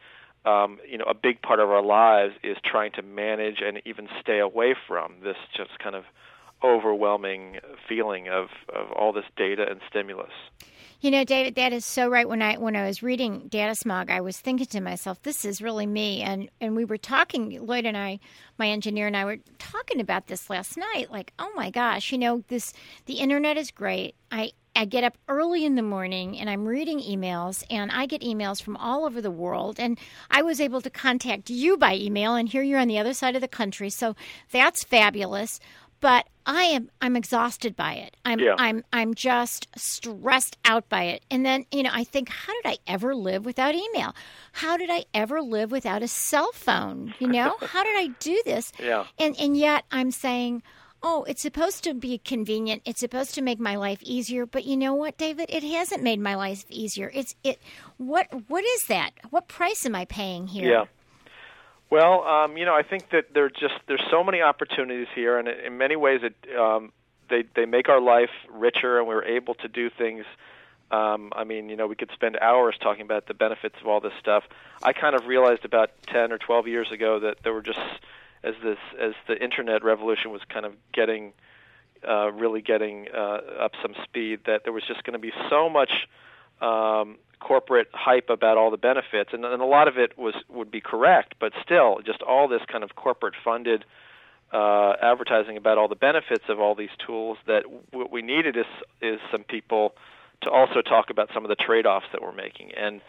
um, 0.45 0.79
you 0.89 0.97
know, 0.97 1.05
a 1.05 1.15
big 1.15 1.43
part 1.43 1.61
of 1.61 1.71
our 1.71 1.83
lives 1.83 2.35
is 2.43 2.57
trying 2.65 2.93
to 2.93 3.03
manage 3.03 3.61
and 3.61 3.83
even 3.85 4.09
stay 4.21 4.39
away 4.39 4.75
from 4.87 5.15
this 5.23 5.37
just 5.57 5.79
kind 5.79 5.95
of 5.95 6.05
overwhelming 6.63 7.59
feeling 7.89 8.29
of, 8.29 8.49
of 8.75 8.91
all 8.93 9.13
this 9.13 9.25
data 9.37 9.67
and 9.69 9.81
stimulus. 9.91 10.33
You 11.01 11.11
know, 11.11 11.25
David, 11.25 11.57
that 11.57 11.75
is 11.75 11.85
so 11.85 12.09
right. 12.09 12.29
When 12.29 12.41
I 12.41 12.57
when 12.57 12.75
I 12.75 12.87
was 12.87 13.03
reading 13.03 13.49
Data 13.49 13.75
Smog, 13.75 14.11
I 14.11 14.23
was 14.23 14.39
thinking 14.39 14.67
to 14.67 14.81
myself, 14.81 15.23
"This 15.23 15.45
is 15.45 15.61
really 15.61 15.87
me." 15.87 16.23
And 16.23 16.49
and 16.61 16.75
we 16.75 16.87
were 16.87 16.97
talking, 16.97 17.51
Lloyd 17.67 17.85
and 17.85 17.97
I, 17.97 18.19
my 18.59 18.69
engineer 18.69 19.07
and 19.07 19.17
I 19.17 19.27
were 19.27 19.39
talking 19.59 20.01
about 20.01 20.27
this 20.27 20.49
last 20.49 20.77
night. 20.77 21.11
Like, 21.13 21.33
oh 21.39 21.53
my 21.55 21.71
gosh, 21.71 22.13
you 22.13 22.19
know, 22.19 22.43
this 22.49 22.73
the 23.05 23.15
internet 23.15 23.59
is 23.59 23.71
great. 23.71 24.15
I 24.31 24.53
I 24.75 24.87
get 24.87 25.05
up 25.05 25.19
early 25.29 25.65
in 25.65 25.75
the 25.75 25.83
morning 25.83 26.39
and 26.39 26.49
I'm 26.49 26.67
reading 26.67 27.01
emails, 27.01 27.63
and 27.71 27.91
I 27.93 28.07
get 28.07 28.23
emails 28.23 28.63
from 28.63 28.77
all 28.77 29.05
over 29.05 29.21
the 29.21 29.31
world. 29.31 29.79
And 29.79 29.99
I 30.31 30.41
was 30.43 30.61
able 30.63 30.81
to 30.81 30.91
contact 30.91 31.51
you 31.51 31.77
by 31.77 31.95
email, 31.95 32.35
and 32.35 32.49
here 32.49 32.63
you're 32.63 32.81
on 32.81 32.89
the 32.89 32.99
other 32.99 33.15
side 33.15 33.35
of 33.35 33.43
the 33.43 33.49
country. 33.49 33.91
So 33.91 34.17
that's 34.51 34.83
fabulous 34.83 35.61
but 36.07 36.29
I 36.47 36.63
am 36.63 36.89
I'm 37.01 37.17
exhausted 37.17 37.75
by 37.75 37.95
it. 37.95 38.17
I'm 38.25 38.39
yeah. 38.39 38.55
I'm 38.57 38.85
I'm 38.93 39.15
just 39.15 39.67
stressed 39.77 40.57
out 40.65 40.89
by 40.89 41.03
it. 41.07 41.25
And 41.33 41.45
then, 41.45 41.67
you 41.73 41.83
know, 41.83 41.91
I 41.93 42.05
think 42.05 42.29
how 42.29 42.53
did 42.63 42.71
I 42.71 42.79
ever 42.87 43.13
live 43.13 43.45
without 43.45 43.75
email? 43.75 44.15
How 44.53 44.77
did 44.77 44.89
I 44.89 45.07
ever 45.13 45.43
live 45.43 45.73
without 45.73 46.05
a 46.05 46.09
cell 46.09 46.53
phone? 46.53 47.13
You 47.19 47.27
know? 47.27 47.57
how 47.61 47.83
did 47.83 47.97
I 47.97 48.15
do 48.21 48.41
this? 48.45 48.71
Yeah. 48.79 49.07
And 49.19 49.35
and 49.41 49.57
yet 49.57 49.85
I'm 49.91 50.13
saying 50.13 50.63
Oh, 51.03 51.25
it's 51.25 51.43
supposed 51.43 51.85
to 51.85 51.95
be 51.95 52.19
convenient. 52.19 52.83
It's 52.85 53.01
supposed 53.01 53.35
to 53.35 53.43
make 53.43 53.61
my 53.61 53.77
life 53.77 54.03
easier, 54.03 54.47
but 54.47 54.65
you 54.65 54.77
know 54.77 54.95
what, 54.95 55.19
David? 55.19 55.47
It 55.51 55.63
hasn't 55.63 56.03
made 56.03 56.21
my 56.21 56.37
life 56.37 56.65
easier. 56.69 57.11
It's 57.13 57.35
it 57.43 57.61
what 57.97 58.29
what 58.47 58.65
is 58.65 58.85
that? 58.85 59.11
What 59.31 59.49
price 59.49 59.85
am 59.85 59.97
I 59.97 60.05
paying 60.05 60.47
here? 60.47 60.71
Yeah. 60.71 60.85
Well, 61.89 62.25
um, 62.25 62.57
you 62.57 62.65
know, 62.65 62.75
I 62.75 62.83
think 62.83 63.11
that 63.11 63.33
there 63.33 63.49
just 63.49 63.75
there's 63.87 64.03
so 64.11 64.25
many 64.25 64.43
opportunities 64.43 65.07
here, 65.15 65.39
and 65.39 65.47
in 65.49 65.79
many 65.79 65.97
ways, 65.97 66.21
it 66.23 66.35
um, 66.59 66.93
they 67.31 67.45
they 67.55 67.65
make 67.65 67.89
our 67.89 68.01
life 68.01 68.31
richer, 68.51 68.99
and 68.99 69.07
we're 69.07 69.25
able 69.25 69.55
to 69.55 69.69
do 69.69 69.89
things. 69.91 70.25
Um, 70.91 71.33
I 71.35 71.45
mean, 71.45 71.69
you 71.69 71.77
know, 71.77 71.87
we 71.87 71.97
could 71.97 72.11
spend 72.13 72.39
hours 72.39 72.77
talking 72.81 73.03
about 73.03 73.27
the 73.27 73.35
benefits 73.35 73.77
of 73.81 73.87
all 73.87 74.01
this 74.01 74.13
stuff. 74.21 74.45
I 74.83 74.93
kind 74.93 75.15
of 75.17 75.27
realized 75.27 75.65
about 75.65 75.91
ten 76.07 76.33
or 76.33 76.39
twelve 76.39 76.67
years 76.67 76.91
ago 76.91 77.21
that 77.21 77.39
there 77.45 77.53
were 77.53 77.63
just 77.63 77.81
as 78.43 78.55
this 78.63 78.79
as 78.99 79.13
the 79.29 79.41
internet 79.43 79.85
revolution 79.85 80.31
was 80.31 80.43
kind 80.49 80.67
of 80.67 80.75
getting 80.93 81.33
uh, 82.07 82.31
really 82.33 82.63
getting 82.63 83.09
uh, 83.15 83.41
up 83.61 83.73
some 83.83 83.95
speed, 84.05 84.41
that 84.47 84.65
there 84.65 84.73
was 84.73 84.85
just 84.85 85.03
going 85.05 85.15
to 85.15 85.19
be 85.19 85.33
so 85.51 85.69
much 85.69 86.09
um, 86.61 87.17
corporate 87.41 87.89
hype 87.93 88.31
about 88.31 88.57
all 88.57 88.71
the 88.71 88.77
benefits, 88.77 89.31
and, 89.33 89.45
and 89.45 89.63
a 89.63 89.67
lot 89.67 89.89
of 89.89 89.99
it 89.99 90.17
was 90.19 90.35
would 90.49 90.71
be 90.71 90.81
correct, 90.81 91.35
but 91.39 91.53
still, 91.63 92.01
just 92.05 92.23
all 92.23 92.49
this 92.49 92.63
kind 92.71 92.83
of 92.83 92.95
corporate 92.95 93.35
funded 93.45 93.85
uh, 94.53 94.95
advertising 95.03 95.57
about 95.57 95.79
all 95.79 95.89
the 95.89 95.97
benefits 95.97 96.45
of 96.49 96.61
all 96.61 96.75
these 96.75 96.95
tools. 97.07 97.39
That 97.47 97.65
what 97.91 98.11
we 98.11 98.23
needed 98.23 98.57
is 98.57 98.67
is 99.01 99.21
some 99.31 99.45
people 99.45 99.95
to 100.43 100.51
also 100.51 100.83
talk 100.83 101.11
about 101.11 101.31
some 101.33 101.45
of 101.45 101.49
the 101.49 101.57
trade-offs 101.57 102.07
that 102.13 102.23
we're 102.23 102.33
making. 102.33 102.73
And 102.73 103.01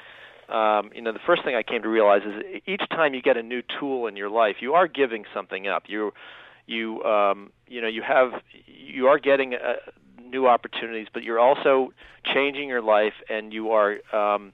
um, 0.50 0.92
you 0.96 1.02
know, 1.02 1.12
the 1.12 1.20
first 1.26 1.44
thing 1.44 1.56
I 1.56 1.64
came 1.64 1.82
to 1.82 1.90
realize 1.90 2.22
is 2.24 2.62
each 2.66 2.84
time 2.90 3.14
you 3.14 3.22
get 3.22 3.38
a 3.38 3.44
new 3.44 3.62
tool 3.80 4.08
in 4.08 4.16
your 4.16 4.30
life, 4.30 4.58
you 4.62 4.74
are 4.76 4.88
giving 4.88 5.26
something 5.34 5.68
up. 5.68 5.84
You 5.88 6.14
you 6.68 7.04
um, 7.04 7.52
you 7.68 7.82
know 7.82 7.88
you 7.88 8.02
have 8.02 8.32
you 8.66 9.08
are 9.08 9.20
getting 9.20 9.54
a, 9.54 9.76
new 10.30 10.48
opportunities, 10.48 11.08
but 11.14 11.24
you're 11.24 11.40
also 11.40 11.94
changing 12.34 12.70
your 12.70 12.82
life, 12.82 13.14
and 13.30 13.54
you 13.54 13.72
are 13.72 13.98
um, 14.14 14.54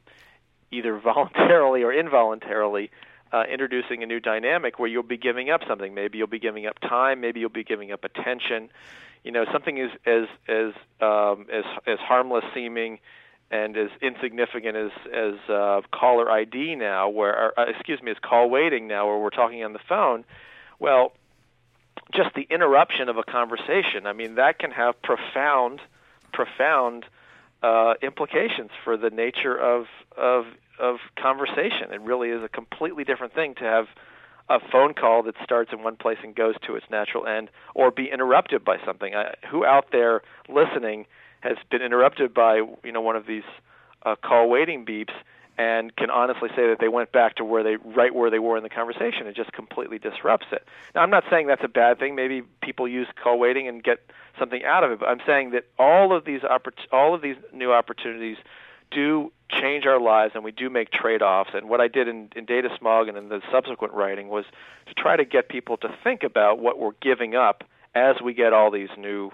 either 0.72 0.98
voluntarily 1.04 1.84
or 1.84 1.94
involuntarily 1.94 2.92
uh, 3.32 3.44
introducing 3.52 4.04
a 4.04 4.06
new 4.06 4.20
dynamic 4.20 4.78
where 4.78 4.88
you'll 4.88 5.04
be 5.04 5.18
giving 5.18 5.50
up 5.50 5.62
something. 5.68 5.94
Maybe 5.94 6.20
you'll 6.20 6.28
be 6.28 6.40
giving 6.40 6.68
up 6.68 6.80
time. 6.80 7.20
Maybe 7.20 7.40
you'll 7.40 7.50
be 7.50 7.64
giving 7.64 7.92
up 7.92 8.04
attention. 8.04 8.70
You 9.24 9.32
know, 9.32 9.46
something 9.52 9.78
is 9.78 9.90
as 10.06 10.28
as 10.48 10.74
um, 11.02 11.48
as 11.52 11.64
as 11.88 11.98
harmless 12.00 12.44
seeming 12.54 13.00
and 13.50 13.76
as 13.76 13.90
insignificant 14.02 14.76
as 14.76 14.92
as 15.12 15.50
uh, 15.50 15.82
caller 15.92 16.30
ID 16.30 16.76
now, 16.76 17.10
where 17.10 17.48
or, 17.48 17.60
uh, 17.60 17.66
excuse 17.70 18.02
me, 18.04 18.12
as 18.12 18.18
call 18.22 18.50
waiting 18.50 18.88
now, 18.88 19.08
where 19.08 19.18
we're 19.18 19.32
talking 19.32 19.64
on 19.64 19.74
the 19.74 19.80
phone. 19.90 20.26
Well, 20.80 21.14
just 22.12 22.36
the 22.36 22.48
interruption 22.50 23.10
of 23.10 23.18
a 23.18 23.24
conversation. 23.24 24.06
I 24.06 24.14
mean, 24.14 24.36
that 24.36 24.60
can 24.60 24.72
have 24.72 25.02
profound, 25.02 25.80
profound 26.32 27.06
uh, 27.62 27.94
implications 28.02 28.72
for 28.84 28.98
the 28.98 29.10
nature 29.10 29.58
of 29.58 29.86
of 30.18 30.46
of 30.80 30.98
conversation. 31.16 31.92
It 31.92 32.02
really 32.02 32.30
is 32.30 32.44
a 32.44 32.50
completely 32.50 33.04
different 33.04 33.34
thing 33.34 33.56
to 33.56 33.64
have 33.64 33.88
a 34.50 34.60
phone 34.72 34.94
call 34.94 35.24
that 35.24 35.36
starts 35.44 35.72
in 35.72 35.84
one 35.84 35.96
place 35.96 36.18
and 36.22 36.36
goes 36.36 36.56
to 36.68 36.76
its 36.76 36.86
natural 36.92 37.26
end, 37.26 37.50
or 37.74 37.92
be 37.92 38.10
interrupted 38.12 38.66
by 38.66 38.78
something. 38.86 39.16
I, 39.16 39.36
who 39.50 39.66
out 39.66 39.92
there 39.92 40.22
listening 40.50 41.06
has 41.40 41.58
been 41.72 41.82
interrupted 41.82 42.34
by 42.34 42.62
you 42.84 42.92
know 42.92 43.02
one 43.02 43.16
of 43.16 43.26
these 43.26 43.44
uh, 44.06 44.16
call 44.16 44.50
waiting 44.50 44.86
beeps 44.86 45.14
and 45.58 45.96
can 45.96 46.10
honestly 46.10 46.50
say 46.56 46.68
that 46.68 46.78
they 46.80 46.88
went 46.88 47.12
back 47.12 47.36
to 47.36 47.46
where 47.46 47.64
they 47.64 47.76
right 47.76 48.14
where 48.14 48.30
they 48.30 48.40
were 48.40 48.58
in 48.58 48.64
the 48.64 48.70
conversation. 48.70 49.28
It 49.28 49.36
just 49.36 49.52
completely 49.52 50.00
disrupts 50.00 50.48
it. 50.52 50.68
Now, 50.96 51.02
I'm 51.02 51.10
not 51.10 51.24
saying 51.30 51.48
that's 51.48 51.64
a 51.64 51.70
bad 51.70 52.00
thing. 52.00 52.16
Maybe 52.16 52.42
people 52.62 52.88
use 52.88 53.08
call 53.22 53.38
waiting 53.38 53.68
and 53.68 53.84
get 53.84 54.00
something 54.40 54.64
out 54.64 54.84
of 54.84 54.92
it. 54.92 55.00
But 55.00 55.10
I'm 55.10 55.22
saying 55.26 55.52
that 55.52 55.66
all 55.78 56.16
of 56.16 56.26
these 56.26 56.42
oppor- 56.42 56.88
all 56.92 57.14
of 57.14 57.22
these 57.22 57.36
new 57.54 57.72
opportunities 57.72 58.38
do 58.92 59.32
change 59.50 59.86
our 59.86 60.00
lives 60.00 60.34
and 60.36 60.44
we 60.44 60.52
do 60.52 60.70
make 60.70 60.92
trade-offs 60.92 61.52
and 61.54 61.70
what 61.70 61.82
I 61.82 61.88
did 61.88 62.08
in, 62.08 62.30
in 62.36 62.46
data 62.46 62.70
smog 62.78 63.08
and 63.08 63.18
in 63.18 63.30
the 63.30 63.42
subsequent 63.52 63.94
writing 63.94 64.30
was 64.30 64.46
to 64.88 64.94
try 64.94 65.16
to 65.16 65.26
get 65.26 65.50
people 65.50 65.78
to 65.78 65.90
think 66.04 66.24
about 66.24 66.60
what 66.60 66.80
we're 66.80 66.94
giving 67.02 67.36
up 67.36 67.64
as 67.96 68.16
we 68.24 68.34
get 68.34 68.54
all 68.54 68.72
these 68.72 68.90
new 68.98 69.32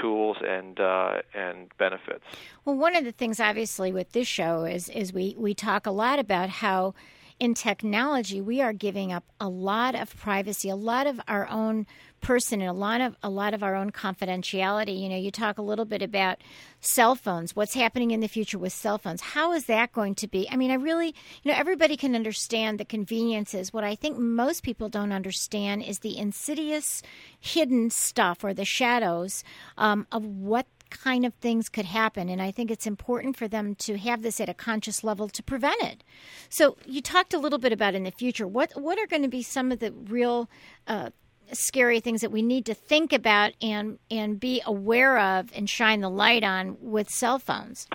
tools 0.00 0.36
and 0.46 0.80
uh, 0.80 1.22
and 1.34 1.70
benefits. 1.78 2.24
Well, 2.64 2.76
one 2.76 2.96
of 2.96 3.04
the 3.04 3.12
things, 3.12 3.40
obviously, 3.40 3.92
with 3.92 4.12
this 4.12 4.28
show 4.28 4.64
is 4.64 4.88
is 4.88 5.12
we 5.12 5.34
we 5.38 5.54
talk 5.54 5.86
a 5.86 5.90
lot 5.90 6.18
about 6.18 6.48
how 6.48 6.94
in 7.42 7.54
technology 7.54 8.40
we 8.40 8.60
are 8.60 8.72
giving 8.72 9.12
up 9.12 9.24
a 9.40 9.48
lot 9.48 9.96
of 9.96 10.16
privacy, 10.16 10.68
a 10.68 10.76
lot 10.76 11.08
of 11.08 11.20
our 11.26 11.48
own 11.48 11.84
person, 12.20 12.60
and 12.60 12.70
a 12.70 12.72
lot 12.72 13.00
of 13.00 13.16
a 13.20 13.28
lot 13.28 13.52
of 13.52 13.64
our 13.64 13.74
own 13.74 13.90
confidentiality. 13.90 15.02
You 15.02 15.08
know, 15.08 15.16
you 15.16 15.32
talk 15.32 15.58
a 15.58 15.62
little 15.62 15.84
bit 15.84 16.02
about 16.02 16.38
cell 16.80 17.16
phones. 17.16 17.56
What's 17.56 17.74
happening 17.74 18.12
in 18.12 18.20
the 18.20 18.28
future 18.28 18.60
with 18.60 18.72
cell 18.72 18.96
phones? 18.96 19.20
How 19.20 19.52
is 19.54 19.64
that 19.64 19.90
going 19.90 20.14
to 20.14 20.28
be? 20.28 20.48
I 20.52 20.54
mean, 20.54 20.70
I 20.70 20.74
really, 20.74 21.16
you 21.42 21.50
know, 21.50 21.58
everybody 21.58 21.96
can 21.96 22.14
understand 22.14 22.78
the 22.78 22.84
conveniences. 22.84 23.72
What 23.72 23.82
I 23.82 23.96
think 23.96 24.18
most 24.18 24.62
people 24.62 24.88
don't 24.88 25.10
understand 25.10 25.82
is 25.82 25.98
the 25.98 26.16
insidious, 26.16 27.02
hidden 27.40 27.90
stuff 27.90 28.44
or 28.44 28.54
the 28.54 28.64
shadows 28.64 29.42
um, 29.76 30.06
of 30.12 30.24
what 30.24 30.68
kind 31.00 31.24
of 31.26 31.34
things 31.34 31.68
could 31.68 31.84
happen. 31.84 32.28
And 32.28 32.40
I 32.40 32.50
think 32.50 32.70
it's 32.70 32.86
important 32.86 33.36
for 33.36 33.48
them 33.48 33.74
to 33.76 33.98
have 33.98 34.22
this 34.22 34.40
at 34.40 34.48
a 34.48 34.54
conscious 34.54 35.02
level 35.02 35.28
to 35.28 35.42
prevent 35.42 35.82
it. 35.82 36.04
So 36.48 36.76
you 36.86 37.00
talked 37.00 37.34
a 37.34 37.38
little 37.38 37.58
bit 37.58 37.72
about 37.72 37.94
in 37.94 38.04
the 38.04 38.10
future. 38.10 38.46
What 38.46 38.72
what 38.80 38.98
are 38.98 39.06
going 39.06 39.22
to 39.22 39.28
be 39.28 39.42
some 39.42 39.72
of 39.72 39.78
the 39.78 39.92
real 39.92 40.48
uh, 40.86 41.10
scary 41.52 42.00
things 42.00 42.20
that 42.20 42.30
we 42.30 42.42
need 42.42 42.66
to 42.66 42.74
think 42.74 43.12
about 43.12 43.52
and 43.60 43.98
and 44.10 44.38
be 44.38 44.62
aware 44.64 45.18
of 45.18 45.50
and 45.54 45.68
shine 45.68 46.00
the 46.00 46.10
light 46.10 46.44
on 46.44 46.76
with 46.80 47.08
cell 47.10 47.38
phones? 47.38 47.88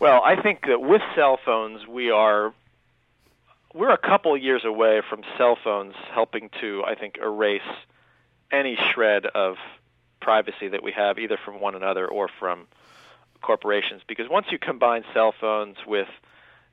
Well, 0.00 0.20
I 0.24 0.40
think 0.40 0.66
that 0.66 0.80
with 0.80 1.02
cell 1.14 1.38
phones 1.44 1.86
we 1.86 2.10
are 2.10 2.52
we're 3.74 3.92
a 3.92 3.98
couple 3.98 4.36
years 4.36 4.64
away 4.64 5.00
from 5.08 5.22
cell 5.38 5.56
phones 5.62 5.94
helping 6.12 6.50
to 6.60 6.82
I 6.86 6.94
think 6.94 7.18
erase 7.18 7.60
any 8.50 8.76
shred 8.92 9.26
of 9.26 9.56
privacy 10.22 10.68
that 10.68 10.82
we 10.82 10.92
have 10.92 11.18
either 11.18 11.38
from 11.44 11.60
one 11.60 11.74
another 11.74 12.06
or 12.06 12.28
from 12.38 12.66
corporations. 13.42 14.02
Because 14.06 14.28
once 14.30 14.46
you 14.50 14.58
combine 14.58 15.04
cell 15.12 15.34
phones 15.38 15.76
with 15.86 16.08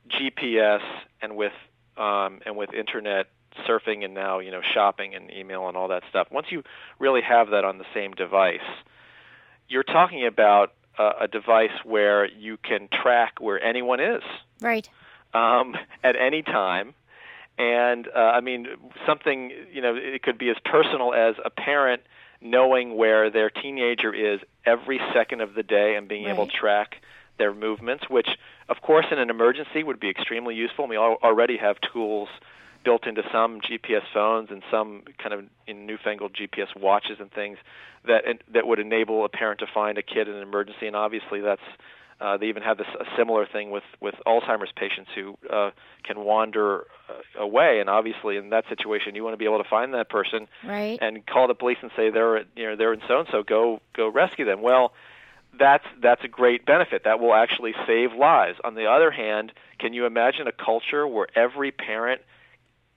GPS 0.10 0.82
and 1.22 1.36
with 1.36 1.54
um, 1.97 2.39
and 2.45 2.56
with 2.56 2.74
internet 2.74 3.28
surfing 3.68 4.06
and 4.06 4.14
now 4.14 4.39
you 4.39 4.52
know 4.52 4.62
shopping 4.74 5.16
and 5.16 5.32
email 5.32 5.68
and 5.68 5.76
all 5.76 5.88
that 5.88 6.04
stuff 6.08 6.28
once 6.32 6.47
you 6.50 6.64
really 7.00 7.22
have 7.22 7.50
that 7.50 7.66
on 7.66 7.78
the 7.80 7.86
same 7.93 8.12
device 8.14 8.62
you're 9.70 9.84
talking 9.84 10.26
about 10.26 10.74
uh, 10.97 11.14
a 11.22 11.28
device 11.28 11.72
where 11.86 12.26
you 12.26 12.58
can 12.58 12.89
track 12.91 13.39
where 13.39 13.64
anyone 13.64 14.00
is. 14.00 14.24
Right. 14.62 14.89
Um, 15.34 15.76
at 16.04 16.16
any 16.16 16.41
time. 16.41 16.93
And 17.58 18.08
uh, 18.08 18.20
I 18.20 18.41
mean 18.41 18.68
something 19.06 19.52
you 19.72 19.82
know 19.82 19.95
it 19.95 20.24
could 20.24 20.38
be 20.38 20.50
as 20.50 20.58
personal 20.64 21.14
as 21.14 21.36
a 21.43 21.50
parent 21.50 22.02
knowing 22.42 22.96
where 22.96 23.30
their 23.30 23.50
teenager 23.50 24.14
is 24.14 24.40
every 24.66 25.00
second 25.14 25.42
of 25.42 25.54
the 25.54 25.64
day 25.64 25.96
and 25.96 26.08
being 26.08 26.26
right. 26.26 26.34
able 26.34 26.48
to 26.48 26.52
track 26.52 27.02
their 27.38 27.54
movements, 27.54 28.10
which, 28.10 28.30
of 28.68 28.82
course, 28.82 29.06
in 29.12 29.18
an 29.18 29.30
emergency 29.30 29.84
would 29.84 30.00
be 30.00 30.10
extremely 30.10 30.56
useful. 30.56 30.86
And 30.86 30.90
we 30.90 30.98
already 30.98 31.58
have 31.58 31.78
tools 31.94 32.30
built 32.84 33.08
into 33.08 33.24
some 33.32 33.60
GPS 33.62 34.04
phones 34.14 34.50
and 34.52 34.64
some 34.72 35.04
kind 35.18 35.34
of 35.34 35.46
in 35.68 35.86
newfangled 35.86 36.34
GPS 36.34 36.76
watches 36.80 37.18
and 37.20 37.32
things 37.32 37.58
that 38.06 38.24
that 38.54 38.68
would 38.68 38.80
enable 38.80 39.26
a 39.26 39.30
parent 39.30 39.60
to 39.60 39.68
find 39.68 39.98
a 39.98 40.02
kid 40.02 40.28
in 40.28 40.36
an 40.36 40.42
emergency. 40.42 40.88
And 40.88 40.96
obviously, 40.96 41.42
that's 41.42 41.62
uh, 42.22 42.38
they 42.38 42.48
even 42.48 42.64
have 42.64 42.78
this 42.78 42.88
a 43.00 43.06
similar 43.18 43.46
thing 43.46 43.72
with 43.72 43.84
with 44.02 44.16
Alzheimer's 44.28 44.72
patients 44.76 45.10
who 45.16 45.38
uh, 45.50 45.72
can 46.04 46.20
wander 46.20 46.86
uh, 47.10 47.42
away, 47.42 47.80
and 47.80 47.90
obviously 47.90 48.36
in 48.36 48.50
that 48.50 48.66
situation, 48.68 49.16
you 49.16 49.24
want 49.24 49.34
to 49.34 49.38
be 49.38 49.46
able 49.46 49.64
to 49.64 49.70
find 49.70 49.94
that 49.94 50.10
person 50.10 50.48
right. 50.66 51.00
and 51.02 51.26
call 51.26 51.48
the 51.48 51.54
police 51.54 51.78
and 51.82 51.92
say 51.96 52.10
they're 52.10 52.40
you 52.56 52.70
know 52.70 52.76
they're 52.76 52.94
in 52.94 53.02
so 53.08 53.20
and 53.20 53.30
so, 53.32 53.44
go 53.44 53.80
go 53.96 54.10
rescue 54.10 54.46
them. 54.46 54.62
Well, 54.62 54.92
that's 55.58 55.86
that's 56.02 56.24
a 56.24 56.28
great 56.28 56.66
benefit. 56.66 57.04
That 57.06 57.22
will 57.22 57.34
actually 57.34 57.74
save 57.88 58.14
lives. 58.14 58.58
On 58.66 58.76
the 58.76 58.86
other 58.86 59.12
hand, 59.12 59.54
can 59.80 59.94
you 59.94 60.06
imagine 60.06 60.48
a 60.48 60.52
culture 60.52 61.08
where 61.08 61.28
every 61.36 61.72
parent 61.72 62.22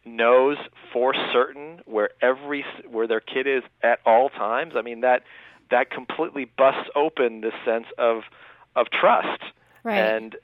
knows 0.05 0.57
for 0.93 1.15
certain 1.33 1.81
where 1.85 2.11
every 2.21 2.65
where 2.91 3.07
their 3.07 3.21
kid 3.21 3.47
is 3.47 3.63
at 3.85 4.01
all 4.05 4.31
times? 4.31 4.75
I 4.77 4.83
mean 4.83 5.03
that 5.03 5.23
that 5.71 5.91
completely 5.91 6.45
busts 6.45 6.91
open 6.97 7.41
this 7.41 7.55
sense 7.65 7.87
of 7.99 8.23
of 8.77 8.87
trust 8.91 9.43
right. 9.85 9.99
and 9.99 10.37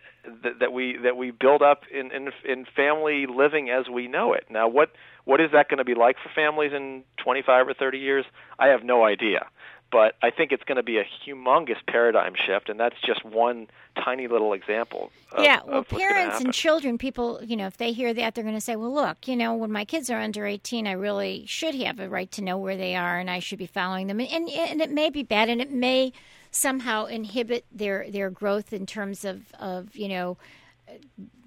th- 0.43 0.57
that 0.61 0.72
we 0.72 0.97
that 1.03 1.16
we 1.16 1.31
build 1.31 1.62
up 1.62 1.83
in, 1.93 2.11
in 2.12 2.31
in 2.45 2.66
family 2.76 3.26
living 3.26 3.70
as 3.70 3.89
we 3.89 4.09
know 4.09 4.33
it. 4.33 4.45
Now, 4.51 4.68
what 4.68 4.91
what 5.24 5.41
is 5.41 5.51
that 5.53 5.68
going 5.68 5.79
to 5.79 5.85
be 5.85 5.95
like 5.95 6.16
for 6.22 6.31
families 6.35 6.72
in 6.74 7.05
25 7.22 7.68
or 7.68 7.74
30 7.74 7.99
years? 7.99 8.24
I 8.59 8.68
have 8.68 8.83
no 8.83 9.05
idea. 9.05 9.47
But 9.91 10.16
I 10.22 10.30
think 10.30 10.53
it's 10.53 10.64
going 10.64 10.76
to 10.76 10.82
be 10.82 10.99
a 10.99 11.05
humongous 11.26 11.78
paradigm 11.86 12.34
shift, 12.34 12.68
and 12.68 12.78
that's 12.78 13.01
just 13.01 13.24
one 13.24 13.68
tiny 14.05 14.28
little 14.28 14.53
example. 14.53 15.11
Of, 15.32 15.43
yeah, 15.43 15.61
well, 15.66 15.82
parents 15.82 16.41
and 16.41 16.53
children, 16.53 16.99
people, 16.99 17.41
you 17.43 17.57
know, 17.57 17.66
if 17.66 17.78
they 17.78 17.93
hear 17.93 18.12
that, 18.12 18.34
they're 18.34 18.45
going 18.45 18.55
to 18.55 18.61
say, 18.61 18.76
well, 18.76 18.93
look, 18.93 19.26
you 19.26 19.34
know, 19.34 19.55
when 19.55 19.72
my 19.72 19.86
kids 19.86 20.11
are 20.11 20.20
under 20.20 20.45
18, 20.45 20.86
I 20.86 20.93
really 20.93 21.47
should 21.47 21.74
have 21.76 22.01
a 22.01 22.09
right 22.09 22.30
to 22.32 22.43
know 22.43 22.59
where 22.59 22.76
they 22.76 22.97
are, 22.97 23.18
and 23.18 23.30
I 23.30 23.39
should 23.39 23.59
be 23.59 23.66
following 23.66 24.09
them. 24.09 24.20
And, 24.20 24.28
and, 24.28 24.51
and 24.51 24.80
it 24.82 24.91
may 24.91 25.09
be 25.09 25.22
bad, 25.22 25.49
and 25.49 25.61
it 25.61 25.72
may 25.72 26.12
somehow 26.51 27.07
inhibit 27.07 27.64
their 27.70 28.11
their 28.11 28.30
growth 28.30 28.72
in 28.72 28.86
terms 28.86 29.24
of 29.24 29.53
of 29.59 29.95
you 29.97 30.09
know 30.09 30.36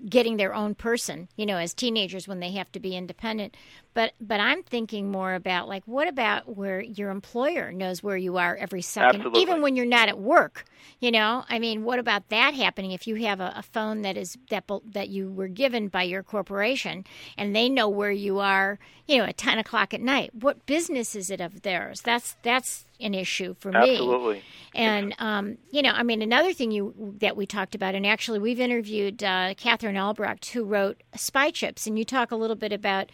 getting 0.07 0.37
their 0.37 0.53
own 0.53 0.75
person 0.75 1.27
you 1.35 1.45
know 1.45 1.57
as 1.57 1.73
teenagers 1.73 2.27
when 2.27 2.39
they 2.39 2.51
have 2.51 2.71
to 2.71 2.79
be 2.79 2.95
independent 2.95 3.55
but 3.93 4.13
but 4.19 4.39
i'm 4.39 4.63
thinking 4.63 5.11
more 5.11 5.33
about 5.33 5.67
like 5.67 5.83
what 5.85 6.07
about 6.07 6.55
where 6.55 6.81
your 6.81 7.09
employer 7.09 7.71
knows 7.71 8.01
where 8.01 8.17
you 8.17 8.37
are 8.37 8.55
every 8.55 8.81
second 8.81 9.21
Absolutely. 9.21 9.41
even 9.41 9.61
when 9.61 9.75
you're 9.75 9.85
not 9.85 10.09
at 10.09 10.19
work 10.19 10.65
you 10.99 11.11
know 11.11 11.43
i 11.49 11.59
mean 11.59 11.83
what 11.83 11.99
about 11.99 12.29
that 12.29 12.53
happening 12.53 12.91
if 12.91 13.07
you 13.07 13.15
have 13.15 13.39
a, 13.39 13.53
a 13.55 13.63
phone 13.63 14.01
that 14.01 14.17
is 14.17 14.37
that 14.49 14.69
that 14.85 15.09
you 15.09 15.31
were 15.31 15.47
given 15.47 15.87
by 15.87 16.03
your 16.03 16.23
corporation 16.23 17.05
and 17.37 17.55
they 17.55 17.69
know 17.69 17.89
where 17.89 18.11
you 18.11 18.39
are 18.39 18.79
you 19.07 19.17
know 19.17 19.25
at 19.25 19.37
10 19.37 19.59
o'clock 19.59 19.93
at 19.93 20.01
night 20.01 20.33
what 20.33 20.65
business 20.65 21.15
is 21.15 21.29
it 21.29 21.41
of 21.41 21.61
theirs 21.61 22.01
that's 22.01 22.35
that's 22.43 22.85
an 23.01 23.13
issue 23.13 23.55
for 23.59 23.71
me. 23.71 23.91
Absolutely. 23.91 24.43
And 24.73 25.13
um, 25.19 25.57
you 25.71 25.81
know, 25.81 25.91
I 25.91 26.03
mean, 26.03 26.21
another 26.21 26.53
thing 26.53 26.71
you 26.71 27.15
that 27.19 27.35
we 27.35 27.45
talked 27.45 27.75
about, 27.75 27.95
and 27.95 28.05
actually 28.05 28.39
we've 28.39 28.59
interviewed 28.59 29.23
uh, 29.23 29.53
Katherine 29.55 29.97
Albrecht, 29.97 30.45
who 30.47 30.63
wrote 30.63 31.01
Spychips, 31.15 31.87
and 31.87 31.97
you 31.97 32.05
talk 32.05 32.31
a 32.31 32.35
little 32.35 32.55
bit 32.55 32.71
about 32.71 33.11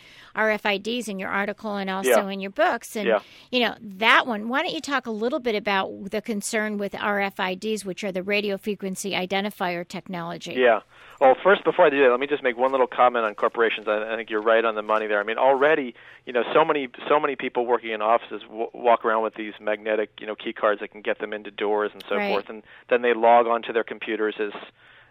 RFIDs 0.67 1.07
in 1.07 1.19
your 1.19 1.29
article 1.29 1.75
and 1.75 1.89
also 1.89 2.09
yeah. 2.09 2.29
in 2.29 2.39
your 2.39 2.51
books. 2.51 2.95
And 2.95 3.07
yeah. 3.07 3.19
you 3.51 3.59
know 3.59 3.75
that 3.81 4.27
one. 4.27 4.49
Why 4.49 4.61
don't 4.61 4.73
you 4.73 4.81
talk 4.81 5.05
a 5.05 5.11
little 5.11 5.39
bit 5.39 5.55
about 5.55 6.11
the 6.11 6.21
concern 6.21 6.77
with 6.77 6.93
RFIDs, 6.93 7.85
which 7.85 8.03
are 8.03 8.11
the 8.11 8.23
radio 8.23 8.57
frequency 8.57 9.11
identifier 9.11 9.87
technology? 9.87 10.53
Yeah. 10.53 10.81
Well, 11.19 11.35
first, 11.43 11.63
before 11.63 11.87
I 11.87 11.89
do 11.89 11.99
that, 12.03 12.11
let 12.11 12.19
me 12.19 12.27
just 12.27 12.43
make 12.43 12.57
one 12.57 12.71
little 12.71 12.87
comment 12.87 13.25
on 13.25 13.33
corporations. 13.33 13.87
I, 13.87 14.13
I 14.13 14.15
think 14.15 14.29
you're 14.29 14.41
right 14.41 14.63
on 14.63 14.75
the 14.75 14.83
money 14.83 15.07
there. 15.07 15.19
I 15.19 15.23
mean, 15.23 15.39
already, 15.39 15.95
you 16.25 16.33
know, 16.33 16.43
so 16.53 16.63
many 16.63 16.89
so 17.07 17.19
many 17.19 17.35
people 17.35 17.65
working 17.65 17.91
in 17.91 18.01
offices 18.01 18.41
w- 18.43 18.69
walk 18.73 19.03
around 19.03 19.23
with 19.23 19.33
these 19.35 19.53
magnetic, 19.59 20.11
you 20.19 20.27
know, 20.27 20.35
key 20.35 20.53
cards 20.53 20.81
that 20.81 20.91
can 20.91 21.01
get 21.01 21.19
them 21.19 21.33
into 21.33 21.49
doors 21.49 21.91
and 21.93 22.03
so 22.07 22.17
right. 22.17 22.29
forth, 22.29 22.49
and 22.49 22.63
then 22.89 23.01
they 23.01 23.13
log 23.13 23.47
onto 23.47 23.73
their 23.73 23.83
computers 23.83 24.35
as 24.39 24.51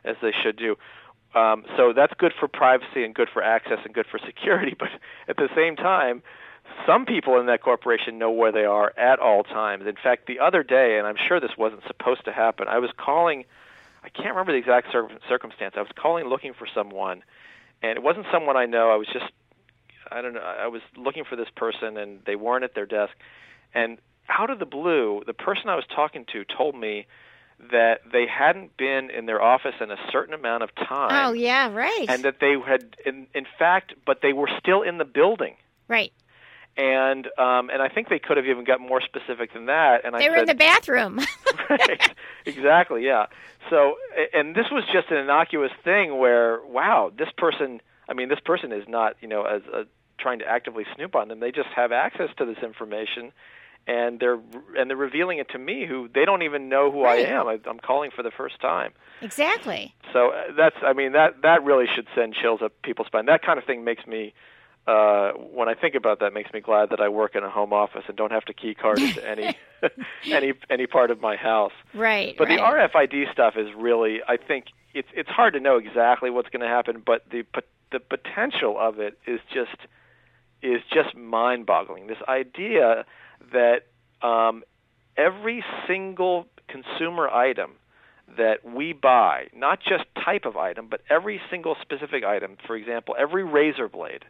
as 0.04 0.16
they 0.22 0.32
should 0.42 0.56
do. 0.56 0.76
Um, 1.36 1.64
so 1.76 1.92
that's 1.92 2.14
good 2.14 2.32
for 2.38 2.48
privacy 2.48 3.04
and 3.04 3.14
good 3.14 3.28
for 3.32 3.42
access 3.42 3.78
and 3.84 3.94
good 3.94 4.06
for 4.06 4.18
security. 4.18 4.74
But 4.78 4.88
at 5.28 5.36
the 5.36 5.48
same 5.54 5.76
time, 5.76 6.22
some 6.86 7.04
people 7.04 7.38
in 7.38 7.46
that 7.46 7.62
corporation 7.62 8.18
know 8.18 8.30
where 8.30 8.50
they 8.52 8.64
are 8.64 8.92
at 8.96 9.18
all 9.18 9.44
times. 9.44 9.86
In 9.86 9.96
fact, 9.96 10.26
the 10.26 10.40
other 10.40 10.62
day, 10.62 10.98
and 10.98 11.06
I'm 11.06 11.16
sure 11.16 11.38
this 11.38 11.56
wasn't 11.56 11.82
supposed 11.86 12.24
to 12.24 12.32
happen, 12.32 12.68
I 12.68 12.78
was 12.78 12.90
calling 12.96 13.44
I 14.06 14.08
can't 14.08 14.28
remember 14.28 14.52
the 14.52 14.58
exact 14.58 14.92
cir- 14.92 15.08
circumstance. 15.28 15.74
I 15.76 15.80
was 15.80 15.90
calling 15.96 16.26
looking 16.26 16.54
for 16.54 16.68
someone, 16.72 17.24
and 17.82 17.96
it 17.96 18.02
wasn't 18.04 18.26
someone 18.32 18.56
I 18.56 18.64
know. 18.66 18.88
I 18.88 18.94
was 18.94 19.08
just, 19.08 19.26
I 20.12 20.22
don't 20.22 20.32
know. 20.32 20.40
I 20.40 20.68
was 20.68 20.80
looking 20.96 21.24
for 21.24 21.34
this 21.34 21.48
person, 21.56 21.96
and 21.96 22.20
they 22.24 22.36
weren't 22.36 22.62
at 22.62 22.72
their 22.76 22.86
desk. 22.86 23.12
And 23.74 23.98
out 24.28 24.50
of 24.50 24.60
the 24.60 24.64
blue, 24.64 25.24
the 25.26 25.34
person 25.34 25.68
I 25.68 25.74
was 25.74 25.84
talking 25.92 26.24
to 26.32 26.44
told 26.44 26.76
me 26.76 27.06
that 27.70 28.00
they 28.12 28.26
hadn't 28.26 28.76
been 28.76 29.10
in 29.10 29.26
their 29.26 29.42
office 29.42 29.74
in 29.80 29.90
a 29.90 29.96
certain 30.12 30.34
amount 30.34 30.62
of 30.62 30.74
time. 30.74 31.28
Oh 31.28 31.32
yeah, 31.32 31.72
right. 31.72 32.06
And 32.08 32.24
that 32.24 32.36
they 32.40 32.54
had, 32.66 32.96
in, 33.04 33.26
in 33.34 33.46
fact, 33.58 33.94
but 34.04 34.18
they 34.22 34.32
were 34.32 34.48
still 34.58 34.82
in 34.82 34.98
the 34.98 35.04
building. 35.04 35.56
Right. 35.88 36.12
And 36.76 37.26
um, 37.38 37.70
and 37.70 37.80
I 37.80 37.88
think 37.88 38.10
they 38.10 38.18
could 38.18 38.36
have 38.36 38.46
even 38.46 38.64
got 38.64 38.80
more 38.80 39.00
specific 39.00 39.54
than 39.54 39.66
that. 39.66 40.04
And 40.04 40.14
they 40.14 40.26
I 40.26 40.28
were 40.28 40.36
said, 40.36 40.40
in 40.42 40.46
the 40.48 40.54
bathroom. 40.54 41.20
right. 41.70 42.14
Exactly. 42.44 43.04
Yeah. 43.04 43.26
So, 43.70 43.94
and 44.34 44.54
this 44.54 44.66
was 44.70 44.84
just 44.92 45.10
an 45.10 45.16
innocuous 45.16 45.72
thing 45.82 46.18
where, 46.18 46.60
wow, 46.66 47.10
this 47.16 47.28
person. 47.36 47.80
I 48.08 48.14
mean, 48.14 48.28
this 48.28 48.38
person 48.38 48.70
is 48.70 48.84
not, 48.86 49.16
you 49.20 49.26
know, 49.26 49.44
as 49.44 49.62
a, 49.72 49.86
trying 50.18 50.38
to 50.40 50.46
actively 50.46 50.84
snoop 50.94 51.14
on 51.14 51.28
them. 51.28 51.40
They 51.40 51.50
just 51.50 51.68
have 51.74 51.92
access 51.92 52.28
to 52.38 52.44
this 52.44 52.58
information, 52.62 53.32
and 53.86 54.18
they're 54.20 54.38
and 54.76 54.90
they're 54.90 54.96
revealing 54.96 55.38
it 55.38 55.48
to 55.50 55.58
me, 55.58 55.86
who 55.86 56.08
they 56.12 56.24
don't 56.24 56.42
even 56.42 56.68
know 56.68 56.90
who 56.90 57.04
Right. 57.04 57.26
I 57.26 57.30
am. 57.30 57.46
I, 57.46 57.58
I'm 57.68 57.78
calling 57.78 58.10
for 58.14 58.22
the 58.22 58.30
first 58.30 58.60
time. 58.60 58.92
exactly. 59.22 59.94
So 60.12 60.30
uh, 60.30 60.52
that's, 60.56 60.76
I 60.82 60.92
mean, 60.92 61.12
that 61.12 61.42
that 61.42 61.62
really 61.64 61.86
should 61.94 62.06
send 62.14 62.34
chills 62.34 62.60
up 62.62 62.72
people's 62.82 63.06
spine. 63.06 63.26
That 63.26 63.42
kind 63.42 63.58
of 63.58 63.64
thing 63.64 63.84
makes 63.84 64.06
me. 64.06 64.34
Uh, 64.88 65.32
when 65.32 65.68
I 65.68 65.74
think 65.74 65.96
about 65.96 66.20
that, 66.20 66.32
makes 66.32 66.52
me 66.52 66.60
glad 66.60 66.90
that 66.90 67.00
I 67.00 67.08
work 67.08 67.34
in 67.34 67.42
a 67.42 67.50
home 67.50 67.72
office 67.72 68.04
and 68.06 68.16
don't 68.16 68.30
have 68.30 68.44
to 68.44 68.54
key 68.54 68.72
card 68.74 69.00
into 69.00 69.28
any 69.28 69.56
any 70.30 70.52
any 70.70 70.86
part 70.86 71.10
of 71.10 71.20
my 71.20 71.34
house. 71.34 71.72
Right. 71.92 72.36
But 72.38 72.48
right. 72.48 72.56
the 72.56 72.62
RFID 72.62 73.32
stuff 73.32 73.54
is 73.56 73.66
really, 73.76 74.20
I 74.28 74.36
think 74.36 74.66
it's 74.94 75.08
it's 75.12 75.28
hard 75.28 75.54
to 75.54 75.60
know 75.60 75.76
exactly 75.76 76.30
what's 76.30 76.50
going 76.50 76.60
to 76.62 76.68
happen, 76.68 77.02
but 77.04 77.28
the 77.30 77.42
but 77.52 77.66
the 77.90 77.98
potential 77.98 78.76
of 78.78 79.00
it 79.00 79.18
is 79.26 79.40
just 79.52 79.76
is 80.62 80.80
just 80.92 81.16
mind-boggling. 81.16 82.06
This 82.06 82.18
idea 82.28 83.04
that 83.52 83.82
um, 84.26 84.62
every 85.16 85.64
single 85.86 86.46
consumer 86.68 87.28
item 87.28 87.72
that 88.36 88.64
we 88.64 88.92
buy, 88.92 89.46
not 89.54 89.80
just 89.80 90.04
type 90.24 90.44
of 90.44 90.56
item, 90.56 90.88
but 90.90 91.00
every 91.08 91.40
single 91.50 91.76
specific 91.80 92.24
item, 92.24 92.56
for 92.66 92.76
example, 92.76 93.14
every 93.18 93.44
razor 93.44 93.88
blade, 93.88 94.24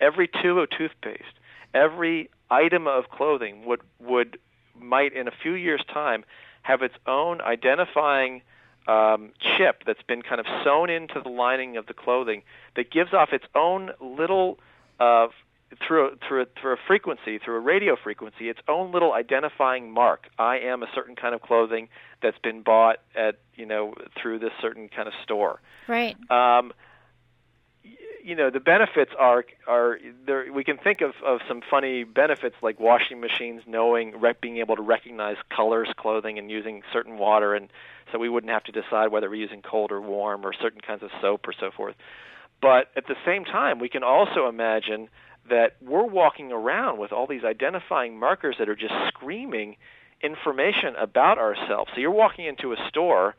every 0.00 0.28
tube 0.28 0.58
of 0.58 0.68
toothpaste, 0.70 1.38
every 1.72 2.30
item 2.50 2.86
of 2.86 3.08
clothing 3.10 3.64
would 3.64 3.80
would 3.98 4.38
might 4.78 5.12
in 5.12 5.28
a 5.28 5.32
few 5.42 5.54
years 5.54 5.82
time 5.92 6.24
have 6.62 6.82
its 6.82 6.94
own 7.06 7.40
identifying 7.40 8.42
um, 8.86 9.30
chip 9.38 9.84
that's 9.86 10.02
been 10.02 10.22
kind 10.22 10.40
of 10.40 10.46
sewn 10.64 10.90
into 10.90 11.20
the 11.20 11.28
lining 11.28 11.76
of 11.76 11.86
the 11.86 11.94
clothing 11.94 12.42
that 12.76 12.90
gives 12.90 13.12
off 13.12 13.32
its 13.32 13.44
own 13.54 13.90
little 14.00 14.58
uh, 14.98 15.28
through 15.86 16.08
a, 16.08 16.10
through 16.26 16.42
a, 16.42 16.46
through 16.60 16.72
a 16.72 16.78
frequency 16.86 17.38
through 17.38 17.56
a 17.56 17.60
radio 17.60 17.96
frequency 17.96 18.48
its 18.48 18.60
own 18.68 18.92
little 18.92 19.12
identifying 19.12 19.90
mark 19.90 20.28
I 20.38 20.58
am 20.58 20.82
a 20.82 20.86
certain 20.94 21.16
kind 21.16 21.34
of 21.34 21.40
clothing 21.42 21.88
that's 22.22 22.38
been 22.38 22.62
bought 22.62 22.98
at 23.14 23.38
you 23.54 23.66
know 23.66 23.94
through 24.20 24.40
this 24.40 24.52
certain 24.60 24.88
kind 24.88 25.08
of 25.08 25.14
store 25.22 25.60
Right. 25.88 26.16
um, 26.30 26.72
you 28.22 28.34
know 28.34 28.50
the 28.50 28.60
benefits 28.60 29.12
are 29.18 29.44
are 29.66 29.98
there. 30.26 30.52
We 30.52 30.64
can 30.64 30.76
think 30.76 31.00
of, 31.00 31.12
of 31.24 31.40
some 31.48 31.62
funny 31.68 32.04
benefits 32.04 32.56
like 32.62 32.78
washing 32.78 33.20
machines 33.20 33.62
knowing 33.66 34.18
rec- 34.20 34.40
being 34.40 34.58
able 34.58 34.76
to 34.76 34.82
recognize 34.82 35.36
colors, 35.54 35.88
clothing, 35.96 36.38
and 36.38 36.50
using 36.50 36.82
certain 36.92 37.18
water, 37.18 37.54
and 37.54 37.68
so 38.12 38.18
we 38.18 38.28
wouldn't 38.28 38.52
have 38.52 38.64
to 38.64 38.72
decide 38.72 39.08
whether 39.08 39.28
we're 39.30 39.36
using 39.36 39.62
cold 39.62 39.90
or 39.90 40.00
warm 40.00 40.44
or 40.44 40.52
certain 40.52 40.80
kinds 40.80 41.02
of 41.02 41.10
soap 41.20 41.48
or 41.48 41.52
so 41.58 41.70
forth. 41.70 41.94
But 42.60 42.88
at 42.94 43.06
the 43.06 43.16
same 43.24 43.44
time, 43.44 43.78
we 43.78 43.88
can 43.88 44.02
also 44.02 44.48
imagine 44.48 45.08
that 45.48 45.76
we're 45.80 46.06
walking 46.06 46.52
around 46.52 46.98
with 46.98 47.12
all 47.12 47.26
these 47.26 47.44
identifying 47.44 48.18
markers 48.18 48.56
that 48.58 48.68
are 48.68 48.76
just 48.76 48.94
screaming 49.08 49.76
information 50.22 50.94
about 50.96 51.38
ourselves. 51.38 51.90
So 51.94 52.00
you're 52.00 52.10
walking 52.10 52.46
into 52.46 52.72
a 52.72 52.76
store 52.88 53.34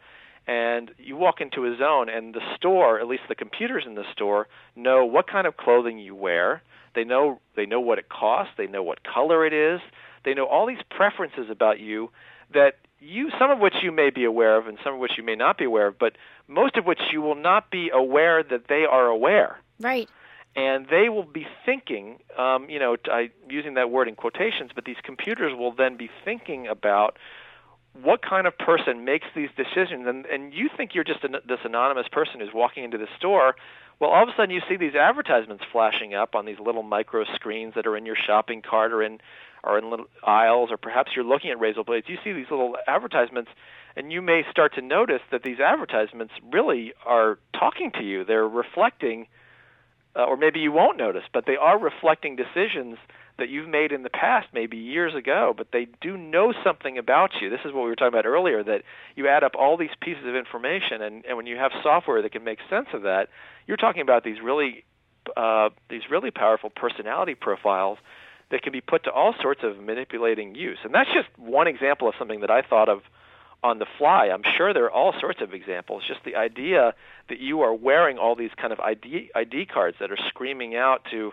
and 0.47 0.91
you 0.97 1.15
walk 1.15 1.39
into 1.39 1.65
a 1.65 1.77
zone 1.77 2.09
and 2.09 2.33
the 2.33 2.41
store, 2.55 2.99
at 2.99 3.07
least 3.07 3.23
the 3.29 3.35
computers 3.35 3.83
in 3.85 3.95
the 3.95 4.03
store, 4.11 4.47
know 4.75 5.05
what 5.05 5.27
kind 5.27 5.45
of 5.45 5.55
clothing 5.55 5.99
you 5.99 6.15
wear. 6.15 6.63
They 6.95 7.03
know 7.03 7.39
they 7.55 7.65
know 7.65 7.79
what 7.79 7.99
it 7.99 8.09
costs, 8.09 8.53
they 8.57 8.67
know 8.67 8.83
what 8.83 9.03
color 9.03 9.45
it 9.45 9.53
is. 9.53 9.79
They 10.25 10.33
know 10.33 10.45
all 10.45 10.65
these 10.67 10.81
preferences 10.89 11.49
about 11.49 11.79
you 11.79 12.09
that 12.53 12.79
you 12.99 13.29
some 13.39 13.51
of 13.51 13.59
which 13.59 13.75
you 13.81 13.91
may 13.91 14.09
be 14.09 14.25
aware 14.25 14.57
of 14.57 14.67
and 14.67 14.77
some 14.83 14.95
of 14.95 14.99
which 14.99 15.13
you 15.17 15.23
may 15.23 15.35
not 15.35 15.57
be 15.57 15.65
aware 15.65 15.87
of, 15.87 15.97
but 15.97 16.17
most 16.47 16.75
of 16.75 16.85
which 16.85 16.99
you 17.13 17.21
will 17.21 17.35
not 17.35 17.71
be 17.71 17.89
aware 17.93 18.43
that 18.43 18.67
they 18.67 18.83
are 18.85 19.07
aware 19.07 19.59
Right. 19.81 20.09
And 20.55 20.87
they 20.89 21.07
will 21.09 21.23
be 21.23 21.47
thinking, 21.65 22.19
um, 22.37 22.69
you 22.69 22.79
know, 22.79 22.97
I 23.05 23.29
using 23.49 23.75
that 23.75 23.89
word 23.89 24.07
in 24.07 24.15
quotations, 24.15 24.71
but 24.75 24.85
these 24.85 24.97
computers 25.03 25.53
will 25.57 25.73
then 25.73 25.97
be 25.97 26.09
thinking 26.25 26.67
about 26.67 27.17
what 28.01 28.21
kind 28.21 28.47
of 28.47 28.57
person 28.57 29.03
makes 29.05 29.27
these 29.35 29.49
decisions, 29.55 30.07
and 30.07 30.25
and 30.25 30.53
you 30.53 30.69
think 30.75 30.93
you're 30.93 31.03
just 31.03 31.23
an, 31.23 31.35
this 31.47 31.59
anonymous 31.63 32.07
person 32.11 32.39
who's 32.39 32.53
walking 32.53 32.83
into 32.83 32.97
the 32.97 33.07
store. 33.17 33.55
Well, 33.99 34.09
all 34.09 34.23
of 34.23 34.29
a 34.29 34.31
sudden 34.35 34.49
you 34.49 34.61
see 34.67 34.77
these 34.77 34.95
advertisements 34.95 35.63
flashing 35.71 36.15
up 36.15 36.33
on 36.33 36.45
these 36.45 36.57
little 36.59 36.81
micro 36.81 37.23
screens 37.35 37.75
that 37.75 37.85
are 37.85 37.95
in 37.95 38.05
your 38.05 38.15
shopping 38.15 38.63
cart 38.63 38.93
or 38.93 39.03
in 39.03 39.19
or 39.63 39.77
in 39.77 39.89
little 39.89 40.07
aisles, 40.23 40.69
or 40.71 40.77
perhaps 40.77 41.11
you're 41.15 41.25
looking 41.25 41.51
at 41.51 41.59
razor 41.59 41.83
blades. 41.83 42.07
You 42.09 42.17
see 42.23 42.33
these 42.33 42.49
little 42.49 42.77
advertisements, 42.87 43.51
and 43.95 44.11
you 44.11 44.21
may 44.21 44.41
start 44.49 44.73
to 44.75 44.81
notice 44.81 45.21
that 45.31 45.43
these 45.43 45.59
advertisements 45.59 46.33
really 46.51 46.93
are 47.05 47.37
talking 47.53 47.91
to 47.91 48.03
you. 48.03 48.25
They're 48.25 48.47
reflecting 48.47 49.27
uh, 50.15 50.23
or 50.23 50.37
maybe 50.37 50.59
you 50.59 50.71
won't 50.71 50.97
notice, 50.97 51.23
but 51.33 51.45
they 51.45 51.55
are 51.55 51.79
reflecting 51.79 52.35
decisions 52.35 52.97
that 53.37 53.49
you've 53.49 53.67
made 53.67 53.91
in 53.91 54.03
the 54.03 54.09
past, 54.09 54.47
maybe 54.53 54.77
years 54.77 55.15
ago, 55.15 55.53
but 55.55 55.67
they 55.71 55.87
do 56.01 56.17
know 56.17 56.53
something 56.63 56.97
about 56.97 57.31
you. 57.41 57.49
This 57.49 57.61
is 57.65 57.73
what 57.73 57.83
we 57.83 57.89
were 57.89 57.95
talking 57.95 58.13
about 58.13 58.25
earlier 58.25 58.63
that 58.63 58.83
you 59.15 59.27
add 59.27 59.43
up 59.43 59.53
all 59.57 59.77
these 59.77 59.89
pieces 60.01 60.23
of 60.27 60.35
information, 60.35 61.01
and, 61.01 61.25
and 61.25 61.37
when 61.37 61.47
you 61.47 61.55
have 61.57 61.71
software 61.81 62.21
that 62.21 62.31
can 62.31 62.43
make 62.43 62.59
sense 62.69 62.87
of 62.93 63.03
that, 63.03 63.29
you're 63.67 63.77
talking 63.77 64.01
about 64.01 64.23
these 64.23 64.37
really 64.43 64.83
uh, 65.37 65.69
these 65.89 66.01
really 66.09 66.31
powerful 66.31 66.69
personality 66.69 67.35
profiles 67.35 67.99
that 68.49 68.63
can 68.63 68.73
be 68.73 68.81
put 68.81 69.03
to 69.03 69.11
all 69.11 69.33
sorts 69.41 69.61
of 69.63 69.79
manipulating 69.79 70.55
use. 70.55 70.79
And 70.83 70.93
that's 70.93 71.09
just 71.13 71.27
one 71.37 71.67
example 71.67 72.07
of 72.07 72.15
something 72.17 72.41
that 72.41 72.51
I 72.51 72.61
thought 72.61 72.89
of 72.89 73.01
on 73.63 73.79
the 73.79 73.85
fly. 73.97 74.29
I'm 74.33 74.43
sure 74.57 74.73
there 74.73 74.85
are 74.85 74.91
all 74.91 75.13
sorts 75.19 75.41
of 75.41 75.53
examples. 75.53 76.03
Just 76.07 76.23
the 76.25 76.35
idea 76.35 76.93
that 77.29 77.39
you 77.39 77.61
are 77.61 77.73
wearing 77.73 78.17
all 78.17 78.35
these 78.35 78.51
kind 78.57 78.73
of 78.73 78.79
ID 78.79 79.31
ID 79.35 79.67
cards 79.67 79.97
that 79.99 80.11
are 80.11 80.17
screaming 80.29 80.75
out 80.75 81.05
to 81.11 81.31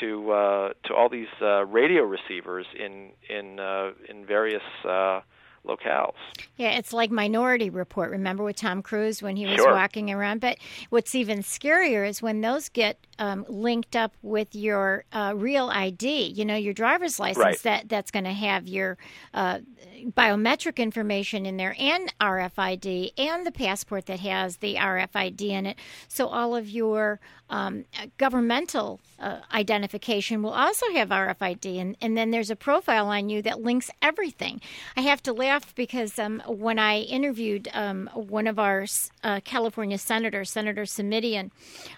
to 0.00 0.30
uh, 0.30 0.72
to 0.84 0.94
all 0.94 1.08
these 1.08 1.28
uh, 1.40 1.64
radio 1.66 2.02
receivers 2.02 2.66
in 2.78 3.10
in 3.28 3.58
uh, 3.58 3.92
in 4.08 4.24
various 4.24 4.62
uh, 4.84 5.20
locales. 5.66 6.14
Yeah, 6.56 6.70
it's 6.70 6.92
like 6.92 7.10
Minority 7.10 7.70
Report. 7.70 8.10
Remember 8.10 8.44
with 8.44 8.56
Tom 8.56 8.82
Cruise 8.82 9.22
when 9.22 9.36
he 9.36 9.46
was 9.46 9.56
Sure. 9.56 9.72
walking 9.72 10.10
around? 10.10 10.40
But 10.40 10.58
what's 10.90 11.14
even 11.14 11.38
scarier 11.40 12.08
is 12.08 12.20
when 12.22 12.40
those 12.40 12.68
get 12.68 12.98
um, 13.18 13.44
linked 13.48 13.96
up 13.96 14.12
with 14.22 14.54
your 14.54 15.04
uh, 15.12 15.32
real 15.36 15.70
ID. 15.70 16.32
You 16.34 16.44
know, 16.44 16.56
your 16.56 16.74
driver's 16.74 17.18
license. 17.20 17.44
Right. 17.44 17.62
That 17.62 17.88
that's 17.88 18.10
going 18.10 18.24
to 18.24 18.32
have 18.32 18.66
your 18.66 18.98
uh, 19.32 19.60
biometric 20.04 20.76
information 20.78 21.46
in 21.46 21.56
there, 21.56 21.76
and 21.78 22.12
RFID, 22.20 23.12
and 23.16 23.46
the 23.46 23.52
passport 23.52 24.06
that 24.06 24.20
has 24.20 24.58
the 24.58 24.74
RFID 24.76 25.42
in 25.42 25.66
it. 25.66 25.78
So 26.08 26.26
all 26.26 26.56
of 26.56 26.68
your 26.68 27.20
um, 27.50 27.84
governmental 28.18 29.00
uh, 29.20 29.40
identification 29.52 30.42
will 30.42 30.52
also 30.52 30.86
have 30.94 31.10
RFID, 31.10 31.80
and, 31.80 31.96
and 32.00 32.16
then 32.16 32.30
there's 32.30 32.50
a 32.50 32.56
profile 32.56 33.06
on 33.06 33.28
you 33.28 33.42
that 33.42 33.60
links 33.60 33.90
everything. 34.02 34.60
I 34.96 35.02
have 35.02 35.22
to 35.24 35.32
laugh 35.32 35.53
because 35.74 36.18
um, 36.18 36.42
when 36.46 36.78
I 36.78 37.00
interviewed 37.00 37.68
um, 37.72 38.08
one 38.14 38.46
of 38.46 38.58
our 38.58 38.86
uh, 39.22 39.40
California 39.44 39.98
senators, 39.98 40.50
Senator 40.50 40.82
Simitian, 40.82 41.50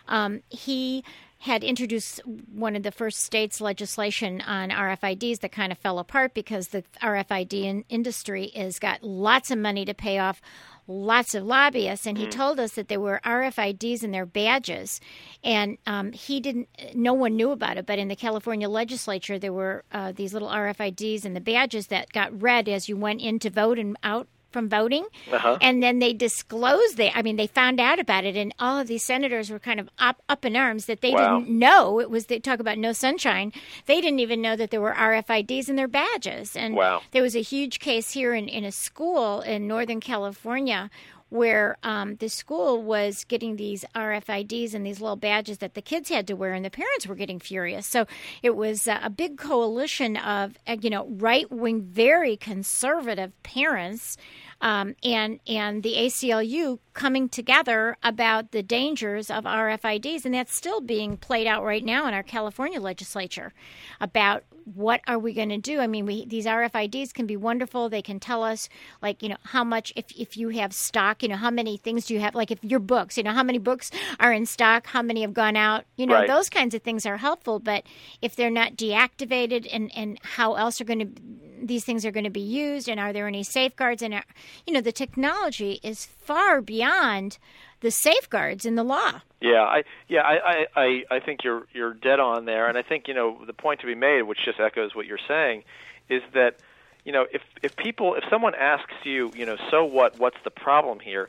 um, 0.08 0.42
he 0.48 1.04
had 1.38 1.62
introduced 1.62 2.20
one 2.52 2.74
of 2.76 2.82
the 2.82 2.90
first 2.90 3.20
states 3.20 3.60
legislation 3.60 4.40
on 4.40 4.70
RFIDs 4.70 5.40
that 5.40 5.52
kind 5.52 5.70
of 5.70 5.78
fell 5.78 5.98
apart 5.98 6.34
because 6.34 6.68
the 6.68 6.82
RFID 7.02 7.52
in- 7.52 7.84
industry 7.88 8.50
has 8.56 8.78
got 8.78 9.02
lots 9.02 9.50
of 9.50 9.58
money 9.58 9.84
to 9.84 9.94
pay 9.94 10.18
off 10.18 10.40
lots 10.88 11.34
of 11.34 11.44
lobbyists 11.44 12.06
and 12.06 12.16
he 12.16 12.26
told 12.26 12.60
us 12.60 12.72
that 12.72 12.88
there 12.88 13.00
were 13.00 13.20
RFIDs 13.24 14.02
in 14.02 14.10
their 14.10 14.26
badges. 14.26 15.00
And 15.42 15.78
um, 15.86 16.12
he 16.12 16.40
didn't 16.40 16.68
no 16.94 17.14
one 17.14 17.36
knew 17.36 17.50
about 17.50 17.76
it 17.76 17.86
but 17.86 17.98
in 17.98 18.08
the 18.08 18.16
California 18.16 18.68
legislature 18.68 19.38
there 19.38 19.52
were 19.52 19.84
uh, 19.92 20.12
these 20.12 20.32
little 20.32 20.48
RFIDs 20.48 21.24
in 21.24 21.34
the 21.34 21.40
badges 21.40 21.88
that 21.88 22.12
got 22.12 22.40
read 22.40 22.68
as 22.68 22.88
you 22.88 22.96
went 22.96 23.20
in 23.20 23.38
to 23.40 23.50
vote 23.50 23.78
and 23.78 23.96
out 24.02 24.28
from 24.56 24.70
voting 24.70 25.04
Uh-huh. 25.30 25.58
and 25.60 25.82
then 25.82 25.98
they 25.98 26.14
disclosed 26.14 26.96
that 26.96 27.12
i 27.14 27.20
mean 27.20 27.36
they 27.36 27.46
found 27.46 27.78
out 27.78 27.98
about 27.98 28.24
it 28.24 28.36
and 28.36 28.54
all 28.58 28.78
of 28.80 28.86
these 28.88 29.02
senators 29.04 29.50
were 29.50 29.58
kind 29.58 29.78
of 29.78 29.90
up, 29.98 30.22
up 30.30 30.46
in 30.46 30.56
arms 30.56 30.86
that 30.86 31.02
they 31.02 31.10
Wow. 31.12 31.40
didn't 31.40 31.50
know 31.58 32.00
it 32.00 32.08
was 32.08 32.24
they 32.26 32.38
talk 32.38 32.58
about 32.58 32.78
no 32.78 32.92
sunshine 32.92 33.52
they 33.84 34.00
didn't 34.00 34.20
even 34.20 34.40
know 34.40 34.56
that 34.56 34.70
there 34.70 34.80
were 34.80 34.94
rfids 34.94 35.68
in 35.68 35.76
their 35.76 35.88
badges 35.88 36.56
and 36.56 36.74
Wow. 36.74 37.02
there 37.10 37.22
was 37.22 37.36
a 37.36 37.42
huge 37.42 37.80
case 37.80 38.12
here 38.12 38.32
in, 38.34 38.48
in 38.48 38.64
a 38.64 38.72
school 38.72 39.42
in 39.42 39.68
northern 39.68 40.00
california 40.00 40.88
where 41.28 41.76
um, 41.82 42.16
the 42.16 42.28
school 42.28 42.82
was 42.82 43.24
getting 43.24 43.56
these 43.56 43.84
RFIDs 43.94 44.74
and 44.74 44.86
these 44.86 45.00
little 45.00 45.16
badges 45.16 45.58
that 45.58 45.74
the 45.74 45.82
kids 45.82 46.08
had 46.08 46.26
to 46.28 46.34
wear, 46.34 46.52
and 46.52 46.64
the 46.64 46.70
parents 46.70 47.06
were 47.06 47.14
getting 47.14 47.40
furious. 47.40 47.86
So 47.86 48.06
it 48.42 48.56
was 48.56 48.86
uh, 48.86 49.00
a 49.02 49.10
big 49.10 49.36
coalition 49.36 50.16
of, 50.16 50.56
uh, 50.66 50.76
you 50.80 50.90
know, 50.90 51.06
right 51.08 51.50
wing, 51.50 51.82
very 51.82 52.36
conservative 52.36 53.32
parents 53.42 54.16
um, 54.60 54.94
and 55.02 55.40
and 55.46 55.82
the 55.82 55.94
ACLU 55.94 56.78
coming 56.94 57.28
together 57.28 57.96
about 58.02 58.52
the 58.52 58.62
dangers 58.62 59.30
of 59.30 59.44
RFIDs, 59.44 60.24
and 60.24 60.34
that's 60.34 60.54
still 60.54 60.80
being 60.80 61.16
played 61.16 61.46
out 61.46 61.62
right 61.62 61.84
now 61.84 62.06
in 62.06 62.14
our 62.14 62.22
California 62.22 62.80
legislature 62.80 63.52
about 64.00 64.44
what 64.74 65.00
are 65.06 65.18
we 65.18 65.32
going 65.32 65.50
to 65.50 65.58
do? 65.58 65.78
I 65.78 65.86
mean, 65.86 66.06
we, 66.06 66.26
these 66.26 66.44
RFIDs 66.44 67.14
can 67.14 67.24
be 67.24 67.36
wonderful. 67.36 67.88
They 67.88 68.02
can 68.02 68.18
tell 68.18 68.42
us, 68.42 68.68
like, 69.00 69.22
you 69.22 69.28
know, 69.28 69.36
how 69.44 69.62
much, 69.62 69.92
if, 69.94 70.06
if 70.18 70.36
you 70.36 70.48
have 70.48 70.72
stock, 70.72 71.22
you 71.22 71.28
know, 71.28 71.36
how 71.36 71.50
many 71.50 71.76
things 71.76 72.06
do 72.06 72.14
you 72.14 72.20
have? 72.20 72.34
Like, 72.34 72.50
if 72.50 72.58
your 72.64 72.80
books, 72.80 73.16
you 73.16 73.22
know, 73.22 73.32
how 73.32 73.44
many 73.44 73.58
books 73.58 73.92
are 74.18 74.32
in 74.32 74.44
stock, 74.44 74.88
how 74.88 75.02
many 75.02 75.20
have 75.20 75.32
gone 75.32 75.56
out, 75.56 75.84
you 75.96 76.04
know, 76.04 76.14
Right. 76.14 76.26
those 76.28 76.50
kinds 76.50 76.74
of 76.74 76.82
things 76.82 77.06
are 77.06 77.18
helpful. 77.18 77.60
But 77.60 77.84
if 78.20 78.34
they're 78.34 78.50
not 78.50 78.74
deactivated 78.74 79.68
and, 79.72 79.92
and 79.96 80.18
how 80.22 80.54
else 80.54 80.80
are 80.80 80.84
going 80.84 80.98
to, 80.98 81.22
these 81.62 81.84
things 81.84 82.04
are 82.04 82.10
going 82.10 82.24
to 82.24 82.30
be 82.30 82.40
used 82.40 82.88
and 82.88 82.98
are 82.98 83.12
there 83.12 83.28
any 83.28 83.44
safeguards? 83.44 84.02
And, 84.02 84.14
are, 84.14 84.24
you 84.66 84.72
know, 84.72 84.80
the 84.80 84.90
technology 84.90 85.78
is 85.84 86.06
far 86.06 86.60
beyond 86.60 87.38
the 87.80 87.90
safeguards 87.90 88.64
in 88.64 88.74
the 88.74 88.82
law. 88.82 89.20
Yeah, 89.40 89.62
I 89.62 89.84
yeah, 90.08 90.22
I, 90.22 90.66
I, 90.74 91.02
I, 91.10 91.20
think 91.20 91.44
you're 91.44 91.66
you're 91.72 91.94
dead 91.94 92.20
on 92.20 92.46
there, 92.46 92.68
and 92.68 92.78
I 92.78 92.82
think 92.82 93.08
you 93.08 93.14
know 93.14 93.44
the 93.46 93.52
point 93.52 93.80
to 93.80 93.86
be 93.86 93.94
made, 93.94 94.22
which 94.22 94.38
just 94.44 94.58
echoes 94.58 94.94
what 94.94 95.06
you're 95.06 95.18
saying, 95.28 95.64
is 96.08 96.22
that 96.34 96.56
you 97.04 97.12
know 97.12 97.26
if 97.32 97.42
if 97.62 97.76
people 97.76 98.14
if 98.14 98.24
someone 98.30 98.54
asks 98.54 98.94
you 99.04 99.30
you 99.34 99.44
know 99.44 99.56
so 99.70 99.84
what 99.84 100.18
what's 100.18 100.38
the 100.44 100.50
problem 100.50 101.00
here, 101.00 101.28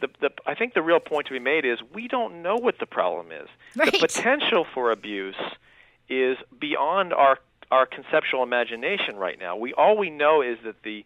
the 0.00 0.08
the 0.20 0.30
I 0.46 0.54
think 0.54 0.74
the 0.74 0.82
real 0.82 1.00
point 1.00 1.26
to 1.26 1.32
be 1.32 1.38
made 1.38 1.64
is 1.64 1.78
we 1.94 2.08
don't 2.08 2.42
know 2.42 2.56
what 2.56 2.78
the 2.78 2.86
problem 2.86 3.30
is. 3.32 3.48
Right. 3.76 3.92
The 3.92 3.98
potential 3.98 4.66
for 4.74 4.90
abuse 4.90 5.36
is 6.08 6.38
beyond 6.58 7.12
our 7.12 7.38
our 7.70 7.86
conceptual 7.86 8.42
imagination 8.42 9.16
right 9.16 9.38
now. 9.38 9.56
We 9.56 9.74
all 9.74 9.96
we 9.96 10.10
know 10.10 10.42
is 10.42 10.58
that 10.64 10.82
the 10.82 11.04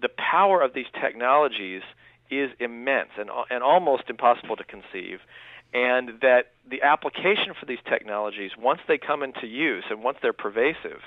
the 0.00 0.08
power 0.08 0.62
of 0.62 0.74
these 0.74 0.86
technologies 1.00 1.82
is 2.30 2.50
immense 2.58 3.10
and 3.18 3.30
and 3.50 3.62
almost 3.62 4.04
impossible 4.08 4.56
to 4.56 4.64
conceive 4.64 5.20
and 5.74 6.20
that 6.20 6.52
the 6.70 6.82
application 6.82 7.52
for 7.58 7.66
these 7.66 7.78
technologies 7.88 8.52
once 8.58 8.80
they 8.86 8.96
come 8.96 9.22
into 9.22 9.46
use 9.46 9.84
and 9.90 10.02
once 10.02 10.16
they're 10.22 10.32
pervasive 10.32 11.00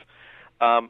um, 0.59 0.89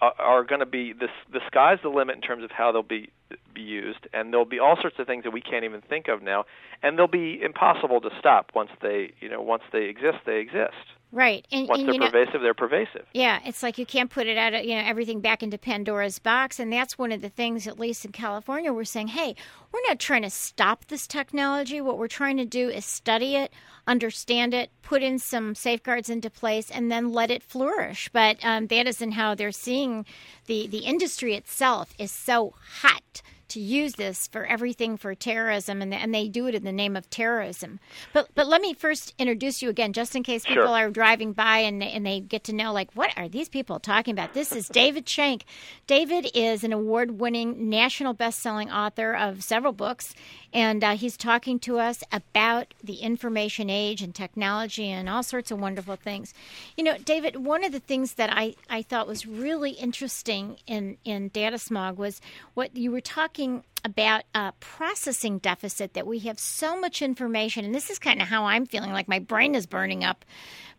are, 0.00 0.14
are 0.18 0.44
going 0.44 0.60
to 0.60 0.66
be 0.66 0.92
the 0.92 1.08
the 1.32 1.40
sky's 1.46 1.78
the 1.82 1.88
limit 1.88 2.16
in 2.16 2.22
terms 2.22 2.44
of 2.44 2.50
how 2.50 2.72
they'll 2.72 2.82
be 2.82 3.10
be 3.54 3.62
used 3.62 4.06
and 4.12 4.32
there'll 4.32 4.44
be 4.44 4.58
all 4.58 4.76
sorts 4.80 4.96
of 4.98 5.06
things 5.06 5.24
that 5.24 5.32
we 5.32 5.40
can't 5.40 5.64
even 5.64 5.80
think 5.80 6.08
of 6.08 6.22
now 6.22 6.44
and 6.82 6.98
they'll 6.98 7.06
be 7.06 7.40
impossible 7.42 8.00
to 8.00 8.10
stop 8.18 8.50
once 8.54 8.70
they 8.82 9.12
you 9.20 9.28
know 9.28 9.40
once 9.40 9.62
they 9.72 9.84
exist 9.84 10.18
they 10.26 10.38
exist 10.40 10.74
Right. 11.14 11.46
And, 11.52 11.68
once 11.68 11.78
and 11.78 11.88
they're 11.88 11.94
you 11.94 12.00
know, 12.00 12.10
pervasive 12.10 12.40
they're 12.40 12.54
pervasive 12.54 13.06
Yeah, 13.12 13.38
it's 13.44 13.62
like 13.62 13.78
you 13.78 13.86
can't 13.86 14.10
put 14.10 14.26
it 14.26 14.36
out, 14.36 14.52
of, 14.52 14.64
you 14.64 14.74
know, 14.74 14.82
everything 14.84 15.20
back 15.20 15.44
into 15.44 15.56
Pandora's 15.56 16.18
box. 16.18 16.58
And 16.58 16.72
that's 16.72 16.98
one 16.98 17.12
of 17.12 17.22
the 17.22 17.28
things, 17.28 17.68
at 17.68 17.78
least 17.78 18.04
in 18.04 18.10
California, 18.10 18.72
we're 18.72 18.82
saying, 18.82 19.08
hey, 19.08 19.36
we're 19.70 19.80
not 19.86 20.00
trying 20.00 20.22
to 20.22 20.30
stop 20.30 20.86
this 20.86 21.06
technology. 21.06 21.80
What 21.80 21.98
we're 21.98 22.08
trying 22.08 22.36
to 22.38 22.44
do 22.44 22.68
is 22.68 22.84
study 22.84 23.36
it, 23.36 23.52
understand 23.86 24.54
it, 24.54 24.70
put 24.82 25.04
in 25.04 25.20
some 25.20 25.54
safeguards 25.54 26.10
into 26.10 26.30
place, 26.30 26.68
and 26.68 26.90
then 26.90 27.12
let 27.12 27.30
it 27.30 27.44
flourish. 27.44 28.10
But 28.12 28.44
um, 28.44 28.66
that 28.66 28.88
isn't 28.88 29.12
how 29.12 29.36
they're 29.36 29.52
seeing 29.52 30.06
the, 30.46 30.66
the 30.66 30.78
industry 30.78 31.36
itself 31.36 31.94
is 31.96 32.10
so 32.10 32.54
hot 32.80 33.22
to 33.48 33.60
use 33.60 33.94
this 33.94 34.26
for 34.26 34.44
everything 34.46 34.96
for 34.96 35.14
terrorism, 35.14 35.82
and, 35.82 35.92
and 35.94 36.14
they 36.14 36.28
do 36.28 36.46
it 36.46 36.54
in 36.54 36.64
the 36.64 36.72
name 36.72 36.96
of 36.96 37.08
terrorism. 37.10 37.80
But 38.12 38.28
but 38.34 38.46
let 38.46 38.60
me 38.60 38.74
first 38.74 39.14
introduce 39.18 39.62
you 39.62 39.68
again, 39.68 39.92
just 39.92 40.16
in 40.16 40.22
case 40.22 40.44
people 40.44 40.64
Sure. 40.64 40.68
are 40.68 40.90
driving 40.90 41.32
by 41.32 41.58
and 41.58 41.82
and 41.82 42.04
they 42.06 42.20
get 42.20 42.44
to 42.44 42.54
know 42.54 42.72
like 42.72 42.90
what 42.94 43.12
are 43.16 43.28
these 43.28 43.48
people 43.48 43.78
talking 43.78 44.12
about. 44.12 44.34
This 44.34 44.52
is 44.52 44.68
David 44.68 45.06
Shenk. 45.06 45.42
David 45.86 46.30
is 46.34 46.64
an 46.64 46.72
award-winning, 46.72 47.68
national 47.68 48.14
best-selling 48.14 48.70
author 48.70 49.14
of 49.14 49.42
several 49.42 49.72
books, 49.72 50.14
and 50.54 50.84
uh, 50.84 50.96
he's 50.96 51.16
talking 51.16 51.58
to 51.58 51.80
us 51.80 52.04
about 52.12 52.72
the 52.82 52.94
information 52.94 53.68
age 53.68 54.00
and 54.00 54.14
technology 54.14 54.88
and 54.88 55.08
all 55.08 55.24
sorts 55.24 55.50
of 55.50 55.60
wonderful 55.60 55.96
things. 55.96 56.32
You 56.76 56.84
know, 56.84 56.96
David, 56.96 57.44
one 57.44 57.64
of 57.64 57.72
the 57.72 57.80
things 57.80 58.14
that 58.14 58.30
I, 58.32 58.54
I 58.70 58.82
thought 58.82 59.08
was 59.08 59.26
really 59.26 59.72
interesting 59.72 60.58
in, 60.68 60.96
in 61.04 61.28
data 61.28 61.58
smog 61.58 61.98
was 61.98 62.20
what 62.54 62.76
you 62.76 62.92
were 62.92 63.00
talking 63.00 63.64
about 63.84 64.22
a 64.32 64.52
processing 64.60 65.38
deficit 65.38 65.92
that 65.94 66.06
we 66.06 66.20
have 66.20 66.38
so 66.38 66.80
much 66.80 67.02
information, 67.02 67.64
and 67.64 67.74
this 67.74 67.90
is 67.90 67.98
kind 67.98 68.22
of 68.22 68.28
how 68.28 68.44
I'm 68.44 68.64
feeling 68.64 68.92
like 68.92 69.08
my 69.08 69.18
brain 69.18 69.56
is 69.56 69.66
burning 69.66 70.04
up. 70.04 70.24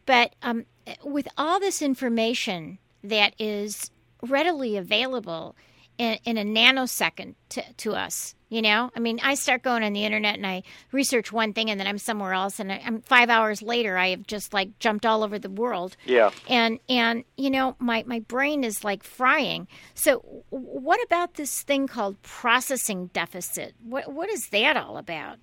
But 0.05 0.33
um, 0.41 0.65
with 1.03 1.27
all 1.37 1.59
this 1.59 1.81
information 1.81 2.79
that 3.03 3.35
is 3.37 3.91
readily 4.21 4.77
available 4.77 5.55
in, 5.97 6.17
in 6.25 6.37
a 6.37 6.43
nanosecond 6.43 7.35
to, 7.49 7.63
to 7.77 7.93
us, 7.93 8.35
you 8.49 8.61
know, 8.61 8.91
I 8.95 8.99
mean, 8.99 9.19
I 9.23 9.33
start 9.33 9.63
going 9.63 9.83
on 9.83 9.93
the 9.93 10.05
internet 10.05 10.35
and 10.35 10.45
I 10.45 10.63
research 10.91 11.31
one 11.31 11.51
thing, 11.51 11.69
and 11.69 11.79
then 11.79 11.87
I'm 11.87 11.97
somewhere 11.97 12.31
else, 12.31 12.59
and 12.59 12.71
I, 12.71 12.81
I'm 12.85 13.01
five 13.01 13.29
hours 13.29 13.61
later, 13.61 13.97
I 13.97 14.09
have 14.09 14.27
just 14.27 14.53
like 14.53 14.77
jumped 14.77 15.05
all 15.05 15.23
over 15.23 15.39
the 15.39 15.49
world. 15.49 15.97
Yeah. 16.05 16.29
And 16.47 16.79
and 16.87 17.23
you 17.37 17.49
know 17.49 17.75
my 17.79 18.03
my 18.05 18.19
brain 18.19 18.63
is 18.63 18.83
like 18.83 19.03
frying. 19.03 19.67
So 19.95 20.43
what 20.51 21.03
about 21.03 21.33
this 21.33 21.63
thing 21.63 21.87
called 21.87 22.21
processing 22.21 23.07
deficit? 23.07 23.73
What 23.83 24.13
what 24.13 24.29
is 24.29 24.49
that 24.49 24.77
all 24.77 24.97
about? 24.97 25.37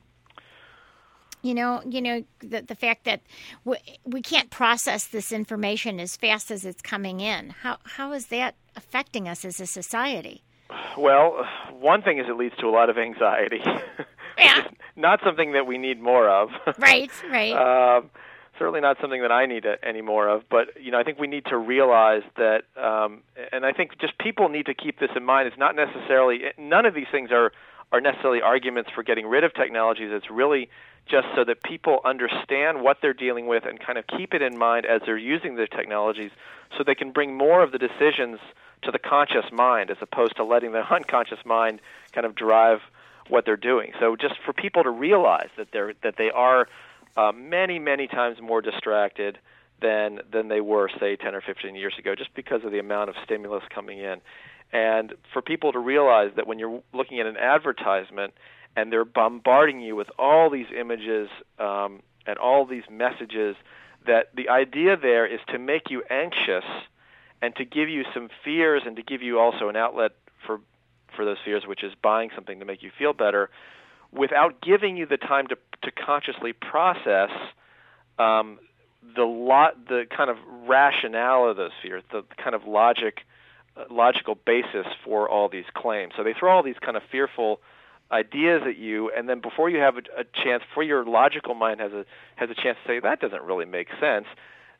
You 1.42 1.54
know 1.54 1.82
you 1.84 2.00
know 2.00 2.24
the 2.38 2.62
the 2.62 2.76
fact 2.76 3.04
that 3.04 3.20
we, 3.64 3.76
we 4.04 4.22
can't 4.22 4.48
process 4.48 5.06
this 5.08 5.32
information 5.32 5.98
as 5.98 6.16
fast 6.16 6.52
as 6.52 6.64
it's 6.64 6.80
coming 6.80 7.18
in. 7.18 7.50
How 7.50 7.78
how 7.82 8.12
is 8.12 8.26
that 8.28 8.54
affecting 8.76 9.28
us 9.28 9.44
as 9.44 9.60
a 9.60 9.66
society 9.66 10.42
Well, 10.96 11.44
one 11.78 12.02
thing 12.02 12.18
is 12.18 12.26
it 12.28 12.36
leads 12.36 12.56
to 12.56 12.66
a 12.66 12.70
lot 12.70 12.90
of 12.90 12.98
anxiety. 12.98 13.62
Yeah. 14.38 14.66
Not 14.96 15.20
something 15.24 15.52
that 15.52 15.66
we 15.66 15.78
need 15.78 16.00
more 16.00 16.28
of. 16.28 16.48
right 16.78 17.10
right 17.30 17.52
um, 17.52 18.10
certainly 18.58 18.80
not 18.80 18.96
something 19.00 19.22
that 19.22 19.32
I 19.32 19.46
need 19.46 19.66
uh, 19.66 19.76
any 19.82 20.02
more 20.02 20.28
of. 20.28 20.42
But 20.50 20.80
you 20.80 20.90
know, 20.90 20.98
I 20.98 21.02
think 21.02 21.18
we 21.18 21.26
need 21.26 21.46
to 21.46 21.56
realize 21.56 22.22
that, 22.36 22.62
um, 22.76 23.22
and 23.50 23.64
I 23.64 23.72
think 23.72 23.98
just 24.00 24.16
people 24.18 24.48
need 24.48 24.66
to 24.66 24.74
keep 24.74 25.00
this 25.00 25.10
in 25.16 25.24
mind. 25.24 25.48
It's 25.48 25.58
not 25.58 25.74
necessarily 25.74 26.40
none 26.58 26.86
of 26.86 26.94
these 26.94 27.06
things 27.10 27.30
are 27.32 27.52
are 27.92 28.00
necessarily 28.00 28.40
arguments 28.40 28.90
for 28.94 29.02
getting 29.02 29.26
rid 29.26 29.44
of 29.44 29.54
technologies. 29.54 30.10
It's 30.10 30.30
really 30.30 30.70
just 31.06 31.26
so 31.36 31.44
that 31.44 31.62
people 31.62 32.00
understand 32.04 32.82
what 32.82 32.98
they're 33.02 33.12
dealing 33.12 33.46
with 33.46 33.64
and 33.66 33.78
kind 33.78 33.98
of 33.98 34.06
keep 34.06 34.34
it 34.34 34.42
in 34.42 34.56
mind 34.56 34.86
as 34.86 35.02
they're 35.04 35.18
using 35.18 35.56
the 35.56 35.66
technologies, 35.66 36.30
so 36.76 36.84
they 36.84 36.94
can 36.94 37.10
bring 37.12 37.36
more 37.36 37.62
of 37.62 37.72
the 37.72 37.78
decisions 37.78 38.38
to 38.82 38.90
the 38.90 38.98
conscious 38.98 39.44
mind 39.52 39.90
as 39.90 39.96
opposed 40.00 40.36
to 40.36 40.44
letting 40.44 40.72
the 40.72 40.78
unconscious 40.94 41.44
mind 41.44 41.80
kind 42.12 42.26
of 42.26 42.34
drive 42.34 42.80
what 43.28 43.44
they're 43.44 43.56
doing. 43.56 43.92
So 44.00 44.16
just 44.16 44.34
for 44.44 44.52
people 44.52 44.82
to 44.82 44.90
realize 44.90 45.48
that 45.56 45.68
they're 45.72 45.94
that 46.02 46.16
they 46.16 46.30
are 46.30 46.68
uh, 47.16 47.32
many 47.32 47.78
many 47.78 48.06
times 48.06 48.40
more 48.40 48.62
distracted 48.62 49.38
than 49.80 50.20
than 50.30 50.48
they 50.48 50.60
were 50.60 50.88
say 50.98 51.16
10 51.16 51.34
or 51.34 51.40
15 51.40 51.74
years 51.74 51.94
ago 51.98 52.14
just 52.14 52.34
because 52.34 52.64
of 52.64 52.72
the 52.72 52.78
amount 52.78 53.10
of 53.10 53.16
stimulus 53.24 53.62
coming 53.74 53.98
in. 53.98 54.20
And 54.72 55.14
for 55.32 55.42
people 55.42 55.72
to 55.72 55.78
realize 55.78 56.30
that 56.36 56.46
when 56.46 56.58
you're 56.58 56.82
looking 56.94 57.20
at 57.20 57.26
an 57.26 57.36
advertisement 57.36 58.32
and 58.74 58.90
they're 58.90 59.04
bombarding 59.04 59.80
you 59.80 59.94
with 59.94 60.08
all 60.18 60.48
these 60.48 60.68
images 60.74 61.28
um, 61.58 62.00
and 62.26 62.38
all 62.38 62.64
these 62.64 62.84
messages, 62.90 63.54
that 64.06 64.34
the 64.34 64.48
idea 64.48 64.96
there 64.96 65.26
is 65.26 65.40
to 65.48 65.58
make 65.58 65.90
you 65.90 66.02
anxious 66.08 66.64
and 67.42 67.54
to 67.56 67.64
give 67.64 67.88
you 67.88 68.04
some 68.14 68.30
fears 68.44 68.82
and 68.86 68.96
to 68.96 69.02
give 69.02 69.22
you 69.22 69.38
also 69.38 69.68
an 69.68 69.76
outlet 69.76 70.12
for 70.46 70.60
for 71.14 71.26
those 71.26 71.36
fears, 71.44 71.66
which 71.66 71.84
is 71.84 71.92
buying 72.00 72.30
something 72.34 72.58
to 72.60 72.64
make 72.64 72.82
you 72.82 72.90
feel 72.98 73.12
better, 73.12 73.50
without 74.10 74.62
giving 74.62 74.96
you 74.96 75.04
the 75.04 75.18
time 75.18 75.46
to 75.48 75.58
to 75.82 75.90
consciously 75.90 76.54
process 76.54 77.30
um, 78.18 78.58
the 79.14 79.24
lot 79.24 79.86
the 79.88 80.06
kind 80.16 80.30
of 80.30 80.38
rationale 80.66 81.48
of 81.48 81.56
those 81.56 81.72
fears, 81.82 82.02
the 82.10 82.24
kind 82.42 82.54
of 82.54 82.64
logic 82.66 83.20
logical 83.90 84.34
basis 84.34 84.86
for 85.04 85.28
all 85.28 85.48
these 85.48 85.64
claims. 85.74 86.12
So 86.16 86.22
they 86.22 86.34
throw 86.38 86.54
all 86.54 86.62
these 86.62 86.78
kind 86.80 86.96
of 86.96 87.02
fearful 87.10 87.60
ideas 88.10 88.62
at 88.66 88.76
you, 88.76 89.10
and 89.16 89.28
then 89.28 89.40
before 89.40 89.70
you 89.70 89.78
have 89.78 89.96
a, 89.96 90.20
a 90.20 90.24
chance, 90.44 90.62
before 90.68 90.82
your 90.82 91.04
logical 91.04 91.54
mind 91.54 91.80
has 91.80 91.92
a 91.92 92.04
has 92.36 92.50
a 92.50 92.54
chance 92.54 92.76
to 92.84 92.88
say 92.88 93.00
that 93.00 93.20
doesn't 93.20 93.42
really 93.42 93.64
make 93.64 93.88
sense, 93.98 94.26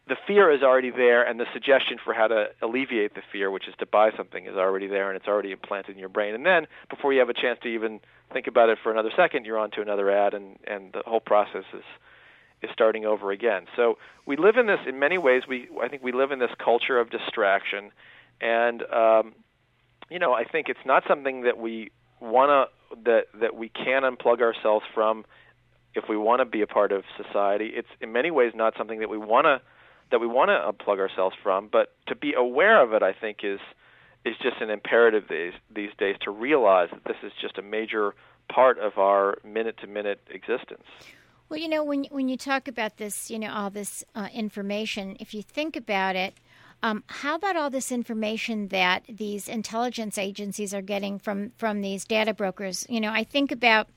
the 0.09 0.17
fear 0.27 0.51
is 0.51 0.63
already 0.63 0.91
there, 0.91 1.23
and 1.23 1.41
the 1.41 1.47
suggestion 1.53 1.97
for 2.03 2.13
how 2.13 2.27
to 2.29 2.47
alleviate 2.61 3.15
the 3.15 3.23
fear, 3.33 3.51
which 3.51 3.69
is 3.69 3.75
to 3.79 3.87
buy 3.87 4.11
something, 4.17 4.47
is 4.47 4.57
already 4.57 4.87
there, 4.89 5.09
and 5.09 5.17
it's 5.17 5.29
already 5.29 5.53
implanted 5.53 5.95
in 5.95 5.99
your 5.99 6.09
brain. 6.09 6.35
And 6.35 6.45
then 6.45 6.67
before 6.91 7.13
you 7.13 7.21
have 7.21 7.29
a 7.29 7.35
chance 7.35 7.59
to 7.63 7.69
even 7.69 8.01
think 8.33 8.47
about 8.47 8.69
it 8.69 8.79
for 8.83 8.91
another 8.91 9.11
second, 9.17 9.47
you're 9.47 9.59
on 9.59 9.71
to 9.73 9.81
another 9.81 10.11
ad, 10.11 10.35
and 10.35 10.59
and 10.67 10.93
the 10.93 11.03
whole 11.07 11.21
process 11.21 11.65
is 11.73 11.85
is 12.63 12.71
starting 12.73 13.05
over 13.05 13.31
again. 13.31 13.67
So 13.77 13.99
we 14.27 14.37
live 14.37 14.57
in 14.57 14.67
this 14.67 14.81
in 14.87 14.99
many 14.99 15.19
ways. 15.19 15.45
We 15.49 15.69
I 15.83 15.89
think 15.89 16.03
we 16.03 16.13
live 16.13 16.33
in 16.33 16.39
this 16.39 16.53
culture 16.63 16.99
of 16.99 17.11
distraction, 17.11 17.93
and 18.43 18.83
um, 18.93 19.35
you 20.11 20.19
know 20.19 20.35
I 20.35 20.45
think 20.45 20.69
it's 20.69 20.85
not 20.85 21.05
something 21.09 21.43
that 21.43 21.57
we 21.57 21.91
want 22.21 22.71
to 22.91 22.97
that 23.05 23.27
that 23.41 23.57
we 23.57 23.69
can 23.69 24.03
unplug 24.03 24.41
ourselves 24.43 24.85
from 24.93 25.25
if 25.95 26.05
we 26.09 26.17
want 26.17 26.41
to 26.41 26.45
be 26.45 26.63
a 26.63 26.67
part 26.67 26.93
of 26.93 27.05
society. 27.17 27.71
It's 27.75 27.89
in 28.01 28.13
many 28.13 28.31
ways 28.31 28.53
not 28.55 28.75
something 28.77 29.01
that 29.01 29.09
we 29.09 29.19
want 29.19 29.47
to 29.47 29.61
that 30.11 30.21
we 30.21 30.27
want 30.27 30.51
to 30.51 30.55
unplug 30.55 30.99
ourselves 30.99 31.35
from, 31.43 31.69
but 31.73 31.95
to 32.07 32.15
be 32.15 32.35
aware 32.35 32.83
of 32.83 32.93
it, 32.93 33.03
I 33.03 33.13
think 33.13 33.39
is 33.43 33.61
is 34.25 34.37
just 34.43 34.61
an 34.61 34.71
imperative 34.71 35.25
these 35.29 35.55
these 35.75 35.91
days 35.99 36.17
to 36.23 36.31
realize 36.31 36.89
that 36.93 37.05
this 37.05 37.17
is 37.23 37.33
just 37.41 37.59
a 37.59 37.63
major 37.63 38.15
part 38.49 38.79
of 38.79 38.99
our 38.99 39.39
minute 39.45 39.79
to 39.79 39.87
minute 39.87 40.21
existence. 40.31 40.85
Well, 41.49 41.59
you 41.59 41.69
know, 41.69 41.85
when 41.85 42.05
when 42.11 42.29
you 42.29 42.37
talk 42.37 42.69
about 42.69 42.97
this, 42.97 43.31
you 43.31 43.39
know, 43.39 43.53
all 43.53 43.71
this 43.71 44.05
uh, 44.15 44.29
information, 44.33 45.17
if 45.21 45.35
you 45.35 45.43
think 45.43 45.77
about 45.77 46.17
it, 46.17 46.35
um, 46.83 47.05
how 47.07 47.37
about 47.37 47.57
all 47.57 47.71
this 47.71 47.93
information 47.93 48.69
that 48.69 49.05
these 49.09 49.49
intelligence 49.49 50.19
agencies 50.19 50.75
are 50.75 50.83
getting 50.83 51.19
from 51.19 51.53
from 51.57 51.81
these 51.81 52.05
data 52.05 52.35
brokers? 52.35 52.87
You 52.89 53.01
know, 53.01 53.13
I 53.13 53.25
think 53.25 53.53
about 53.53 53.89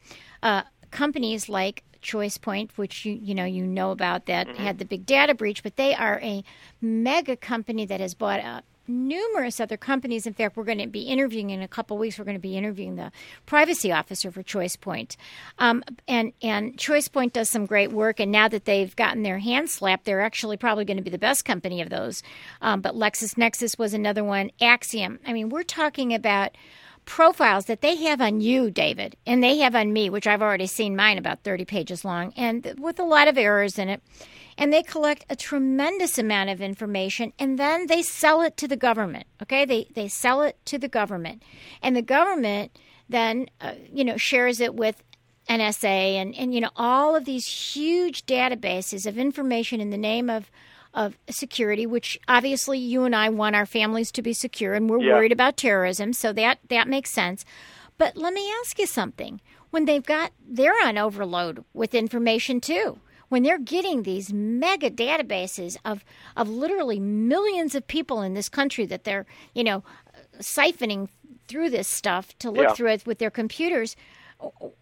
uh, 0.43 0.63
companies 0.91 1.49
like 1.49 1.83
ChoicePoint, 2.01 2.71
which 2.75 3.05
you 3.05 3.13
you 3.13 3.33
know 3.33 3.45
you 3.45 3.65
know 3.65 3.91
about 3.91 4.27
that 4.27 4.47
mm-hmm. 4.47 4.63
had 4.63 4.77
the 4.77 4.85
big 4.85 5.05
data 5.05 5.33
breach, 5.33 5.63
but 5.63 5.77
they 5.77 5.95
are 5.95 6.19
a 6.21 6.43
mega 6.79 7.35
company 7.35 7.85
that 7.85 7.99
has 7.99 8.13
bought 8.13 8.39
up 8.39 8.65
numerous 8.87 9.59
other 9.59 9.77
companies. 9.77 10.25
In 10.25 10.33
fact, 10.33 10.57
we're 10.57 10.63
going 10.63 10.79
to 10.79 10.87
be 10.87 11.03
interviewing 11.03 11.49
in 11.49 11.61
a 11.61 11.67
couple 11.67 11.97
weeks. 11.97 12.17
We're 12.17 12.25
going 12.25 12.37
to 12.37 12.41
be 12.41 12.57
interviewing 12.57 12.95
the 12.95 13.11
privacy 13.45 13.91
officer 13.91 14.31
for 14.31 14.43
ChoicePoint, 14.43 15.15
um, 15.59 15.83
and 16.07 16.33
and 16.41 16.77
ChoicePoint 16.77 17.33
does 17.33 17.49
some 17.49 17.65
great 17.65 17.91
work. 17.91 18.19
And 18.19 18.31
now 18.31 18.47
that 18.47 18.65
they've 18.65 18.95
gotten 18.95 19.23
their 19.23 19.39
hand 19.39 19.69
slapped, 19.69 20.05
they're 20.05 20.21
actually 20.21 20.57
probably 20.57 20.85
going 20.85 20.97
to 20.97 21.03
be 21.03 21.09
the 21.09 21.17
best 21.17 21.45
company 21.45 21.81
of 21.81 21.89
those. 21.89 22.23
Um, 22.61 22.81
but 22.81 22.95
LexisNexis 22.95 23.77
was 23.77 23.93
another 23.93 24.23
one. 24.23 24.51
Acxiom. 24.61 25.19
I 25.25 25.33
mean, 25.33 25.49
we're 25.49 25.63
talking 25.63 26.13
about 26.13 26.51
profiles 27.05 27.65
that 27.65 27.81
they 27.81 27.95
have 27.95 28.21
on 28.21 28.41
you, 28.41 28.69
David, 28.69 29.15
and 29.25 29.43
they 29.43 29.57
have 29.59 29.75
on 29.75 29.93
me, 29.93 30.09
which 30.09 30.27
I've 30.27 30.41
already 30.41 30.67
seen 30.67 30.95
mine 30.95 31.17
about 31.17 31.43
30 31.43 31.65
pages 31.65 32.03
long, 32.03 32.33
and 32.35 32.75
with 32.79 32.99
a 32.99 33.03
lot 33.03 33.27
of 33.27 33.37
errors 33.37 33.79
in 33.79 33.89
it. 33.89 34.01
And 34.57 34.71
they 34.71 34.83
collect 34.83 35.25
a 35.29 35.35
tremendous 35.35 36.17
amount 36.17 36.49
of 36.49 36.61
information 36.61 37.33
and 37.37 37.59
then 37.59 37.87
they 37.87 38.01
sell 38.01 38.41
it 38.41 38.55
to 38.57 38.69
the 38.69 38.77
government. 38.77 39.25
Okay? 39.41 39.65
They, 39.65 39.87
they 39.93 40.07
sell 40.07 40.43
it 40.43 40.57
to 40.65 40.77
the 40.77 40.87
government. 40.87 41.43
And 41.81 41.93
the 41.93 42.01
government 42.01 42.71
then, 43.09 43.47
uh, 43.59 43.73
you 43.91 44.05
know, 44.05 44.15
shares 44.15 44.61
it 44.61 44.73
with 44.73 45.03
NSA 45.49 46.15
and, 46.15 46.33
and, 46.35 46.53
you 46.55 46.61
know, 46.61 46.71
all 46.75 47.15
of 47.15 47.25
these 47.25 47.45
huge 47.45 48.25
databases 48.25 49.05
of 49.05 49.17
information 49.17 49.81
in 49.81 49.89
the 49.89 49.97
name 49.97 50.29
of 50.29 50.49
of 50.95 51.17
security, 51.29 51.85
which 51.85 52.17
obviously 52.27 52.79
you 52.79 53.03
and 53.03 53.15
I 53.15 53.29
want 53.29 53.55
our 53.55 53.65
families 53.65 54.11
to 54.13 54.21
be 54.21 54.33
secure, 54.33 54.73
and 54.73 54.89
we're 54.89 55.01
yeah. 55.01 55.13
worried 55.13 55.33
about 55.33 55.57
terrorism, 55.57 56.13
so 56.13 56.33
that 56.33 56.59
that 56.69 56.87
makes 56.87 57.11
sense. 57.11 57.45
But 57.97 58.17
let 58.17 58.33
me 58.33 58.51
ask 58.61 58.79
you 58.79 58.87
something: 58.87 59.41
when 59.69 59.85
they've 59.85 60.05
got 60.05 60.31
they're 60.47 60.81
on 60.83 60.97
overload 60.97 61.63
with 61.73 61.93
information 61.93 62.61
too, 62.61 62.99
when 63.27 63.43
they're 63.43 63.59
getting 63.59 64.03
these 64.03 64.31
mega 64.31 64.89
databases 64.89 65.77
of 65.83 66.05
of 66.37 66.49
literally 66.49 66.99
millions 66.99 67.75
of 67.75 67.85
people 67.87 68.21
in 68.21 68.33
this 68.33 68.49
country 68.49 68.85
that 68.85 69.03
they're 69.03 69.25
you 69.53 69.63
know 69.63 69.83
siphoning 70.39 71.09
through 71.47 71.69
this 71.69 71.87
stuff 71.87 72.35
to 72.39 72.49
look 72.49 72.69
yeah. 72.69 72.73
through 72.73 72.91
it 72.91 73.05
with 73.05 73.19
their 73.19 73.29
computers. 73.29 73.95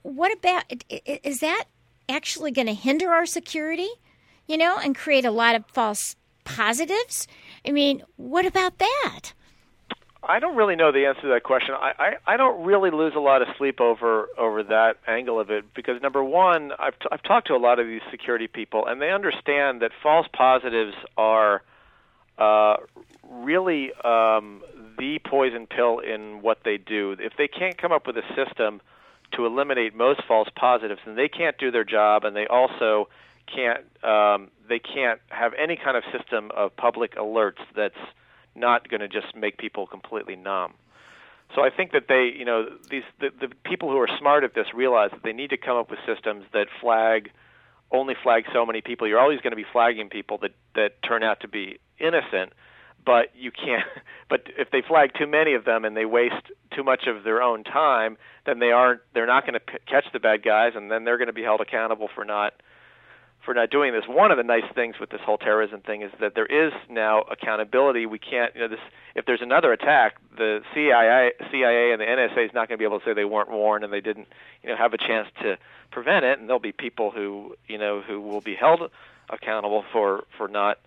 What 0.03 0.31
about 0.31 0.63
is 0.89 1.39
that 1.39 1.65
actually 2.07 2.51
going 2.51 2.67
to 2.67 2.73
hinder 2.73 3.11
our 3.11 3.25
security? 3.25 3.89
You 4.47 4.57
know, 4.57 4.77
and 4.77 4.95
create 4.95 5.25
a 5.25 5.31
lot 5.31 5.55
of 5.55 5.65
false 5.67 6.15
positives? 6.43 7.27
I 7.65 7.71
mean, 7.71 8.03
what 8.17 8.45
about 8.45 8.77
that? 8.79 9.33
I 10.25 10.39
don't 10.39 10.55
really 10.55 10.77
know 10.77 10.91
the 10.91 11.05
answer 11.05 11.21
to 11.23 11.27
that 11.29 11.43
question. 11.43 11.75
I, 11.75 11.93
I, 11.99 12.33
I 12.33 12.37
don't 12.37 12.63
really 12.63 12.91
lose 12.91 13.13
a 13.15 13.19
lot 13.19 13.41
of 13.41 13.49
sleep 13.57 13.81
over 13.81 14.29
over 14.37 14.63
that 14.63 14.95
angle 15.05 15.39
of 15.39 15.51
it 15.51 15.65
because 15.73 16.01
number 16.01 16.23
one, 16.23 16.71
I've 16.79 16.97
t- 16.97 17.09
I've 17.11 17.23
talked 17.23 17.47
to 17.47 17.53
a 17.53 17.57
lot 17.57 17.79
of 17.79 17.87
these 17.87 18.01
security 18.09 18.47
people 18.47 18.85
and 18.85 19.01
they 19.01 19.11
understand 19.11 19.81
that 19.81 19.91
false 20.01 20.27
positives 20.31 20.93
are 21.17 21.61
uh, 22.37 22.77
really 23.29 23.91
um, 24.05 24.61
the 24.97 25.19
poison 25.25 25.67
pill 25.67 25.99
in 25.99 26.41
what 26.41 26.59
they 26.63 26.77
do. 26.77 27.15
If 27.19 27.33
they 27.37 27.49
can't 27.49 27.77
come 27.77 27.91
up 27.91 28.07
with 28.07 28.17
a 28.17 28.23
system 28.33 28.81
to 29.33 29.45
eliminate 29.45 29.95
most 29.95 30.21
false 30.27 30.47
positives, 30.55 31.01
then 31.05 31.15
they 31.15 31.27
can't 31.27 31.57
do 31.57 31.71
their 31.71 31.83
job, 31.83 32.23
and 32.23 32.35
they 32.35 32.47
also 32.47 33.09
can't 33.47 33.83
um, 34.03 34.49
they 34.67 34.79
can't 34.79 35.19
have 35.29 35.53
any 35.61 35.75
kind 35.75 35.97
of 35.97 36.03
system 36.17 36.51
of 36.55 36.75
public 36.75 37.15
alerts 37.15 37.61
that's 37.75 37.95
not 38.55 38.89
going 38.89 39.01
to 39.01 39.07
just 39.07 39.35
make 39.35 39.57
people 39.57 39.87
completely 39.87 40.35
numb. 40.35 40.73
So 41.55 41.61
I 41.61 41.69
think 41.69 41.91
that 41.91 42.05
they, 42.07 42.31
you 42.35 42.45
know, 42.45 42.65
these 42.89 43.03
the, 43.19 43.29
the 43.39 43.53
people 43.63 43.89
who 43.89 43.97
are 43.97 44.09
smart 44.19 44.43
at 44.43 44.55
this 44.55 44.67
realize 44.73 45.11
that 45.11 45.23
they 45.23 45.33
need 45.33 45.51
to 45.51 45.57
come 45.57 45.77
up 45.77 45.89
with 45.89 45.99
systems 46.05 46.45
that 46.53 46.67
flag 46.81 47.31
only 47.91 48.15
flag 48.23 48.45
so 48.51 48.65
many 48.65 48.81
people. 48.81 49.07
You're 49.07 49.19
always 49.19 49.39
going 49.41 49.51
to 49.51 49.57
be 49.57 49.65
flagging 49.71 50.09
people 50.09 50.39
that 50.39 50.51
that 50.75 51.01
turn 51.03 51.23
out 51.23 51.41
to 51.41 51.47
be 51.47 51.79
innocent, 51.99 52.53
but 53.05 53.29
you 53.35 53.51
can't. 53.51 53.85
But 54.29 54.47
if 54.57 54.71
they 54.71 54.81
flag 54.81 55.11
too 55.15 55.27
many 55.27 55.53
of 55.53 55.63
them 55.63 55.85
and 55.85 55.95
they 55.95 56.05
waste 56.05 56.47
too 56.75 56.83
much 56.83 57.05
of 57.05 57.23
their 57.23 57.39
own 57.43 57.63
time, 57.63 58.17
then 58.47 58.57
they 58.57 58.71
aren't. 58.71 59.01
They're 59.13 59.27
not 59.27 59.43
going 59.45 59.53
to 59.53 59.59
p- 59.59 59.77
catch 59.85 60.05
the 60.11 60.19
bad 60.19 60.41
guys, 60.41 60.71
and 60.75 60.89
then 60.89 61.03
they're 61.03 61.19
going 61.19 61.27
to 61.27 61.33
be 61.33 61.43
held 61.43 61.61
accountable 61.61 62.09
for 62.15 62.25
not 62.25 62.53
for 63.45 63.53
not 63.53 63.69
doing 63.69 63.93
this. 63.93 64.03
One 64.07 64.31
of 64.31 64.37
the 64.37 64.43
nice 64.43 64.63
things 64.73 64.95
with 64.99 65.09
this 65.09 65.21
whole 65.21 65.37
terrorism 65.37 65.81
thing 65.81 66.01
is 66.01 66.11
that 66.19 66.33
there 66.33 66.45
is 66.45 66.71
now 66.89 67.21
accountability. 67.21 68.05
We 68.05 68.19
can't, 68.19 68.55
you 68.55 68.61
know, 68.61 68.67
this 68.69 68.79
if 69.15 69.25
there's 69.25 69.41
another 69.41 69.71
attack, 69.73 70.15
the 70.37 70.61
CIA, 70.73 71.31
CIA 71.51 71.91
and 71.91 72.01
the 72.01 72.05
NSA 72.05 72.45
is 72.45 72.53
not 72.53 72.67
going 72.67 72.77
to 72.77 72.77
be 72.77 72.85
able 72.85 72.99
to 72.99 73.05
say 73.05 73.13
they 73.13 73.25
weren't 73.25 73.51
warned 73.51 73.83
and 73.83 73.91
they 73.91 74.01
didn't, 74.01 74.27
you 74.63 74.69
know, 74.69 74.75
have 74.75 74.93
a 74.93 74.97
chance 74.97 75.27
to 75.41 75.57
prevent 75.91 76.25
it. 76.25 76.39
And 76.39 76.47
there'll 76.47 76.59
be 76.59 76.71
people 76.71 77.11
who, 77.11 77.55
you 77.67 77.77
know, 77.77 78.01
who 78.01 78.21
will 78.21 78.41
be 78.41 78.55
held 78.55 78.89
accountable 79.29 79.83
for 79.91 80.23
for 80.37 80.47
not 80.47 80.79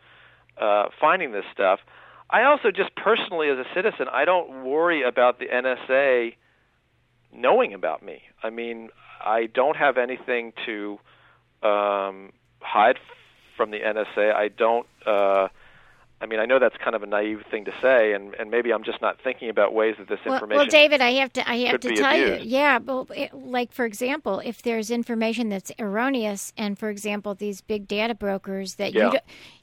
uh, 0.59 0.87
finding 1.01 1.33
this 1.33 1.45
stuff. 1.53 1.81
I 2.29 2.45
also 2.45 2.71
just 2.71 2.95
personally, 2.97 3.49
as 3.51 3.59
a 3.59 3.67
citizen, 3.75 4.07
I 4.11 4.25
don't 4.25 4.65
worry 4.65 5.03
about 5.03 5.39
the 5.39 5.47
NSA 5.47 6.35
knowing 7.33 7.75
about 7.75 8.03
me. 8.03 8.23
I 8.43 8.51
mean, 8.51 8.89
I 9.25 9.47
don't 9.47 9.77
have 9.77 9.97
anything 9.97 10.53
to 10.65 10.99
um, 11.63 12.33
hide 12.61 12.99
from 13.57 13.71
the 13.71 13.79
NSA. 13.81 14.35
I 14.35 14.49
don't. 14.49 14.87
Uh, 15.05 15.49
I 16.19 16.25
mean, 16.25 16.41
I 16.41 16.47
know 16.47 16.59
that's 16.59 16.77
kind 16.83 16.97
of 16.97 17.03
a 17.03 17.07
naive 17.07 17.43
thing 17.51 17.67
to 17.67 17.73
say, 17.83 18.15
and, 18.15 18.35
and 18.39 18.51
maybe 18.51 18.73
I'm 18.73 18.85
just 18.85 19.03
not 19.03 19.21
thinking 19.23 19.51
about 19.51 19.75
ways 19.75 19.97
that 19.99 20.09
this 20.09 20.19
well, 20.25 20.37
information. 20.37 20.59
Well, 20.59 20.67
David, 20.67 21.03
I 21.03 21.11
have 21.13 21.33
to 21.35 21.49
I 21.49 21.57
have 21.59 21.81
to 21.81 21.95
tell 21.95 22.11
abused. 22.11 22.45
you, 22.45 22.51
yeah. 22.51 22.79
Well, 22.79 23.07
it, 23.15 23.35
like 23.35 23.71
for 23.71 23.85
example, 23.85 24.41
if 24.43 24.63
there's 24.63 24.91
information 24.91 25.51
that's 25.51 25.71
erroneous, 25.79 26.55
and 26.57 26.79
for 26.79 26.89
example, 26.89 27.35
these 27.35 27.61
big 27.61 27.87
data 27.87 28.15
brokers 28.15 28.77
that 28.77 28.95
Yeah. 28.95 29.07
you 29.07 29.11
do, 29.13 29.19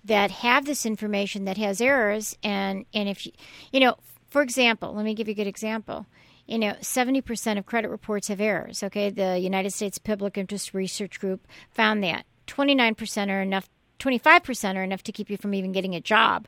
that 0.05 0.29
have 0.29 0.65
this 0.65 0.85
information 0.85 1.45
that 1.45 1.57
has 1.57 1.81
errors, 1.81 2.37
and 2.43 2.85
and 2.93 3.09
if 3.09 3.25
you, 3.25 3.31
you 3.71 3.79
know, 3.79 3.95
for 4.29 4.43
example, 4.43 4.93
let 4.93 5.05
me 5.05 5.15
give 5.15 5.27
you 5.27 5.31
a 5.33 5.35
good 5.35 5.47
example. 5.47 6.05
You 6.45 6.59
know, 6.59 6.73
70% 6.81 7.57
of 7.57 7.65
credit 7.65 7.89
reports 7.89 8.27
have 8.27 8.41
errors. 8.41 8.83
Okay, 8.83 9.09
the 9.09 9.39
United 9.39 9.71
States 9.71 9.97
Public 9.97 10.37
Interest 10.37 10.73
Research 10.73 11.19
Group 11.19 11.47
found 11.71 12.03
that 12.03 12.25
29% 12.47 13.29
are 13.29 13.41
enough 13.41 13.69
25% 13.99 14.75
are 14.75 14.83
enough 14.83 15.03
to 15.03 15.13
keep 15.13 15.29
you 15.29 15.37
from 15.37 15.53
even 15.53 15.71
getting 15.71 15.95
a 15.95 16.01
job. 16.01 16.45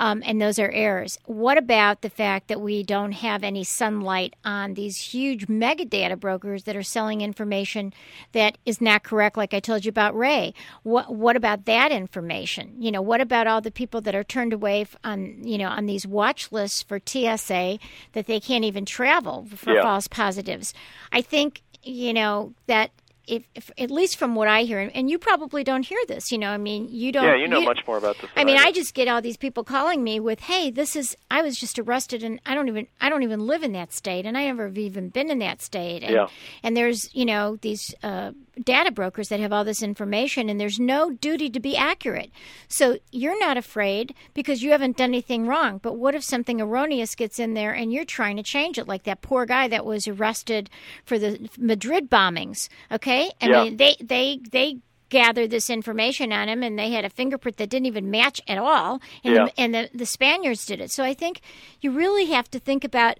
Um, 0.00 0.20
and 0.26 0.40
those 0.40 0.58
are 0.58 0.70
errors. 0.70 1.16
What 1.26 1.56
about 1.56 2.02
the 2.02 2.10
fact 2.10 2.48
that 2.48 2.60
we 2.60 2.82
don't 2.82 3.12
have 3.12 3.44
any 3.44 3.62
sunlight 3.62 4.34
on 4.44 4.74
these 4.74 4.96
huge 4.98 5.48
mega 5.48 5.84
data 5.84 6.16
brokers 6.16 6.64
that 6.64 6.74
are 6.74 6.82
selling 6.82 7.20
information 7.20 7.92
that 8.32 8.58
is 8.66 8.80
not 8.80 9.04
correct, 9.04 9.36
like 9.36 9.54
I 9.54 9.60
told 9.60 9.84
you 9.84 9.88
about 9.90 10.16
Ray? 10.16 10.54
What 10.82 11.14
what 11.14 11.36
about 11.36 11.66
that 11.66 11.92
information? 11.92 12.74
You 12.80 12.90
know, 12.90 13.02
what 13.02 13.20
about 13.20 13.46
all 13.46 13.60
the 13.60 13.70
people 13.70 14.00
that 14.00 14.14
are 14.16 14.24
turned 14.24 14.52
away 14.52 14.84
on 15.04 15.38
you 15.44 15.58
know 15.58 15.68
on 15.68 15.86
these 15.86 16.04
watch 16.06 16.50
lists 16.50 16.82
for 16.82 17.00
TSA 17.04 17.78
that 18.12 18.26
they 18.26 18.40
can't 18.40 18.64
even 18.64 18.84
travel 18.84 19.46
for 19.54 19.74
Yeah. 19.74 19.82
false 19.82 20.08
positives? 20.08 20.74
I 21.12 21.22
think 21.22 21.62
you 21.84 22.12
know 22.12 22.54
that 22.66 22.90
if, 23.28 23.44
if 23.54 23.70
at 23.78 23.90
least 23.90 24.16
from 24.16 24.34
what 24.34 24.48
I 24.48 24.62
hear, 24.62 24.80
and, 24.80 24.94
and 24.94 25.10
you 25.10 25.18
probably 25.18 25.62
don't 25.62 25.84
hear 25.86 26.00
this, 26.08 26.32
you 26.32 26.38
know, 26.38 26.50
I 26.50 26.56
mean, 26.56 26.88
you 26.90 27.12
don't. 27.12 27.24
yeah, 27.24 27.36
you 27.36 27.46
know 27.46 27.60
much 27.60 27.80
more 27.86 27.98
about 27.98 28.16
this. 28.20 28.30
I 28.36 28.44
mean, 28.44 28.56
do. 28.56 28.62
I 28.62 28.72
just 28.72 28.94
get 28.94 29.08
all 29.08 29.20
these 29.20 29.36
people 29.36 29.64
calling 29.64 30.02
me 30.02 30.18
with, 30.20 30.40
"Hey, 30.40 30.70
this 30.70 30.96
is 30.96 31.16
I 31.30 31.42
was 31.42 31.58
just 31.58 31.78
arrested, 31.78 32.22
and 32.22 32.40
I 32.46 32.54
don't 32.54 32.68
even 32.68 32.86
I 33.00 33.08
don't 33.08 33.22
even 33.22 33.46
live 33.46 33.62
in 33.62 33.72
that 33.72 33.92
state, 33.92 34.26
and 34.26 34.36
I 34.36 34.46
never 34.46 34.66
have 34.66 34.78
even 34.78 35.08
been 35.10 35.30
in 35.30 35.38
that 35.40 35.62
state." 35.62 36.02
And, 36.02 36.12
Yeah. 36.12 36.28
and 36.62 36.76
there's 36.76 37.14
you 37.14 37.24
know 37.24 37.56
these 37.56 37.94
uh, 38.02 38.32
data 38.64 38.90
brokers 38.90 39.28
that 39.28 39.40
have 39.40 39.52
all 39.52 39.64
this 39.64 39.82
information, 39.82 40.48
and 40.48 40.60
there's 40.60 40.78
no 40.80 41.10
duty 41.10 41.48
to 41.50 41.60
be 41.60 41.76
accurate. 41.76 42.30
So 42.68 42.98
you're 43.12 43.38
not 43.38 43.56
afraid 43.56 44.14
because 44.34 44.62
you 44.62 44.70
haven't 44.72 44.96
done 44.96 45.10
anything 45.10 45.46
wrong. 45.46 45.78
But 45.82 45.94
what 45.94 46.14
if 46.14 46.22
something 46.24 46.60
erroneous 46.60 47.14
gets 47.14 47.38
in 47.38 47.54
there, 47.54 47.72
and 47.72 47.92
you're 47.92 48.04
trying 48.04 48.36
to 48.36 48.42
change 48.42 48.78
it, 48.78 48.88
like 48.88 49.04
that 49.04 49.22
poor 49.22 49.46
guy 49.46 49.68
that 49.68 49.84
was 49.86 50.06
arrested 50.08 50.70
for 51.04 51.18
the 51.18 51.48
Madrid 51.58 52.10
bombings? 52.10 52.68
Okay, 52.92 53.30
I 53.40 53.48
Yeah. 53.48 53.62
mean 53.64 53.76
they 53.76 53.96
they 54.00 54.40
they 54.50 54.78
gathered 55.10 55.48
this 55.50 55.70
information 55.70 56.32
on 56.34 56.48
him 56.50 56.62
and 56.62 56.78
they 56.78 56.90
had 56.90 57.02
a 57.04 57.08
fingerprint 57.08 57.56
that 57.56 57.70
didn't 57.70 57.86
even 57.86 58.10
match 58.10 58.42
at 58.46 58.58
all 58.58 59.00
and, 59.24 59.34
Yeah. 59.34 59.44
the, 59.46 59.60
and 59.60 59.74
the, 59.74 59.90
the 59.94 60.04
spaniards 60.04 60.66
did 60.66 60.82
it 60.82 60.90
so 60.90 61.02
i 61.02 61.14
think 61.14 61.40
you 61.80 61.90
really 61.90 62.26
have 62.26 62.50
to 62.50 62.58
think 62.58 62.84
about 62.84 63.18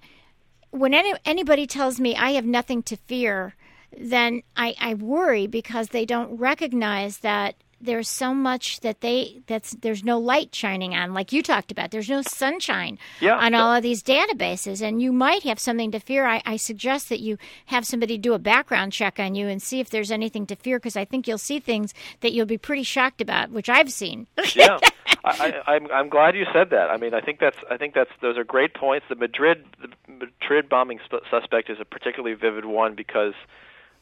when 0.70 0.92
any, 0.92 1.14
anybody 1.24 1.66
tells 1.66 1.98
me 1.98 2.14
i 2.14 2.32
have 2.32 2.44
nothing 2.44 2.82
to 2.82 2.96
fear 2.96 3.54
then 3.96 4.42
I, 4.56 4.74
I 4.80 4.94
worry 4.94 5.46
because 5.46 5.88
they 5.88 6.04
don't 6.04 6.36
recognize 6.38 7.18
that 7.18 7.54
there's 7.80 8.08
so 8.08 8.34
much 8.34 8.80
that 8.80 9.02
they 9.02 9.40
that's 9.46 9.70
there's 9.82 10.02
no 10.02 10.18
light 10.18 10.52
shining 10.52 10.94
on, 10.96 11.14
like 11.14 11.32
you 11.32 11.44
talked 11.44 11.70
about. 11.70 11.92
There's 11.92 12.08
no 12.08 12.22
sunshine 12.22 12.98
Yeah. 13.20 13.36
on 13.36 13.54
all 13.54 13.72
of 13.72 13.84
these 13.84 14.02
databases, 14.02 14.82
and 14.82 15.00
you 15.00 15.12
might 15.12 15.44
have 15.44 15.60
something 15.60 15.92
to 15.92 16.00
fear. 16.00 16.26
I, 16.26 16.42
I 16.44 16.56
suggest 16.56 17.08
that 17.08 17.20
you 17.20 17.38
have 17.66 17.86
somebody 17.86 18.18
do 18.18 18.34
a 18.34 18.38
background 18.40 18.92
check 18.92 19.20
on 19.20 19.36
you 19.36 19.46
and 19.46 19.62
see 19.62 19.78
if 19.78 19.90
there's 19.90 20.10
anything 20.10 20.44
to 20.46 20.56
fear, 20.56 20.78
because 20.80 20.96
I 20.96 21.04
think 21.04 21.28
you'll 21.28 21.38
see 21.38 21.60
things 21.60 21.94
that 22.18 22.32
you'll 22.32 22.46
be 22.46 22.58
pretty 22.58 22.82
shocked 22.82 23.20
about, 23.20 23.50
which 23.52 23.68
I've 23.68 23.92
seen. 23.92 24.26
yeah, 24.56 24.78
I, 25.24 25.62
I, 25.64 25.74
I'm 25.74 25.86
I'm 25.92 26.08
glad 26.08 26.34
you 26.34 26.46
said 26.52 26.70
that. 26.70 26.90
I 26.90 26.96
mean, 26.96 27.14
I 27.14 27.20
think 27.20 27.38
that's 27.38 27.58
I 27.70 27.76
think 27.76 27.94
that's 27.94 28.10
those 28.20 28.36
are 28.36 28.44
great 28.44 28.74
points. 28.74 29.06
The 29.08 29.14
Madrid 29.14 29.64
the 29.80 29.88
Madrid 30.12 30.68
bombing 30.68 30.98
sp- 31.06 31.22
suspect 31.30 31.70
is 31.70 31.78
a 31.80 31.84
particularly 31.84 32.34
vivid 32.34 32.64
one 32.64 32.96
because 32.96 33.34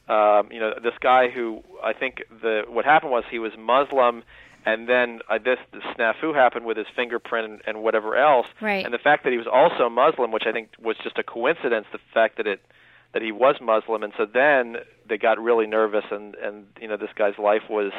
um, 0.09 0.51
you 0.53 0.61
know 0.61 0.75
this 0.83 0.95
guy 1.01 1.29
who 1.29 1.63
I 1.83 1.93
think 1.93 2.25
the 2.43 2.65
what 2.69 2.85
happened 2.85 3.13
was 3.13 3.25
he 3.31 3.39
was 3.39 3.53
Muslim. 3.59 4.23
And 4.69 4.89
then 4.89 5.21
uh, 5.31 5.39
this, 5.39 5.61
this 5.73 5.85
snafu 5.97 6.35
happened 6.35 6.67
with 6.67 6.77
his 6.77 6.89
fingerprint 6.97 7.49
and, 7.49 7.63
and 7.69 7.85
whatever 7.85 8.17
else. 8.17 8.49
Right. 8.61 8.85
And 8.85 8.93
the 8.93 8.99
fact 8.99 9.23
that 9.23 9.31
he 9.31 9.39
was 9.39 9.47
also 9.47 9.89
Muslim, 9.89 10.33
which 10.33 10.43
I 10.45 10.51
think 10.51 10.71
was 10.83 10.97
just 11.05 11.17
a 11.19 11.23
coincidence, 11.23 11.87
the 11.93 12.01
fact 12.13 12.39
that 12.39 12.49
it 12.49 12.61
that 13.13 13.23
he 13.23 13.33
was 13.33 13.57
Muslim, 13.63 14.03
and 14.03 14.13
so 14.17 14.27
then 14.27 14.77
they 15.09 15.17
got 15.17 15.43
really 15.43 15.67
nervous, 15.67 16.05
and 16.11 16.35
and 16.35 16.67
you 16.81 16.87
know 16.87 16.97
this 16.97 17.11
guy's 17.15 17.39
life 17.39 17.63
was 17.71 17.93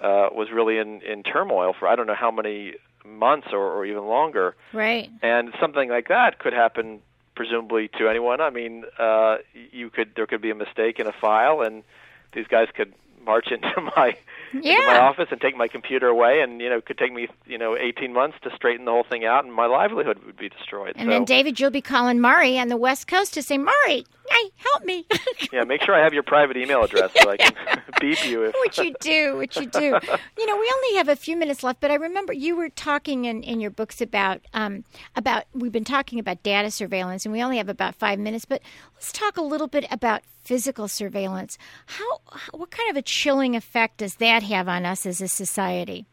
uh, 0.00 0.28
was 0.32 0.48
really 0.52 0.78
in 0.78 1.00
in 1.02 1.22
turmoil 1.22 1.74
for 1.78 1.86
I 1.86 1.94
don't 1.94 2.06
know 2.06 2.14
how 2.14 2.30
many 2.30 2.74
months 3.04 3.48
or, 3.52 3.60
or 3.60 3.86
even 3.86 4.04
longer, 4.06 4.56
right. 4.72 5.08
and 5.22 5.54
something 5.60 5.88
like 5.88 6.08
that 6.08 6.40
could 6.40 6.52
happen 6.52 7.00
presumably 7.36 7.88
to 7.98 8.08
anyone. 8.08 8.40
I 8.40 8.50
mean, 8.50 8.84
uh, 8.98 9.36
you 9.52 9.90
could 9.90 10.12
there 10.16 10.26
could 10.26 10.42
be 10.42 10.50
a 10.50 10.54
mistake 10.54 10.98
in 10.98 11.06
a 11.06 11.12
file, 11.12 11.60
and 11.60 11.84
these 12.32 12.46
guys 12.48 12.68
could 12.74 12.92
march 13.24 13.48
into 13.50 13.92
my 13.96 14.16
into 14.52 14.86
my 14.86 14.98
office 14.98 15.28
and 15.30 15.40
take 15.40 15.56
my 15.56 15.68
computer 15.68 16.08
away, 16.08 16.40
and 16.40 16.60
you 16.60 16.68
know, 16.68 16.78
it 16.78 16.86
could 16.86 16.98
take 16.98 17.12
me 17.12 17.28
you 17.46 17.58
know 17.58 17.76
18 17.76 18.12
months 18.12 18.36
to 18.42 18.50
straighten 18.54 18.84
the 18.84 18.90
whole 18.90 19.04
thing 19.08 19.24
out, 19.24 19.44
and 19.44 19.52
my 19.52 19.66
livelihood 19.66 20.18
would 20.24 20.36
be 20.36 20.48
destroyed. 20.48 20.94
And 20.96 21.06
so, 21.06 21.10
then 21.10 21.24
David, 21.24 21.60
you'll 21.60 21.70
be 21.70 21.82
calling 21.82 22.20
Mari 22.20 22.58
on 22.58 22.68
the 22.68 22.76
West 22.76 23.06
Coast 23.06 23.34
to 23.34 23.42
say, 23.42 23.58
Mari, 23.58 24.04
hey, 24.30 24.50
help 24.56 24.84
me. 24.84 25.06
yeah, 25.52 25.64
make 25.64 25.82
sure 25.82 25.94
I 25.94 26.02
have 26.02 26.12
your 26.12 26.22
private 26.22 26.56
email 26.56 26.82
address 26.82 27.10
so 27.20 27.30
I 27.30 27.36
can 27.36 27.52
beep 28.00 28.24
you 28.26 28.44
if. 28.44 28.54
what 28.54 28.78
you 28.78 28.94
do, 29.00 29.36
what 29.36 29.56
you 29.56 29.66
do. 29.66 29.98
You 30.38 30.46
know, 30.46 30.56
we 30.56 30.72
only 30.74 30.96
have 30.96 31.08
a 31.08 31.16
few 31.16 31.36
minutes 31.36 31.62
left, 31.62 31.80
but 31.80 31.90
I 31.90 31.94
remember 31.94 32.32
you 32.32 32.56
were 32.56 32.68
talking 32.68 33.24
in, 33.24 33.42
in 33.42 33.60
your 33.60 33.70
books 33.70 34.00
about 34.00 34.40
um, 34.54 34.84
about 35.14 35.44
we've 35.52 35.72
been 35.72 35.84
talking 35.84 36.18
about 36.18 36.42
data 36.42 36.70
surveillance, 36.70 37.24
and 37.24 37.32
we 37.32 37.42
only 37.42 37.58
have 37.58 37.68
about 37.68 37.94
five 37.94 38.18
minutes. 38.18 38.44
But 38.44 38.62
let's 38.96 39.12
talk 39.12 39.36
a 39.36 39.42
little 39.42 39.68
bit 39.68 39.86
about 39.90 40.22
physical 40.42 40.88
surveillance. 40.88 41.58
How, 41.86 42.20
what 42.52 42.70
kind 42.70 42.90
of 42.90 42.96
a 42.96 43.02
chilling 43.02 43.54
effect 43.54 43.98
does 43.98 44.16
that 44.16 44.42
have 44.42 44.68
on 44.68 44.86
us 44.86 45.06
as 45.06 45.20
a 45.20 45.28
society? 45.28 46.06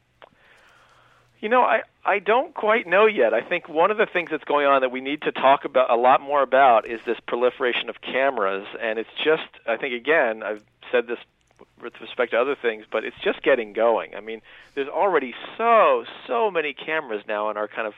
You 1.39 1.49
know, 1.49 1.61
I 1.61 1.81
I 2.05 2.19
don't 2.19 2.53
quite 2.53 2.87
know 2.87 3.05
yet. 3.05 3.33
I 3.33 3.41
think 3.41 3.67
one 3.67 3.91
of 3.91 3.97
the 3.97 4.05
things 4.05 4.29
that's 4.31 4.45
going 4.45 4.65
on 4.65 4.81
that 4.81 4.91
we 4.91 5.01
need 5.01 5.21
to 5.23 5.31
talk 5.31 5.65
about 5.65 5.89
a 5.89 5.95
lot 5.95 6.21
more 6.21 6.41
about 6.41 6.87
is 6.87 7.01
this 7.05 7.17
proliferation 7.27 7.89
of 7.89 7.99
cameras, 8.01 8.65
and 8.81 8.97
it's 8.97 9.09
just 9.23 9.49
I 9.67 9.75
think 9.75 9.93
again 9.93 10.41
I've 10.41 10.63
said 10.91 11.07
this 11.07 11.19
with 11.81 11.99
respect 11.99 12.31
to 12.31 12.37
other 12.37 12.55
things, 12.55 12.85
but 12.89 13.03
it's 13.03 13.17
just 13.21 13.41
getting 13.43 13.73
going. 13.73 14.15
I 14.15 14.21
mean, 14.21 14.41
there's 14.73 14.87
already 14.87 15.33
so 15.57 16.05
so 16.27 16.49
many 16.49 16.73
cameras 16.73 17.23
now 17.27 17.49
in 17.49 17.57
our 17.57 17.67
kind 17.67 17.87
of 17.87 17.93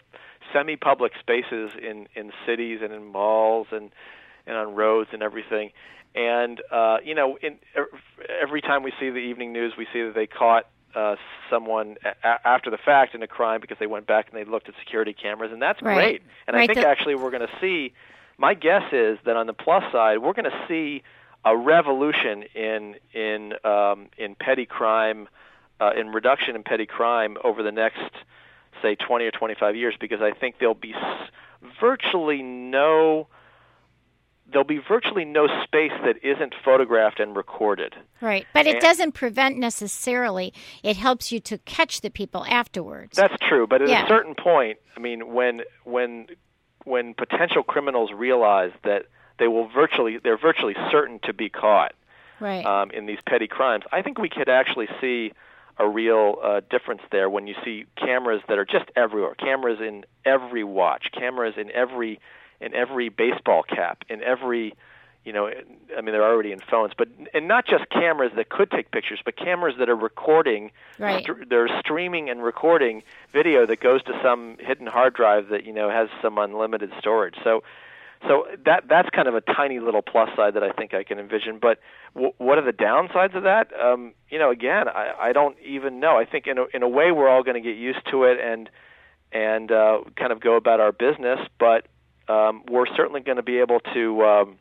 semi-public 0.51 1.11
spaces 1.19 1.69
in 1.79 2.07
in 2.15 2.31
cities 2.47 2.79
and 2.81 2.91
in 2.91 3.05
malls 3.05 3.67
and 3.71 3.91
and 4.47 4.55
on 4.57 4.75
roads 4.75 5.09
and 5.13 5.21
everything. 5.23 5.71
And 6.13 6.61
uh, 6.71 6.97
you 7.03 7.13
know, 7.15 7.37
in 7.41 7.57
every 8.41 8.61
time 8.61 8.83
we 8.83 8.93
see 8.99 9.09
the 9.09 9.17
evening 9.17 9.51
news, 9.53 9.73
we 9.77 9.85
see 9.91 10.01
that 10.03 10.15
they 10.15 10.27
caught 10.27 10.67
uh, 10.95 11.15
someone 11.49 11.97
a- 12.05 12.47
after 12.47 12.69
the 12.69 12.77
fact 12.77 13.13
in 13.15 13.21
a 13.21 13.27
crime 13.27 13.59
because 13.59 13.77
they 13.79 13.87
went 13.87 14.07
back 14.07 14.29
and 14.29 14.37
they 14.39 14.49
looked 14.49 14.69
at 14.69 14.75
security 14.79 15.11
cameras, 15.13 15.51
and 15.51 15.61
that's 15.61 15.81
Right. 15.81 15.95
great. 15.95 16.21
And 16.47 16.55
I 16.55 16.67
think 16.67 16.79
the- 16.79 16.87
actually 16.87 17.15
we're 17.15 17.31
going 17.31 17.45
to 17.47 17.53
see. 17.59 17.93
My 18.37 18.53
guess 18.53 18.83
is 18.91 19.17
that 19.25 19.35
on 19.37 19.47
the 19.47 19.53
plus 19.53 19.89
side, 19.91 20.19
we're 20.19 20.33
going 20.33 20.49
to 20.49 20.65
see 20.67 21.03
a 21.43 21.55
revolution 21.55 22.43
in 22.53 22.95
in 23.13 23.53
um, 23.65 24.07
in 24.17 24.35
petty 24.35 24.65
crime, 24.65 25.27
uh, 25.81 25.91
in 25.97 26.09
reduction 26.11 26.55
in 26.55 26.63
petty 26.63 26.85
crime 26.85 27.35
over 27.43 27.61
the 27.61 27.71
next 27.73 27.99
say 28.81 28.95
20 28.95 29.25
or 29.25 29.31
25 29.31 29.75
years, 29.75 29.95
because 29.99 30.21
I 30.21 30.31
think 30.31 30.59
there'll 30.59 30.73
be 30.75 30.93
s- 30.93 31.29
virtually 31.79 32.41
no 32.41 33.27
there'll 34.47 34.63
be 34.65 34.77
virtually 34.77 35.25
no 35.25 35.47
space 35.63 35.91
that 36.03 36.23
isn't 36.23 36.53
photographed 36.63 37.19
and 37.19 37.35
recorded. 37.35 37.95
Right, 38.21 38.45
but 38.53 38.67
it 38.67 38.75
And- 38.75 38.81
doesn't 38.81 39.11
prevent 39.13 39.57
necessarily. 39.57 40.53
It 40.83 40.97
helps 40.97 41.31
you 41.31 41.39
to 41.41 41.57
catch 41.59 42.01
the 42.01 42.09
people 42.09 42.45
afterwards. 42.47 43.17
That's 43.17 43.35
true, 43.47 43.65
but 43.67 43.81
at 43.81 43.89
Yeah. 43.89 44.05
a 44.05 44.07
certain 44.07 44.35
point, 44.35 44.77
I 44.95 44.99
mean, 44.99 45.33
when 45.33 45.63
when 45.83 46.27
when 46.83 47.15
potential 47.15 47.63
criminals 47.63 48.11
realize 48.13 48.71
that 48.83 49.07
they 49.39 49.47
will 49.47 49.67
virtually 49.67 50.17
they're 50.19 50.37
virtually 50.37 50.75
certain 50.91 51.19
to 51.23 51.33
be 51.33 51.49
caught 51.49 51.93
right. 52.39 52.63
um, 52.65 52.91
in 52.91 53.07
these 53.07 53.19
petty 53.25 53.47
crimes, 53.47 53.83
I 53.91 54.01
think 54.03 54.19
we 54.19 54.29
could 54.29 54.49
actually 54.49 54.87
see 55.01 55.33
a 55.77 55.87
real 55.89 56.37
uh, 56.41 56.61
difference 56.69 57.01
there 57.11 57.29
when 57.29 57.47
you 57.47 57.55
see 57.65 57.85
cameras 57.97 58.41
that 58.47 58.57
are 58.57 58.65
just 58.65 58.85
everywhere, 58.95 59.33
cameras 59.35 59.79
in 59.81 60.05
every 60.23 60.63
watch, 60.63 61.07
cameras 61.11 61.55
in 61.57 61.69
every 61.71 62.19
in 62.61 62.73
every 62.73 63.09
baseball 63.09 63.63
cap, 63.63 64.03
in 64.09 64.21
every 64.23 64.73
you 65.25 65.33
know, 65.33 65.47
I 65.47 66.01
mean, 66.01 66.13
they're 66.13 66.23
already 66.23 66.51
in 66.51 66.59
phones, 66.59 66.93
but 66.95 67.07
and 67.33 67.47
not 67.47 67.65
just 67.65 67.89
cameras 67.89 68.31
that 68.35 68.49
could 68.49 68.69
take 68.69 68.91
pictures, 68.91 69.19
but 69.25 69.35
cameras 69.35 69.73
that 69.79 69.89
are 69.89 69.95
recording. 69.95 70.71
Right. 70.99 71.25
St- 71.25 71.49
they're 71.49 71.67
streaming 71.79 72.29
and 72.29 72.43
recording 72.43 73.01
video 73.33 73.65
that 73.65 73.79
goes 73.79 74.03
to 74.03 74.19
some 74.23 74.57
hidden 74.59 74.85
hard 74.85 75.15
drive 75.15 75.49
that 75.49 75.65
you 75.65 75.73
know 75.73 75.89
has 75.89 76.09
some 76.21 76.37
unlimited 76.37 76.91
storage. 76.99 77.33
So, 77.43 77.63
so 78.27 78.45
that 78.65 78.83
that's 78.87 79.09
kind 79.09 79.27
of 79.27 79.33
a 79.33 79.41
tiny 79.41 79.79
little 79.79 80.03
plus 80.03 80.29
side 80.35 80.53
that 80.53 80.63
I 80.63 80.71
think 80.71 80.93
I 80.93 81.03
can 81.03 81.17
envision. 81.17 81.57
But 81.59 81.79
w- 82.13 82.33
what 82.37 82.59
are 82.59 82.65
the 82.65 82.71
downsides 82.71 83.35
of 83.35 83.43
that? 83.43 83.71
Um, 83.79 84.13
you 84.29 84.37
know, 84.37 84.51
again, 84.51 84.87
I, 84.87 85.13
I 85.19 85.33
don't 85.33 85.57
even 85.65 85.99
know. 85.99 86.17
I 86.19 86.25
think 86.25 86.45
in 86.45 86.59
a, 86.59 86.65
in 86.71 86.83
a 86.83 86.87
way 86.87 87.11
we're 87.11 87.29
all 87.29 87.41
going 87.41 87.61
to 87.61 87.67
get 87.67 87.77
used 87.77 88.05
to 88.11 88.25
it 88.25 88.39
and 88.39 88.69
and 89.31 89.71
uh, 89.71 90.01
kind 90.15 90.31
of 90.31 90.39
go 90.39 90.55
about 90.55 90.79
our 90.79 90.91
business, 90.91 91.39
but 91.57 91.87
um, 92.27 92.63
we're 92.69 92.87
certainly 92.95 93.21
going 93.21 93.37
to 93.37 93.43
be 93.43 93.59
able 93.59 93.79
to. 93.93 94.23
Um, 94.23 94.57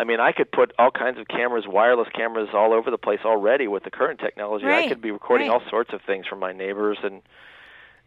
I 0.00 0.04
mean, 0.04 0.20
I 0.20 0.30
could 0.30 0.52
put 0.52 0.72
all 0.78 0.92
kinds 0.92 1.18
of 1.18 1.26
cameras, 1.26 1.64
wireless 1.66 2.08
cameras, 2.14 2.50
all 2.52 2.72
over 2.72 2.90
the 2.90 2.98
place 2.98 3.18
already 3.24 3.66
with 3.66 3.82
the 3.82 3.90
current 3.90 4.20
technology. 4.20 4.64
Right, 4.64 4.84
I 4.84 4.88
could 4.88 5.02
be 5.02 5.10
recording 5.10 5.48
right. 5.48 5.60
all 5.60 5.68
sorts 5.68 5.92
of 5.92 6.00
things 6.02 6.26
from 6.26 6.38
my 6.38 6.52
neighbors 6.52 6.98
and 7.02 7.20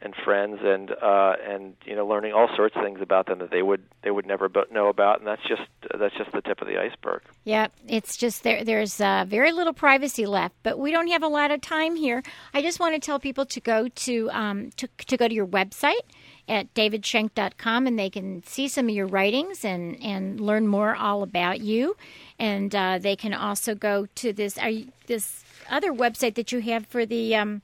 and 0.01 0.15
friends, 0.15 0.59
and 0.63 0.91
uh, 0.91 1.33
and 1.47 1.75
you 1.85 1.95
know, 1.95 2.07
learning 2.07 2.33
all 2.33 2.49
sorts 2.55 2.75
of 2.75 2.83
things 2.83 2.99
about 3.01 3.27
them 3.27 3.39
that 3.39 3.51
they 3.51 3.61
would 3.61 3.83
they 4.03 4.11
would 4.11 4.25
never 4.25 4.49
know 4.71 4.87
about, 4.87 5.19
and 5.19 5.27
that's 5.27 5.41
just 5.47 5.61
that's 5.97 6.15
just 6.17 6.31
the 6.31 6.41
tip 6.41 6.61
of 6.61 6.67
the 6.67 6.79
iceberg. 6.79 7.21
Yeah, 7.43 7.67
it's 7.87 8.17
just 8.17 8.43
there. 8.43 8.63
There's 8.63 8.99
uh, 8.99 9.25
very 9.27 9.51
little 9.51 9.73
privacy 9.73 10.25
left, 10.25 10.55
but 10.63 10.79
we 10.79 10.91
don't 10.91 11.07
have 11.09 11.23
a 11.23 11.27
lot 11.27 11.51
of 11.51 11.61
time 11.61 11.95
here. 11.95 12.23
I 12.53 12.61
just 12.61 12.79
want 12.79 12.95
to 12.95 12.99
tell 12.99 13.19
people 13.19 13.45
to 13.45 13.59
go 13.59 13.87
to 13.87 14.29
um, 14.31 14.71
to, 14.77 14.87
to 15.07 15.17
go 15.17 15.27
to 15.27 15.33
your 15.33 15.47
website 15.47 16.01
at 16.47 16.73
davidshenk.com 16.73 17.87
and 17.87 17.97
they 17.97 18.09
can 18.09 18.43
see 18.43 18.67
some 18.67 18.89
of 18.89 18.95
your 18.95 19.07
writings 19.07 19.63
and, 19.63 20.01
and 20.03 20.41
learn 20.41 20.67
more 20.67 20.95
all 20.95 21.23
about 21.23 21.61
you. 21.61 21.95
And 22.39 22.75
uh, 22.75 22.97
they 22.99 23.15
can 23.15 23.33
also 23.33 23.75
go 23.75 24.07
to 24.15 24.33
this 24.33 24.57
you, 24.57 24.87
this 25.07 25.43
other 25.69 25.93
website 25.93 26.35
that 26.35 26.51
you 26.51 26.59
have 26.59 26.85
for 26.87 27.05
the 27.05 27.35
um, 27.35 27.61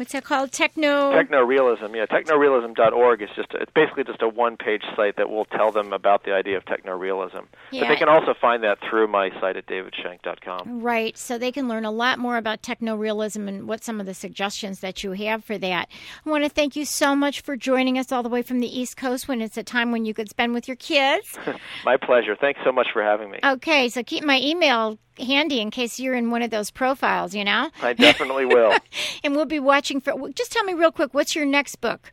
what's 0.00 0.12
that 0.12 0.24
called? 0.24 0.50
Techno. 0.50 1.12
Technorealism, 1.12 1.94
yeah, 1.94 2.06
technorealism.org 2.06 3.22
is 3.22 3.28
just 3.36 3.52
a, 3.52 3.58
it's 3.58 3.72
basically 3.72 4.02
just 4.04 4.22
a 4.22 4.28
one-page 4.28 4.82
site 4.96 5.16
that 5.16 5.28
will 5.30 5.44
tell 5.44 5.70
them 5.70 5.92
about 5.92 6.24
the 6.24 6.32
idea 6.32 6.56
of 6.56 6.64
technorealism. 6.64 7.44
But 7.70 7.72
Yeah. 7.72 7.88
they 7.88 7.96
can 7.96 8.08
also 8.08 8.32
find 8.34 8.62
that 8.64 8.78
through 8.80 9.08
my 9.08 9.30
site 9.40 9.56
at 9.58 9.66
davidshenk.com. 9.66 10.80
Right, 10.82 11.16
so 11.18 11.36
they 11.38 11.52
can 11.52 11.68
learn 11.68 11.84
a 11.84 11.90
lot 11.90 12.18
more 12.18 12.38
about 12.38 12.62
technorealism 12.62 13.46
and 13.46 13.68
what 13.68 13.84
some 13.84 14.00
of 14.00 14.06
the 14.06 14.14
suggestions 14.14 14.80
that 14.80 15.04
you 15.04 15.12
have 15.12 15.44
for 15.44 15.58
that. 15.58 15.88
I 16.24 16.30
want 16.30 16.44
to 16.44 16.50
thank 16.50 16.76
you 16.76 16.84
so 16.86 17.14
much 17.14 17.42
for 17.42 17.56
joining 17.56 17.98
us 17.98 18.10
all 18.10 18.22
the 18.22 18.28
way 18.30 18.40
from 18.42 18.60
the 18.60 18.80
East 18.80 18.96
Coast 18.96 19.28
when 19.28 19.42
it's 19.42 19.58
a 19.58 19.62
time 19.62 19.92
when 19.92 20.06
you 20.06 20.14
could 20.14 20.30
spend 20.30 20.54
with 20.54 20.66
your 20.66 20.76
kids. 20.78 21.38
My 21.84 21.98
pleasure. 21.98 22.36
Thanks 22.40 22.60
so 22.64 22.72
much 22.72 22.88
for 22.92 23.02
having 23.02 23.30
me. 23.30 23.38
Okay, 23.44 23.90
so 23.90 24.02
keep 24.02 24.24
my 24.24 24.40
email 24.40 24.98
handy 25.20 25.60
in 25.60 25.70
case 25.70 26.00
you're 26.00 26.14
in 26.14 26.30
one 26.30 26.42
of 26.42 26.50
those 26.50 26.70
profiles, 26.70 27.34
you 27.34 27.44
know? 27.44 27.70
I 27.82 27.92
definitely 27.92 28.46
will. 28.46 28.76
And 29.22 29.36
we'll 29.36 29.44
be 29.44 29.60
watching 29.60 30.00
for. 30.00 30.14
Just 30.30 30.52
tell 30.52 30.64
me 30.64 30.72
real 30.72 30.90
quick, 30.90 31.12
what's 31.12 31.36
your 31.36 31.44
next 31.44 31.76
book? 31.76 32.12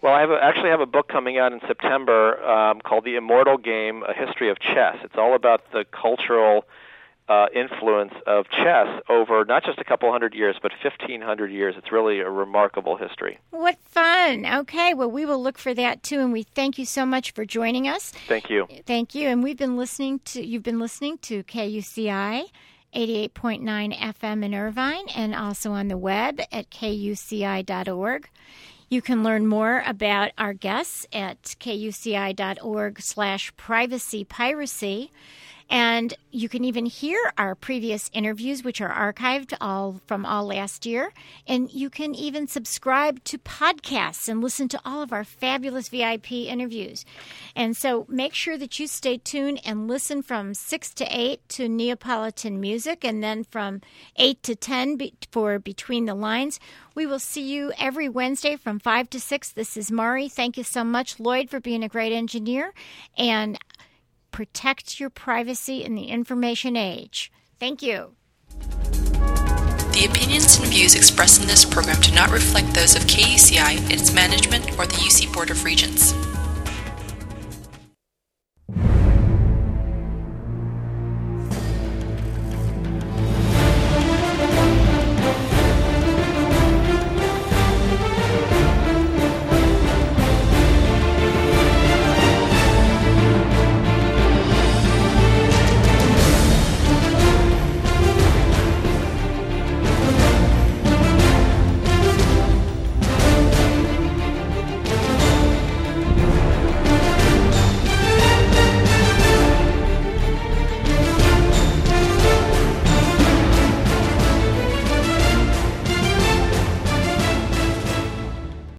Well, 0.00 0.14
I 0.14 0.20
have 0.20 0.30
a, 0.30 0.38
actually 0.40 0.70
have 0.70 0.80
a 0.80 0.86
book 0.86 1.08
coming 1.08 1.38
out 1.38 1.52
in 1.52 1.60
September 1.66 2.40
um, 2.44 2.80
called 2.80 3.04
The 3.04 3.16
Immortal 3.16 3.58
Game: 3.58 4.04
A 4.04 4.14
History 4.14 4.50
of 4.50 4.58
Chess. 4.60 4.96
It's 5.02 5.16
all 5.16 5.34
about 5.34 5.72
the 5.72 5.84
cultural 5.90 6.64
uh, 7.28 7.46
influence 7.54 8.12
of 8.26 8.46
chess 8.50 8.86
over 9.08 9.44
not 9.44 9.64
just 9.64 9.78
a 9.78 9.84
couple 9.84 10.10
hundred 10.10 10.34
years, 10.34 10.56
but 10.62 10.72
1,500 10.82 11.50
years. 11.52 11.74
It's 11.76 11.92
really 11.92 12.20
a 12.20 12.30
remarkable 12.30 12.96
history. 12.96 13.38
What 13.50 13.78
fun. 13.80 14.46
Okay, 14.46 14.94
well, 14.94 15.10
we 15.10 15.26
will 15.26 15.42
look 15.42 15.58
for 15.58 15.74
that 15.74 16.02
too. 16.02 16.20
And 16.20 16.32
we 16.32 16.42
thank 16.42 16.78
you 16.78 16.84
so 16.84 17.04
much 17.04 17.32
for 17.32 17.44
joining 17.44 17.88
us. 17.88 18.10
Thank 18.26 18.48
you. 18.50 18.66
Thank 18.86 19.14
you. 19.14 19.28
And 19.28 19.42
we've 19.42 19.58
been 19.58 19.76
listening 19.76 20.20
to, 20.26 20.44
you've 20.44 20.62
been 20.62 20.80
listening 20.80 21.18
to 21.18 21.42
KUCI 21.44 22.44
88.9 22.94 23.98
FM 23.98 24.44
in 24.44 24.54
Irvine 24.54 25.08
and 25.14 25.34
also 25.34 25.72
on 25.72 25.88
the 25.88 25.98
web 25.98 26.40
at 26.50 26.70
kuci.org. 26.70 28.28
You 28.88 29.02
can 29.02 29.22
learn 29.22 29.46
more 29.46 29.82
about 29.86 30.30
our 30.38 30.54
guests 30.54 31.06
at 31.12 31.42
kuci.org 31.42 33.00
slash 33.00 33.54
privacy 33.56 34.24
piracy. 34.24 35.12
And 35.70 36.14
you 36.30 36.48
can 36.48 36.64
even 36.64 36.86
hear 36.86 37.32
our 37.36 37.54
previous 37.54 38.10
interviews, 38.14 38.64
which 38.64 38.80
are 38.80 39.12
archived 39.12 39.54
all 39.60 40.00
from 40.06 40.24
all 40.24 40.46
last 40.46 40.86
year. 40.86 41.12
And 41.46 41.70
you 41.70 41.90
can 41.90 42.14
even 42.14 42.46
subscribe 42.46 43.22
to 43.24 43.38
podcasts 43.38 44.28
and 44.28 44.40
listen 44.40 44.68
to 44.68 44.80
all 44.84 45.02
of 45.02 45.12
our 45.12 45.24
fabulous 45.24 45.88
VIP 45.88 46.32
interviews. 46.32 47.04
And 47.54 47.76
so 47.76 48.06
make 48.08 48.32
sure 48.32 48.56
that 48.56 48.78
you 48.78 48.86
stay 48.86 49.18
tuned 49.18 49.60
and 49.64 49.88
listen 49.88 50.22
from 50.22 50.54
6 50.54 50.94
to 50.94 51.04
8 51.10 51.46
to 51.50 51.68
Neapolitan 51.68 52.60
music 52.60 53.04
and 53.04 53.22
then 53.22 53.44
from 53.44 53.82
8 54.16 54.42
to 54.44 54.54
10 54.54 54.98
for 55.30 55.58
Between 55.58 56.06
the 56.06 56.14
Lines. 56.14 56.58
We 56.94 57.06
will 57.06 57.18
see 57.18 57.42
you 57.42 57.72
every 57.78 58.08
Wednesday 58.08 58.56
from 58.56 58.78
5 58.78 59.10
to 59.10 59.20
6. 59.20 59.52
This 59.52 59.76
is 59.76 59.90
Mari. 59.90 60.28
Thank 60.28 60.56
you 60.56 60.64
so 60.64 60.82
much, 60.82 61.20
Lloyd, 61.20 61.50
for 61.50 61.60
being 61.60 61.82
a 61.82 61.88
great 61.88 62.12
engineer. 62.12 62.72
And 63.16 63.58
protect 64.38 65.00
your 65.00 65.10
privacy 65.10 65.82
in 65.82 65.96
the 65.96 66.04
information 66.04 66.76
age. 66.76 67.32
Thank 67.58 67.82
you. 67.82 68.12
The 68.60 70.06
opinions 70.08 70.60
and 70.60 70.68
views 70.68 70.94
expressed 70.94 71.40
in 71.40 71.48
this 71.48 71.64
program 71.64 72.00
do 72.00 72.14
not 72.14 72.30
reflect 72.30 72.72
those 72.72 72.94
of 72.94 73.02
KUCI, 73.02 73.90
its 73.90 74.12
management, 74.12 74.78
or 74.78 74.86
the 74.86 74.94
UC 74.94 75.34
Board 75.34 75.50
of 75.50 75.64
Regents. 75.64 76.12